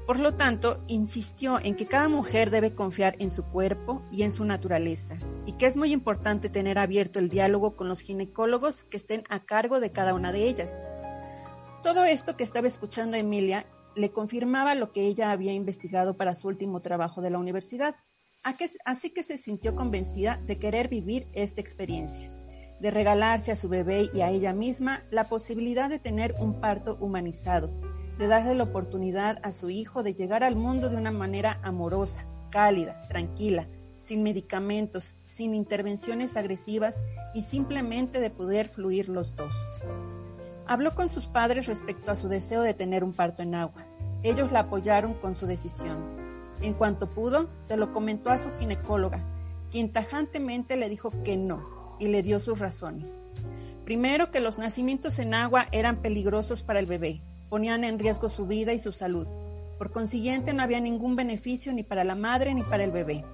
Por 0.07 0.21
lo 0.21 0.35
tanto, 0.35 0.85
insistió 0.89 1.59
en 1.59 1.75
que 1.75 1.87
cada 1.87 2.07
mujer 2.07 2.51
debe 2.51 2.75
confiar 2.75 3.15
en 3.19 3.31
su 3.31 3.45
cuerpo 3.45 4.03
y 4.13 4.25
en 4.25 4.33
su 4.33 4.45
naturaleza, 4.45 5.17
y 5.47 5.53
que 5.53 5.65
es 5.65 5.75
muy 5.75 5.91
importante 5.91 6.51
tener 6.51 6.79
abierto 6.79 7.19
el 7.19 7.31
diálogo 7.31 7.75
con 7.75 7.89
los 7.89 8.01
ginecólogos 8.01 8.85
que 8.85 8.99
estén 8.99 9.25
a 9.31 9.47
cargo 9.47 9.81
de 9.81 9.91
cada 9.91 10.13
una 10.13 10.33
de 10.33 10.47
ellas. 10.47 10.77
Todo 11.83 12.05
esto 12.05 12.37
que 12.37 12.45
estaba 12.45 12.67
escuchando 12.67 13.17
Emilia 13.17 13.65
le 13.95 14.11
confirmaba 14.11 14.75
lo 14.75 14.93
que 14.93 15.07
ella 15.07 15.31
había 15.31 15.55
investigado 15.55 16.15
para 16.19 16.35
su 16.35 16.49
último 16.49 16.83
trabajo 16.83 17.23
de 17.23 17.31
la 17.31 17.39
universidad, 17.39 17.97
así 18.85 19.15
que 19.15 19.23
se 19.23 19.39
sintió 19.39 19.75
convencida 19.75 20.43
de 20.45 20.59
querer 20.59 20.89
vivir 20.89 21.27
esta 21.33 21.63
experiencia 21.63 22.36
de 22.81 22.91
regalarse 22.91 23.53
a 23.53 23.57
su 23.57 23.69
bebé 23.69 24.11
y 24.13 24.21
a 24.21 24.31
ella 24.31 24.53
misma 24.53 25.03
la 25.11 25.25
posibilidad 25.25 25.89
de 25.89 25.99
tener 25.99 26.35
un 26.39 26.61
parto 26.61 26.97
humanizado, 27.01 27.71
de 28.19 28.27
darle 28.27 28.55
la 28.55 28.65
oportunidad 28.65 29.39
a 29.43 29.53
su 29.53 29.71
hijo 29.71 30.03
de 30.03 30.15
llegar 30.15 30.45
al 30.45 30.57
mundo 30.57 30.89
de 30.89 30.97
una 30.97 31.11
manera 31.11 31.59
amorosa, 31.63 32.27
cálida, 32.51 33.01
tranquila, 33.09 33.67
sin 33.99 34.23
medicamentos, 34.23 35.15
sin 35.25 35.55
intervenciones 35.55 36.37
agresivas 36.37 37.03
y 37.35 37.43
simplemente 37.43 38.21
de 38.21 38.31
poder 38.31 38.69
fluir 38.69 39.09
los 39.09 39.35
dos. 39.35 39.53
Habló 40.67 40.95
con 40.95 41.09
sus 41.09 41.27
padres 41.27 41.67
respecto 41.67 42.11
a 42.11 42.17
su 42.17 42.29
deseo 42.29 42.63
de 42.63 42.75
tener 42.75 43.05
un 43.05 43.13
parto 43.13 43.43
en 43.43 43.55
agua. 43.55 43.85
Ellos 44.23 44.53
la 44.53 44.61
apoyaron 44.61 45.15
con 45.15 45.37
su 45.37 45.47
decisión. 45.47 45.97
En 46.61 46.75
cuanto 46.75 47.11
pudo, 47.11 47.49
se 47.61 47.77
lo 47.77 47.93
comentó 47.93 48.31
a 48.31 48.39
su 48.39 48.51
ginecóloga, 48.53 49.23
quien 49.71 49.93
tajantemente 49.93 50.77
le 50.77 50.89
dijo 50.89 51.11
que 51.23 51.37
no, 51.37 51.76
y 51.99 52.09
le 52.09 52.23
dio 52.23 52.41
sus 52.41 52.59
razones. 52.59 53.21
Primero, 53.85 54.31
que 54.31 54.41
los 54.41 54.59
nacimientos 54.59 55.19
en 55.19 55.35
agua 55.35 55.69
eran 55.73 56.03
peligrosos 56.03 56.63
para 56.63 56.81
el 56.81 56.87
bebé, 56.87 57.23
ponían 57.49 57.85
en 57.85 57.99
riesgo 57.99 58.29
su 58.29 58.47
vida 58.47 58.73
y 58.73 58.79
su 58.79 58.93
salud. 58.93 59.29
Por 59.79 59.93
consiguiente, 59.93 60.53
no 60.53 60.63
había 60.63 60.81
ningún 60.81 61.17
beneficio 61.17 61.73
ni 61.73 61.83
para 61.83 62.05
la 62.05 62.15
madre 62.15 62.55
ni 62.55 62.63
para 62.63 62.85
el 62.85 62.91
bebé. 62.91 63.25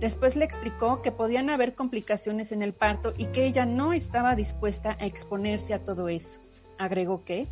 Después 0.00 0.36
le 0.36 0.44
explicó 0.44 1.02
que 1.02 1.12
podían 1.12 1.50
haber 1.50 1.74
complicaciones 1.74 2.52
en 2.52 2.62
el 2.62 2.72
parto 2.72 3.12
y 3.16 3.26
que 3.26 3.46
ella 3.46 3.66
no 3.66 3.92
estaba 3.92 4.34
dispuesta 4.34 4.96
a 5.00 5.06
exponerse 5.06 5.74
a 5.74 5.84
todo 5.84 6.08
eso. 6.08 6.40
Agregó 6.78 7.24
que 7.24 7.46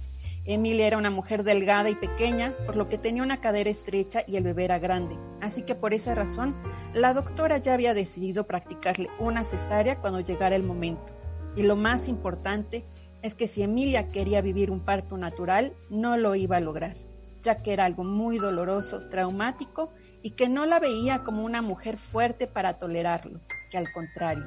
Emilia 0.45 0.86
era 0.86 0.99
una 0.99 1.11
mujer 1.11 1.45
delgada 1.45 1.91
y 1.91 1.95
pequeña, 1.95 2.53
por 2.64 2.76
lo 2.76 2.89
que 2.89 2.99
tenía 2.99 3.22
una 3.22 3.41
cadera 3.41 3.70
estrecha 3.70 4.22
y 4.26 4.36
el 4.36 4.45
bebé 4.45 4.64
era 4.64 4.78
grande. 4.78 5.18
Así 5.41 5.62
que 5.62 5.74
por 5.74 5.93
esa 5.93 6.14
razón, 6.14 6.57
la 6.95 7.12
doctora 7.12 7.59
ya 7.59 7.74
había 7.74 7.95
decidido 7.95 8.47
practicarle 8.47 9.09
una 9.18 9.45
cesárea 9.45 10.01
cuando 10.01 10.20
llegara 10.20 10.57
el 10.57 10.62
momento. 10.62 11.12
Y 11.55 11.62
lo 11.62 11.76
más 11.76 12.09
importante 12.09 12.84
es 13.22 13.34
que 13.34 13.47
si 13.47 13.62
Emilia 13.62 14.09
quería 14.09 14.41
vivir 14.41 14.70
un 14.70 14.80
parto 14.80 15.16
natural, 15.16 15.74
no 15.91 16.16
lo 16.16 16.34
iba 16.34 16.57
a 16.57 16.61
lograr, 16.61 16.97
ya 17.43 17.62
que 17.62 17.72
era 17.72 17.84
algo 17.84 18.05
muy 18.05 18.39
doloroso, 18.39 19.09
traumático 19.09 19.91
y 20.22 20.30
que 20.30 20.49
no 20.49 20.66
la 20.66 20.78
veía 20.78 21.24
como 21.24 21.45
una 21.45 21.62
mujer 21.62 21.99
fuerte 21.99 22.47
para 22.47 22.78
tolerarlo, 22.78 23.41
que 23.70 23.78
al 23.78 23.93
contrario, 23.93 24.45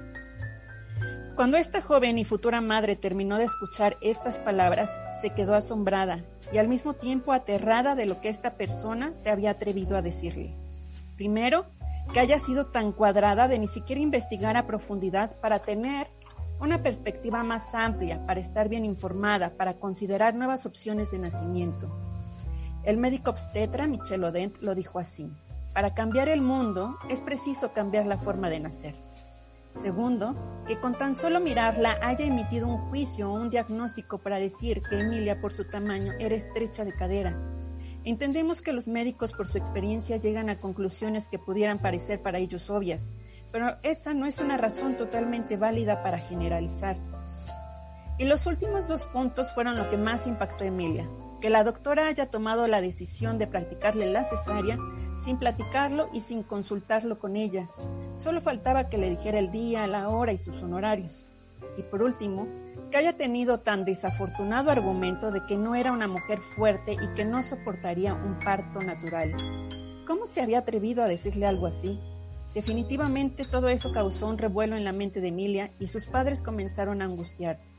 cuando 1.42 1.58
esta 1.58 1.82
joven 1.82 2.20
y 2.20 2.24
futura 2.24 2.62
madre 2.62 2.96
terminó 2.96 3.40
de 3.40 3.46
escuchar 3.46 3.98
estas 4.02 4.38
palabras, 4.38 5.02
se 5.24 5.32
quedó 5.32 5.56
asombrada 5.56 6.24
y 6.54 6.60
al 6.60 6.68
mismo 6.68 6.94
tiempo 6.94 7.34
aterrada 7.34 7.96
de 7.96 8.06
lo 8.06 8.22
que 8.22 8.30
esta 8.30 8.54
persona 8.58 9.16
se 9.16 9.32
había 9.32 9.50
atrevido 9.50 9.98
a 9.98 10.04
decirle. 10.04 10.54
Primero, 11.16 11.66
que 12.14 12.20
haya 12.20 12.38
sido 12.38 12.68
tan 12.68 12.92
cuadrada 12.92 13.48
de 13.48 13.58
ni 13.58 13.68
siquiera 13.68 14.00
investigar 14.00 14.56
a 14.56 14.68
profundidad 14.68 15.36
para 15.40 15.58
tener 15.58 16.10
una 16.60 16.84
perspectiva 16.84 17.44
más 17.44 17.74
amplia, 17.74 18.24
para 18.28 18.40
estar 18.40 18.70
bien 18.70 18.86
informada, 18.86 19.50
para 19.58 19.80
considerar 19.80 20.36
nuevas 20.36 20.68
opciones 20.68 21.10
de 21.10 21.18
nacimiento. 21.18 21.90
El 22.84 22.98
médico 22.98 23.32
obstetra 23.32 23.88
Michel 23.88 24.26
Odent 24.26 24.62
lo 24.62 24.76
dijo 24.76 25.00
así, 25.00 25.28
para 25.74 25.96
cambiar 25.96 26.30
el 26.30 26.44
mundo 26.44 27.00
es 27.10 27.24
preciso 27.24 27.74
cambiar 27.74 28.06
la 28.06 28.20
forma 28.20 28.52
de 28.52 28.60
nacer. 28.60 28.94
Segundo, 29.74 30.64
que 30.68 30.80
con 30.80 30.98
tan 30.98 31.16
solo 31.16 31.40
mirarla 31.40 31.98
haya 32.02 32.26
emitido 32.26 32.68
un 32.68 32.78
juicio 32.90 33.32
o 33.32 33.34
un 33.34 33.50
diagnóstico 33.50 34.18
para 34.18 34.40
decir 34.40 34.82
que 34.82 35.00
Emilia 35.00 35.42
por 35.42 35.54
su 35.54 35.66
tamaño 35.66 36.14
era 36.20 36.36
estrecha 36.36 36.86
de 36.86 36.94
cadera. 36.94 37.38
Entendemos 38.04 38.62
que 38.62 38.74
los 38.74 38.88
médicos 38.88 39.32
por 39.34 39.48
su 39.48 39.58
experiencia 39.58 40.18
llegan 40.18 40.50
a 40.50 40.58
conclusiones 40.58 41.28
que 41.28 41.40
pudieran 41.40 41.80
parecer 41.80 42.22
para 42.22 42.40
ellos 42.40 42.70
obvias, 42.70 43.14
pero 43.52 43.78
esa 43.84 44.14
no 44.14 44.26
es 44.26 44.40
una 44.40 44.58
razón 44.58 44.98
totalmente 44.98 45.58
válida 45.58 46.02
para 46.04 46.18
generalizar. 46.18 46.98
Y 48.18 48.26
los 48.26 48.46
últimos 48.46 48.88
dos 48.88 49.04
puntos 49.04 49.54
fueron 49.54 49.78
lo 49.78 49.90
que 49.90 49.98
más 49.98 50.28
impactó 50.28 50.64
a 50.64 50.68
Emilia. 50.68 51.10
Que 51.40 51.50
la 51.50 51.64
doctora 51.64 52.08
haya 52.08 52.30
tomado 52.30 52.68
la 52.68 52.82
decisión 52.82 53.40
de 53.40 53.48
practicarle 53.48 54.12
la 54.12 54.24
cesárea 54.24 54.78
sin 55.24 55.38
platicarlo 55.38 56.10
y 56.14 56.22
sin 56.22 56.44
consultarlo 56.44 57.20
con 57.20 57.36
ella, 57.36 57.70
Solo 58.22 58.40
faltaba 58.40 58.88
que 58.88 59.00
le 59.00 59.10
dijera 59.10 59.40
el 59.40 59.52
día, 59.52 59.88
la 59.88 60.10
hora 60.10 60.32
y 60.32 60.38
sus 60.38 60.62
honorarios. 60.62 61.28
Y 61.76 61.82
por 61.82 62.04
último, 62.04 62.48
que 62.92 62.98
haya 62.98 63.18
tenido 63.18 63.62
tan 63.62 63.84
desafortunado 63.84 64.70
argumento 64.70 65.32
de 65.32 65.44
que 65.48 65.58
no 65.58 65.74
era 65.74 65.92
una 65.92 66.08
mujer 66.08 66.40
fuerte 66.40 66.94
y 66.94 67.16
que 67.16 67.26
no 67.26 67.42
soportaría 67.42 68.14
un 68.14 68.38
parto 68.38 68.80
natural. 68.80 69.34
¿Cómo 70.06 70.28
se 70.28 70.42
había 70.42 70.60
atrevido 70.60 71.04
a 71.04 71.08
decirle 71.08 71.48
algo 71.48 71.66
así? 71.66 72.00
Definitivamente 72.54 73.44
todo 73.44 73.70
eso 73.70 73.92
causó 73.92 74.28
un 74.28 74.38
revuelo 74.38 74.76
en 74.76 74.84
la 74.84 74.92
mente 74.92 75.20
de 75.20 75.30
Emilia 75.30 75.72
y 75.80 75.88
sus 75.88 76.06
padres 76.06 76.44
comenzaron 76.44 77.02
a 77.02 77.06
angustiarse. 77.06 77.74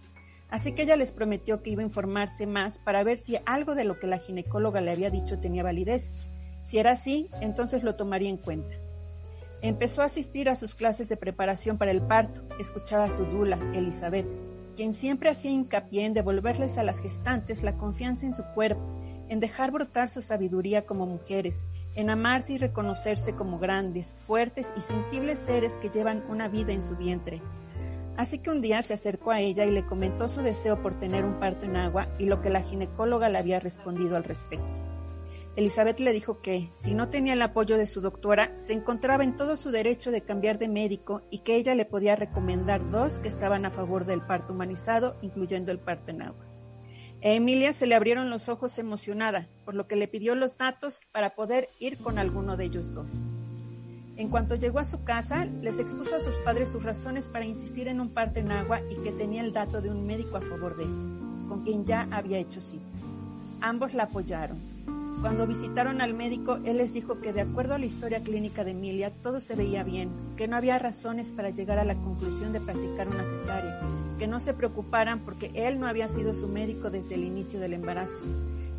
Así 0.49 0.73
que 0.73 0.83
ella 0.83 0.97
les 0.97 1.13
prometió 1.13 1.63
que 1.63 1.71
iba 1.71 1.83
a 1.83 1.87
informarse 1.87 2.47
más 2.47 2.79
para 2.79 3.05
ver 3.05 3.19
si 3.19 3.37
algo 3.47 3.77
de 3.77 3.85
lo 3.85 4.01
que 4.01 4.07
la 4.07 4.19
ginecóloga 4.19 4.81
le 4.81 4.91
había 4.91 5.11
dicho 5.11 5.39
tenía 5.39 5.63
validez. 5.63 6.31
Si 6.63 6.79
era 6.79 6.93
así, 6.93 7.29
entonces 7.41 7.83
lo 7.83 7.97
tomaría 7.97 8.31
en 8.31 8.37
cuenta. 8.37 8.77
Empezó 9.61 10.03
a 10.03 10.07
asistir 10.07 10.49
a 10.49 10.57
sus 10.57 10.75
clases 10.75 11.09
de 11.09 11.17
preparación 11.17 11.79
para 11.79 11.93
el 11.93 12.03
parto, 12.03 12.43
escuchaba 12.59 13.05
a 13.05 13.11
su 13.11 13.25
dula, 13.25 13.59
Elizabeth, 13.75 14.27
quien 14.75 14.95
siempre 14.95 15.31
hacía 15.31 15.51
hincapié 15.51 16.05
en 16.05 16.15
devolverles 16.15 16.79
a 16.79 16.83
las 16.83 17.01
gestantes 17.01 17.63
la 17.63 17.77
confianza 17.77 18.27
en 18.27 18.35
su 18.35 18.43
cuerpo, 18.55 18.83
en 19.29 19.39
dejar 19.39 19.71
brotar 19.71 20.09
su 20.09 20.21
sabiduría 20.21 20.85
como 20.85 21.07
mujeres, 21.07 21.63
en 21.95 22.11
amarse 22.11 22.55
y 22.55 22.59
reconocerse 22.59 23.35
como 23.35 23.59
grandes, 23.59 24.13
fuertes 24.27 24.73
y 24.77 24.81
sensibles 24.81 25.39
seres 25.39 25.77
que 25.77 25.91
llevan 25.91 26.25
una 26.29 26.49
vida 26.49 26.73
en 26.73 26.83
su 26.83 26.97
vientre. 26.97 27.41
Así 28.17 28.39
que 28.39 28.51
un 28.51 28.61
día 28.61 28.83
se 28.83 28.95
acercó 28.95 29.31
a 29.31 29.41
ella 29.41 29.65
y 29.65 29.71
le 29.71 29.87
comentó 29.87 30.29
su 30.29 30.43
deseo 30.43 30.83
por 30.83 30.95
tener 30.95 31.25
un 31.25 31.39
parto 31.39 31.67
en 31.67 31.77
agua 31.77 32.09
y 32.19 32.27
lo 32.27 32.43
que 32.43 32.51
la 32.51 32.63
ginecóloga 32.63 33.29
le 33.29 33.39
había 33.39 33.61
respondido 33.61 34.17
al 34.17 34.25
respecto. 34.25 34.92
Elizabeth 35.55 36.01
le 36.01 36.13
dijo 36.13 36.41
que, 36.41 36.71
si 36.73 36.95
no 36.95 37.11
tenía 37.11 37.35
el 37.35 37.43
apoyo 37.43 37.77
de 37.77 37.85
su 37.85 38.01
doctora, 38.01 38.57
se 38.57 38.73
encontraba 38.73 39.23
en 39.23 39.37
todo 39.37 39.57
su 39.57 39.71
derecho 39.71 40.11
de 40.11 40.23
cambiar 40.23 40.59
de 40.59 40.69
médico 40.69 41.23
y 41.31 41.41
que 41.41 41.57
ella 41.57 41.75
le 41.75 41.85
podía 41.85 42.17
recomendar 42.17 42.91
dos 42.91 43.19
que 43.19 43.29
estaban 43.29 43.67
a 43.67 43.71
favor 43.71 44.07
del 44.07 44.23
parto 44.23 44.55
humanizado, 44.55 45.17
incluyendo 45.21 45.71
el 45.71 45.79
parto 45.79 46.11
en 46.11 46.23
agua. 46.23 46.47
A 47.23 47.29
Emilia 47.29 47.75
se 47.75 47.87
le 47.87 47.95
abrieron 47.95 48.31
los 48.31 48.49
ojos 48.49 48.79
emocionada, 48.79 49.47
por 49.67 49.75
lo 49.75 49.87
que 49.87 49.97
le 49.97 50.09
pidió 50.09 50.35
los 50.35 50.57
datos 50.57 51.01
para 51.13 51.35
poder 51.35 51.69
ir 51.79 51.99
con 51.99 52.19
alguno 52.19 52.57
de 52.57 52.65
ellos 52.65 52.93
dos. 52.95 53.13
En 54.17 54.29
cuanto 54.29 54.57
llegó 54.57 54.79
a 54.79 54.85
su 54.85 55.05
casa, 55.05 55.45
les 55.45 55.79
expuso 55.79 56.17
a 56.17 56.21
sus 56.21 56.35
padres 56.37 56.71
sus 56.71 56.83
razones 56.83 57.29
para 57.29 57.45
insistir 57.45 57.89
en 57.89 58.01
un 58.01 58.09
parto 58.09 58.41
en 58.41 58.51
agua 58.51 58.81
y 58.91 58.97
que 59.03 59.13
tenía 59.13 59.43
el 59.43 59.53
dato 59.53 59.83
de 59.83 59.91
un 59.91 60.07
médico 60.07 60.39
a 60.39 60.43
favor 60.43 60.77
de 60.77 60.85
esto, 60.85 61.03
con 61.49 61.63
quien 61.63 61.85
ya 61.85 62.09
había 62.11 62.39
hecho 62.39 62.63
cita. 62.63 62.85
Ambos 63.61 63.93
la 63.93 64.05
apoyaron. 64.05 64.72
Cuando 65.21 65.47
visitaron 65.47 66.01
al 66.01 66.15
médico, 66.15 66.59
él 66.65 66.79
les 66.79 66.93
dijo 66.95 67.21
que 67.21 67.33
de 67.33 67.43
acuerdo 67.43 67.75
a 67.75 67.79
la 67.79 67.87
historia 67.87 68.23
clínica 68.23 68.65
de 68.65 68.73
Emilia, 68.73 69.13
todo 69.23 69.39
se 69.41 69.55
veía 69.55 69.85
bien, 69.85 70.11
que 70.37 70.49
no 70.49 70.57
había 70.57 70.79
razones 70.79 71.31
para 71.31 71.51
llegar 71.51 71.79
a 71.79 71.85
la 71.85 71.95
conclusión 71.95 72.53
de 72.53 72.61
practicar 72.61 73.09
una 73.09 73.25
cesárea, 73.25 73.81
que 74.19 74.27
no 74.27 74.41
se 74.41 74.55
preocuparan 74.55 75.21
porque 75.21 75.51
él 75.55 75.79
no 75.79 75.87
había 75.87 76.09
sido 76.09 76.35
su 76.35 76.49
médico 76.49 76.91
desde 76.91 77.15
el 77.15 77.25
inicio 77.25 77.61
del 77.61 77.75
embarazo, 77.75 78.25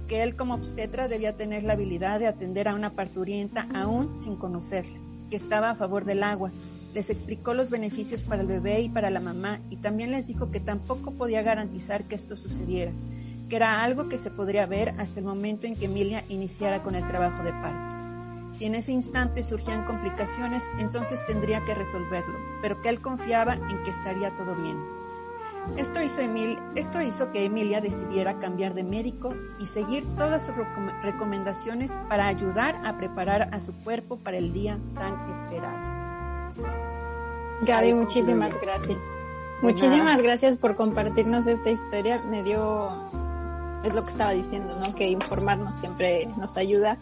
que 0.07 0.21
él 0.23 0.35
como 0.35 0.55
obstetra 0.55 1.07
debía 1.07 1.37
tener 1.37 1.63
la 1.63 1.73
habilidad 1.73 2.19
de 2.19 2.27
atender 2.27 2.67
a 2.67 2.75
una 2.75 2.91
parturienta 2.91 3.67
aún 3.73 4.17
sin 4.17 4.35
conocerla, 4.35 4.97
que 5.29 5.37
estaba 5.37 5.69
a 5.69 5.75
favor 5.75 6.03
del 6.03 6.23
agua, 6.23 6.51
les 6.93 7.09
explicó 7.09 7.53
los 7.53 7.69
beneficios 7.69 8.21
para 8.21 8.41
el 8.41 8.47
bebé 8.47 8.81
y 8.81 8.89
para 8.89 9.09
la 9.09 9.19
mamá 9.19 9.59
y 9.69 9.77
también 9.77 10.11
les 10.11 10.27
dijo 10.27 10.51
que 10.51 10.59
tampoco 10.59 11.11
podía 11.11 11.41
garantizar 11.41 12.03
que 12.03 12.15
esto 12.15 12.37
sucediera, 12.37 12.91
que 13.53 13.57
era 13.57 13.83
algo 13.83 14.09
que 14.09 14.17
se 14.17 14.31
podría 14.31 14.65
ver 14.65 14.95
hasta 14.97 15.19
el 15.19 15.27
momento 15.27 15.67
en 15.67 15.75
que 15.75 15.85
Emilia 15.85 16.23
iniciara 16.27 16.81
con 16.81 16.95
el 16.95 17.07
trabajo 17.07 17.43
de 17.43 17.51
parto. 17.51 17.95
Si 18.51 18.65
en 18.65 18.73
ese 18.73 18.91
instante 18.91 19.43
surgían 19.43 19.85
complicaciones, 19.85 20.63
entonces 20.79 21.23
tendría 21.27 21.63
que 21.63 21.75
resolverlo, 21.75 22.35
pero 22.63 22.81
que 22.81 22.89
él 22.89 22.99
confiaba 22.99 23.53
en 23.53 23.83
que 23.83 23.91
estaría 23.91 24.33
todo 24.33 24.55
bien. 24.55 24.83
Esto 25.77 26.01
hizo, 26.01 26.19
Emil, 26.19 26.57
esto 26.73 26.99
hizo 26.99 27.31
que 27.31 27.45
Emilia 27.45 27.79
decidiera 27.79 28.39
cambiar 28.39 28.73
de 28.73 28.83
médico 28.83 29.35
y 29.59 29.67
seguir 29.67 30.03
todas 30.17 30.43
sus 30.43 30.55
recomendaciones 31.03 31.91
para 32.09 32.25
ayudar 32.25 32.81
a 32.83 32.97
preparar 32.97 33.49
a 33.51 33.61
su 33.61 33.71
cuerpo 33.83 34.17
para 34.17 34.37
el 34.37 34.51
día 34.51 34.79
tan 34.95 35.29
esperado. 35.29 36.55
Gaby, 37.67 37.93
muchísimas 37.93 38.59
gracias. 38.59 39.03
Muchísimas 39.61 40.19
gracias 40.23 40.57
por 40.57 40.75
compartirnos 40.75 41.45
esta 41.45 41.69
historia. 41.69 42.19
Me 42.23 42.41
dio 42.41 42.89
es 43.83 43.93
lo 43.93 44.03
que 44.03 44.09
estaba 44.09 44.31
diciendo, 44.31 44.75
¿no? 44.79 44.95
Que 44.95 45.07
informarnos 45.07 45.75
siempre 45.75 46.27
nos 46.37 46.57
ayuda 46.57 46.97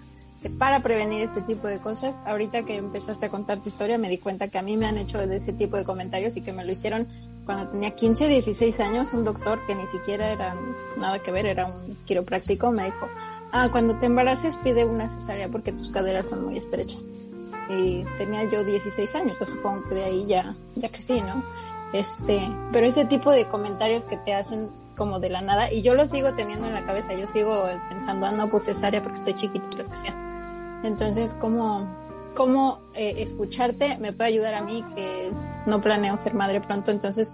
para 0.57 0.81
prevenir 0.81 1.21
este 1.21 1.41
tipo 1.41 1.67
de 1.67 1.79
cosas. 1.79 2.19
Ahorita 2.25 2.63
que 2.63 2.77
empezaste 2.77 3.27
a 3.27 3.29
contar 3.29 3.61
tu 3.61 3.69
historia, 3.69 3.97
me 3.97 4.09
di 4.09 4.17
cuenta 4.17 4.47
que 4.47 4.57
a 4.57 4.61
mí 4.61 4.77
me 4.77 4.87
han 4.87 4.97
hecho 4.97 5.25
de 5.25 5.37
ese 5.37 5.53
tipo 5.53 5.77
de 5.77 5.83
comentarios 5.83 6.35
y 6.37 6.41
que 6.41 6.51
me 6.51 6.65
lo 6.65 6.71
hicieron 6.71 7.07
cuando 7.45 7.69
tenía 7.69 7.91
15, 7.91 8.27
16 8.27 8.79
años. 8.79 9.13
Un 9.13 9.23
doctor 9.23 9.59
que 9.67 9.75
ni 9.75 9.85
siquiera 9.87 10.31
era 10.31 10.55
nada 10.97 11.19
que 11.19 11.31
ver, 11.31 11.45
era 11.45 11.67
un 11.67 11.95
quiropráctico, 12.05 12.71
me 12.71 12.85
dijo, 12.85 13.07
ah, 13.51 13.69
cuando 13.71 13.97
te 13.97 14.07
embaraces 14.07 14.57
pide 14.57 14.85
una 14.85 15.09
cesárea 15.09 15.49
porque 15.49 15.71
tus 15.71 15.91
caderas 15.91 16.29
son 16.29 16.43
muy 16.45 16.57
estrechas. 16.57 17.05
Y 17.69 18.03
tenía 18.17 18.43
yo 18.49 18.63
16 18.63 19.15
años, 19.15 19.37
yo 19.39 19.45
supongo 19.45 19.83
que 19.85 19.95
de 19.95 20.03
ahí 20.03 20.25
ya, 20.27 20.55
ya 20.75 20.89
crecí, 20.89 21.21
¿no? 21.21 21.43
Este, 21.93 22.41
pero 22.71 22.87
ese 22.87 23.05
tipo 23.05 23.31
de 23.31 23.47
comentarios 23.47 24.03
que 24.05 24.17
te 24.17 24.33
hacen 24.33 24.71
como 25.01 25.19
de 25.19 25.31
la 25.31 25.41
nada 25.41 25.73
y 25.73 25.81
yo 25.81 25.95
lo 25.95 26.05
sigo 26.05 26.35
teniendo 26.35 26.67
en 26.67 26.75
la 26.75 26.85
cabeza, 26.85 27.15
yo 27.15 27.25
sigo 27.25 27.63
pensando, 27.89 28.27
ah, 28.27 28.31
no, 28.33 28.51
pues 28.51 28.65
cesárea 28.65 29.01
porque 29.01 29.17
estoy 29.17 29.33
chiquita, 29.33 29.65
lo 29.75 29.89
que 29.89 29.97
sea. 29.97 30.81
Entonces, 30.83 31.35
¿cómo, 31.41 31.87
cómo 32.35 32.81
eh, 32.93 33.15
escucharte 33.17 33.97
me 33.97 34.13
puede 34.13 34.29
ayudar 34.29 34.53
a 34.53 34.61
mí 34.61 34.85
que 34.93 35.31
no 35.65 35.81
planeo 35.81 36.17
ser 36.17 36.35
madre 36.35 36.61
pronto? 36.61 36.91
Entonces, 36.91 37.33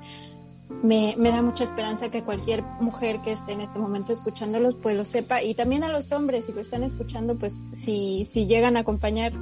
me, 0.81 1.15
me, 1.17 1.29
da 1.29 1.41
mucha 1.41 1.65
esperanza 1.65 2.07
que 2.09 2.23
cualquier 2.23 2.63
mujer 2.79 3.21
que 3.21 3.33
esté 3.33 3.51
en 3.51 3.59
este 3.59 3.79
momento 3.79 4.13
escuchándolos, 4.13 4.75
pues 4.75 4.95
lo 4.95 5.03
sepa. 5.03 5.43
Y 5.43 5.53
también 5.53 5.83
a 5.83 5.89
los 5.89 6.13
hombres, 6.13 6.45
si 6.45 6.53
lo 6.53 6.61
están 6.61 6.83
escuchando, 6.83 7.35
pues 7.35 7.59
si, 7.73 8.23
si 8.23 8.45
llegan 8.45 8.77
a 8.77 8.79
acompañar 8.79 9.33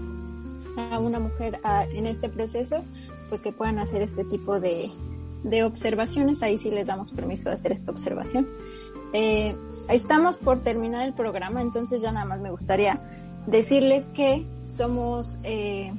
a 0.89 0.97
una 0.97 1.19
mujer 1.19 1.59
en 1.93 2.07
este 2.07 2.27
proceso, 2.27 2.83
pues 3.29 3.41
que 3.41 3.51
puedan 3.51 3.77
hacer 3.77 4.01
este 4.01 4.23
tipo 4.23 4.59
de, 4.59 4.89
de 5.45 5.63
observaciones, 5.63 6.41
ahí 6.41 6.57
sí 6.57 6.71
les 6.71 6.87
damos 6.87 7.11
permiso 7.11 7.49
de 7.49 7.55
hacer 7.55 7.71
esta 7.71 7.91
observación. 7.91 8.47
Eh, 9.13 9.55
estamos 9.89 10.37
por 10.37 10.61
terminar 10.61 11.05
el 11.05 11.13
programa, 11.13 11.61
entonces 11.61 12.01
ya 12.01 12.11
nada 12.11 12.25
más 12.25 12.41
me 12.41 12.49
gustaría 12.49 12.99
decirles 13.45 14.07
que 14.13 14.45
somos, 14.67 15.37
eh, 15.43 15.93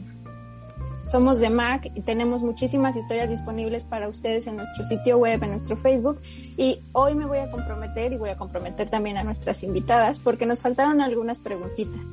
somos 1.04 1.38
de 1.38 1.48
Mac 1.48 1.92
y 1.94 2.00
tenemos 2.00 2.40
muchísimas 2.40 2.96
historias 2.96 3.30
disponibles 3.30 3.84
para 3.84 4.08
ustedes 4.08 4.48
en 4.48 4.56
nuestro 4.56 4.84
sitio 4.84 5.18
web, 5.18 5.40
en 5.44 5.52
nuestro 5.52 5.76
Facebook. 5.76 6.18
Y 6.56 6.82
hoy 6.92 7.14
me 7.14 7.24
voy 7.24 7.38
a 7.38 7.48
comprometer 7.48 8.12
y 8.12 8.16
voy 8.16 8.30
a 8.30 8.36
comprometer 8.36 8.90
también 8.90 9.16
a 9.16 9.22
nuestras 9.22 9.62
invitadas 9.62 10.18
porque 10.18 10.44
nos 10.44 10.60
faltaron 10.62 11.00
algunas 11.00 11.38
preguntitas. 11.38 12.04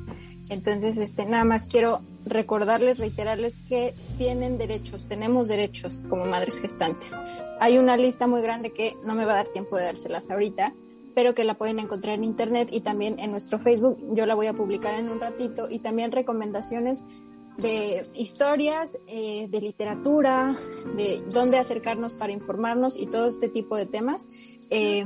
Entonces, 0.50 0.98
este, 0.98 1.24
nada 1.24 1.44
más 1.44 1.66
quiero 1.66 2.00
recordarles, 2.26 2.98
reiterarles 2.98 3.56
que 3.68 3.94
tienen 4.18 4.58
derechos, 4.58 5.06
tenemos 5.06 5.48
derechos 5.48 6.02
como 6.08 6.26
madres 6.26 6.60
gestantes. 6.60 7.12
Hay 7.60 7.78
una 7.78 7.96
lista 7.96 8.26
muy 8.26 8.42
grande 8.42 8.72
que 8.72 8.94
no 9.06 9.14
me 9.14 9.24
va 9.24 9.32
a 9.32 9.36
dar 9.36 9.48
tiempo 9.48 9.76
de 9.76 9.84
dárselas 9.84 10.30
ahorita, 10.30 10.74
pero 11.14 11.34
que 11.34 11.44
la 11.44 11.54
pueden 11.54 11.78
encontrar 11.78 12.16
en 12.16 12.24
internet 12.24 12.68
y 12.72 12.80
también 12.80 13.18
en 13.18 13.30
nuestro 13.30 13.58
Facebook. 13.58 13.98
Yo 14.14 14.26
la 14.26 14.34
voy 14.34 14.48
a 14.48 14.54
publicar 14.54 14.98
en 14.98 15.08
un 15.08 15.20
ratito 15.20 15.70
y 15.70 15.78
también 15.78 16.12
recomendaciones 16.12 17.04
de 17.56 18.02
historias, 18.14 18.98
eh, 19.06 19.46
de 19.48 19.60
literatura, 19.60 20.52
de 20.96 21.22
dónde 21.32 21.58
acercarnos 21.58 22.14
para 22.14 22.32
informarnos 22.32 22.96
y 22.98 23.06
todo 23.06 23.28
este 23.28 23.48
tipo 23.48 23.76
de 23.76 23.86
temas 23.86 24.26
eh, 24.70 25.04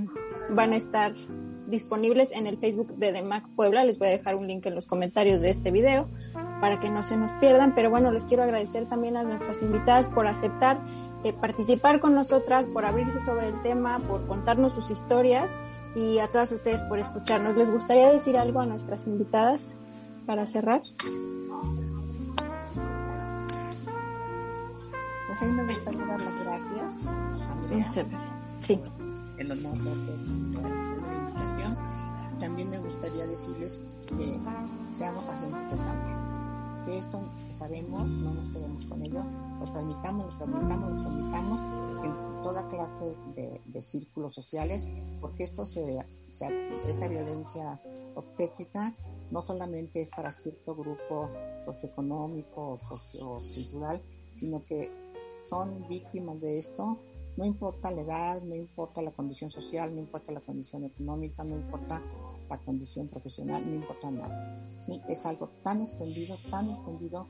van 0.50 0.72
a 0.72 0.76
estar 0.76 1.14
disponibles 1.68 2.32
en 2.32 2.46
el 2.46 2.58
Facebook 2.58 2.96
de 2.96 3.12
DEMAC 3.12 3.48
Puebla. 3.54 3.84
Les 3.84 3.98
voy 3.98 4.08
a 4.08 4.10
dejar 4.12 4.34
un 4.34 4.46
link 4.46 4.66
en 4.66 4.74
los 4.74 4.86
comentarios 4.86 5.42
de 5.42 5.50
este 5.50 5.70
video 5.70 6.08
para 6.60 6.80
que 6.80 6.90
no 6.90 7.02
se 7.02 7.16
nos 7.16 7.32
pierdan. 7.34 7.74
Pero 7.74 7.90
bueno, 7.90 8.10
les 8.10 8.24
quiero 8.24 8.42
agradecer 8.42 8.86
también 8.86 9.16
a 9.16 9.22
nuestras 9.22 9.62
invitadas 9.62 10.06
por 10.06 10.26
aceptar 10.26 10.80
eh, 11.24 11.32
participar 11.32 12.00
con 12.00 12.14
nosotras, 12.14 12.66
por 12.66 12.86
abrirse 12.86 13.18
sobre 13.18 13.48
el 13.48 13.60
tema, 13.62 13.98
por 13.98 14.26
contarnos 14.28 14.74
sus 14.74 14.90
historias 14.90 15.56
y 15.96 16.18
a 16.18 16.28
todas 16.28 16.52
ustedes 16.52 16.80
por 16.82 17.00
escucharnos. 17.00 17.56
¿Les 17.56 17.72
gustaría 17.72 18.12
decir 18.12 18.36
algo 18.36 18.60
a 18.60 18.66
nuestras 18.66 19.08
invitadas 19.08 19.78
para 20.26 20.46
cerrar? 20.46 20.82
Pues 25.26 25.42
a 25.42 25.44
mí 25.44 25.52
me 25.52 25.64
gustaría 25.64 26.06
dar 26.06 26.20
las 26.20 26.44
gracias. 26.44 27.14
Muchas 27.68 28.10
gracias. 28.10 28.28
Sí. 28.60 28.80
El 29.38 29.50
honor 29.52 29.76
de 29.78 29.90
también 32.38 32.70
me 32.70 32.78
gustaría 32.78 33.26
decirles 33.26 33.80
que 34.16 34.38
seamos 34.90 35.26
agentes 35.28 35.70
de 35.70 35.76
cambio. 35.76 36.86
Que 36.86 36.98
esto 36.98 37.20
sabemos, 37.58 38.06
no 38.06 38.34
nos 38.34 38.48
quedemos 38.50 38.86
con 38.86 39.02
ello, 39.02 39.22
lo 39.58 39.64
transmitamos, 39.66 40.32
lo 40.32 40.38
transmitamos, 40.38 40.90
lo 40.90 41.02
transmitamos 41.02 41.60
en 42.04 42.42
toda 42.42 42.68
clase 42.68 43.16
de, 43.34 43.82
círculos 43.82 44.34
sociales, 44.34 44.88
porque 45.20 45.44
esto 45.44 45.66
se, 45.66 45.98
esta 46.30 47.08
violencia 47.08 47.80
obstétrica 48.14 48.94
no 49.30 49.42
solamente 49.42 50.00
es 50.00 50.08
para 50.08 50.32
cierto 50.32 50.74
grupo 50.74 51.28
socioeconómico 51.64 52.70
o 52.70 52.78
sociocultural, 52.78 54.00
sino 54.36 54.64
que 54.64 54.90
son 55.48 55.86
víctimas 55.88 56.40
de 56.40 56.58
esto 56.58 56.98
No 57.36 57.44
importa 57.44 57.90
la 57.90 58.02
edad, 58.02 58.42
no 58.42 58.56
importa 58.56 59.00
la 59.00 59.12
condición 59.12 59.50
social, 59.50 59.94
no 59.94 60.00
importa 60.00 60.32
la 60.32 60.40
condición 60.40 60.84
económica, 60.84 61.44
no 61.44 61.54
importa 61.54 62.02
la 62.48 62.58
condición 62.58 63.08
profesional, 63.08 63.62
no 63.66 63.74
importa 63.74 64.10
nada. 64.10 64.78
¿sí? 64.80 65.00
Es 65.08 65.26
algo 65.26 65.50
tan 65.62 65.82
extendido, 65.82 66.36
tan 66.50 66.70
extendido, 66.70 67.26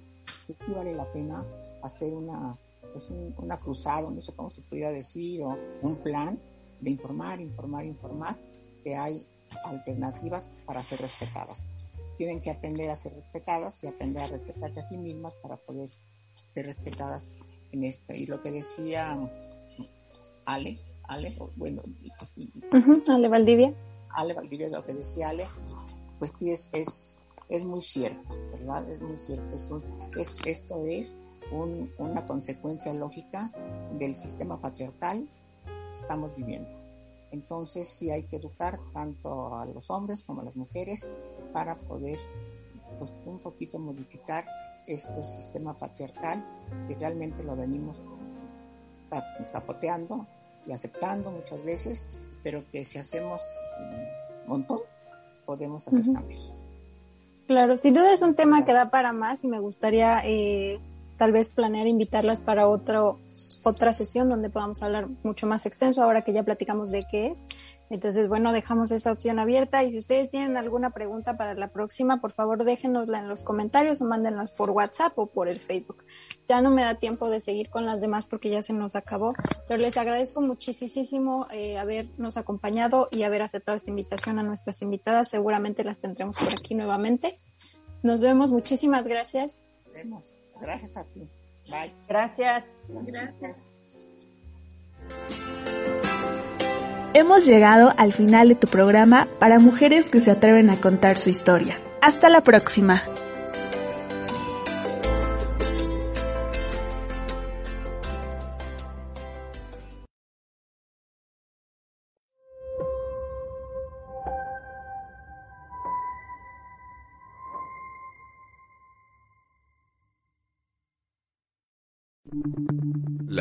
que 0.46 0.72
vale 0.72 0.94
la 0.94 1.10
pena 1.12 1.44
hacer 1.82 2.14
una, 2.14 2.56
pues 2.92 3.10
una 3.36 3.58
cruzada, 3.58 4.10
no 4.10 4.20
sé 4.20 4.32
cómo 4.34 4.50
se 4.50 4.62
pudiera 4.62 4.90
decir, 4.90 5.42
o 5.42 5.56
un 5.82 5.96
plan 5.96 6.38
de 6.80 6.90
informar, 6.90 7.40
informar, 7.40 7.84
informar, 7.84 8.38
que 8.82 8.96
hay 8.96 9.26
alternativas 9.64 10.50
para 10.66 10.82
ser 10.82 11.00
respetadas. 11.00 11.66
Tienen 12.16 12.40
que 12.40 12.50
aprender 12.50 12.90
a 12.90 12.96
ser 12.96 13.14
respetadas 13.14 13.82
y 13.84 13.86
aprender 13.86 14.22
a 14.24 14.26
respetarse 14.26 14.80
a 14.80 14.88
sí 14.88 14.96
mismas 14.96 15.32
para 15.42 15.56
poder 15.56 15.90
ser 16.50 16.66
respetadas 16.66 17.32
en 17.72 17.84
esto. 17.84 18.12
Y 18.12 18.26
lo 18.26 18.42
que 18.42 18.50
decía 18.50 19.16
Ale, 20.44 20.78
Ale, 21.04 21.36
bueno, 21.56 21.82
Ale 23.08 23.28
Valdivia. 23.28 23.74
Ale 24.18 24.34
Valdivia, 24.34 24.68
lo 24.68 24.84
que 24.84 24.94
decía 24.94 25.30
Ale, 25.30 25.46
pues 26.18 26.32
sí 26.36 26.50
es, 26.50 26.68
es, 26.72 27.18
es 27.48 27.64
muy 27.64 27.80
cierto, 27.80 28.34
¿verdad? 28.52 28.88
Es 28.90 29.00
muy 29.00 29.18
cierto. 29.18 29.54
Es, 30.16 30.36
esto 30.44 30.84
es 30.84 31.14
una 31.52 32.26
consecuencia 32.26 32.92
lógica 32.94 33.50
del 33.98 34.16
sistema 34.16 34.60
patriarcal 34.60 35.28
que 35.64 36.00
estamos 36.00 36.34
viviendo. 36.36 36.76
Entonces 37.30 37.88
sí 37.88 38.10
hay 38.10 38.24
que 38.24 38.36
educar 38.36 38.80
tanto 38.92 39.56
a 39.56 39.66
los 39.66 39.88
hombres 39.90 40.24
como 40.24 40.40
a 40.40 40.44
las 40.44 40.56
mujeres 40.56 41.08
para 41.52 41.76
poder 41.76 42.18
pues, 42.98 43.12
un 43.24 43.38
poquito 43.38 43.78
modificar 43.78 44.44
este 44.86 45.22
sistema 45.22 45.76
patriarcal 45.76 46.44
que 46.88 46.96
realmente 46.96 47.44
lo 47.44 47.54
venimos 47.54 48.02
tapoteando 49.52 50.26
y 50.66 50.72
aceptando 50.72 51.30
muchas 51.30 51.62
veces, 51.64 52.20
pero 52.42 52.62
que 52.70 52.84
si 52.84 52.98
hacemos 52.98 53.40
un 53.80 54.48
montón, 54.48 54.80
podemos 55.44 55.86
hacer 55.88 56.04
cambios. 56.04 56.54
Claro, 57.46 57.78
sin 57.78 57.94
duda 57.94 58.12
es 58.12 58.22
un 58.22 58.34
tema 58.34 58.64
que 58.64 58.72
da 58.72 58.90
para 58.90 59.12
más 59.12 59.42
y 59.42 59.48
me 59.48 59.58
gustaría 59.58 60.20
eh, 60.24 60.78
tal 61.16 61.32
vez 61.32 61.48
planear 61.48 61.86
invitarlas 61.86 62.40
para 62.40 62.68
otro, 62.68 63.18
otra 63.64 63.94
sesión 63.94 64.28
donde 64.28 64.50
podamos 64.50 64.82
hablar 64.82 65.08
mucho 65.22 65.46
más 65.46 65.64
extenso 65.66 66.02
ahora 66.02 66.22
que 66.22 66.32
ya 66.32 66.42
platicamos 66.42 66.90
de 66.90 67.02
qué 67.10 67.28
es. 67.28 67.44
Entonces, 67.90 68.28
bueno, 68.28 68.52
dejamos 68.52 68.90
esa 68.90 69.12
opción 69.12 69.38
abierta 69.38 69.82
y 69.82 69.90
si 69.90 69.98
ustedes 69.98 70.30
tienen 70.30 70.56
alguna 70.56 70.90
pregunta 70.90 71.36
para 71.36 71.54
la 71.54 71.68
próxima, 71.68 72.20
por 72.20 72.32
favor 72.32 72.64
déjenosla 72.64 73.20
en 73.20 73.28
los 73.28 73.44
comentarios 73.44 74.00
o 74.02 74.04
mándenlas 74.04 74.54
por 74.56 74.70
WhatsApp 74.70 75.18
o 75.18 75.26
por 75.26 75.48
el 75.48 75.58
Facebook. 75.58 76.04
Ya 76.48 76.60
no 76.60 76.70
me 76.70 76.82
da 76.82 76.96
tiempo 76.96 77.30
de 77.30 77.40
seguir 77.40 77.70
con 77.70 77.86
las 77.86 78.00
demás 78.00 78.26
porque 78.26 78.50
ya 78.50 78.62
se 78.62 78.72
nos 78.72 78.94
acabó, 78.94 79.34
pero 79.66 79.80
les 79.80 79.96
agradezco 79.96 80.40
muchísimo 80.40 81.46
eh, 81.50 81.78
habernos 81.78 82.36
acompañado 82.36 83.08
y 83.10 83.22
haber 83.22 83.42
aceptado 83.42 83.76
esta 83.76 83.90
invitación 83.90 84.38
a 84.38 84.42
nuestras 84.42 84.82
invitadas. 84.82 85.28
Seguramente 85.28 85.84
las 85.84 85.98
tendremos 85.98 86.36
por 86.38 86.52
aquí 86.52 86.74
nuevamente. 86.74 87.38
Nos 88.02 88.20
vemos, 88.20 88.52
muchísimas 88.52 89.06
gracias. 89.06 89.62
Vemos. 89.92 90.34
Gracias 90.60 90.96
a 90.96 91.04
ti. 91.04 91.28
Bye. 91.70 91.92
Gracias. 92.08 92.64
Gracias. 92.88 93.84
Hemos 97.14 97.46
llegado 97.46 97.94
al 97.96 98.12
final 98.12 98.48
de 98.48 98.54
tu 98.54 98.66
programa 98.66 99.28
para 99.38 99.58
mujeres 99.58 100.10
que 100.10 100.20
se 100.20 100.30
atreven 100.30 100.68
a 100.68 100.76
contar 100.76 101.16
su 101.16 101.30
historia. 101.30 101.80
Hasta 102.02 102.28
la 102.28 102.42
próxima. 102.42 103.02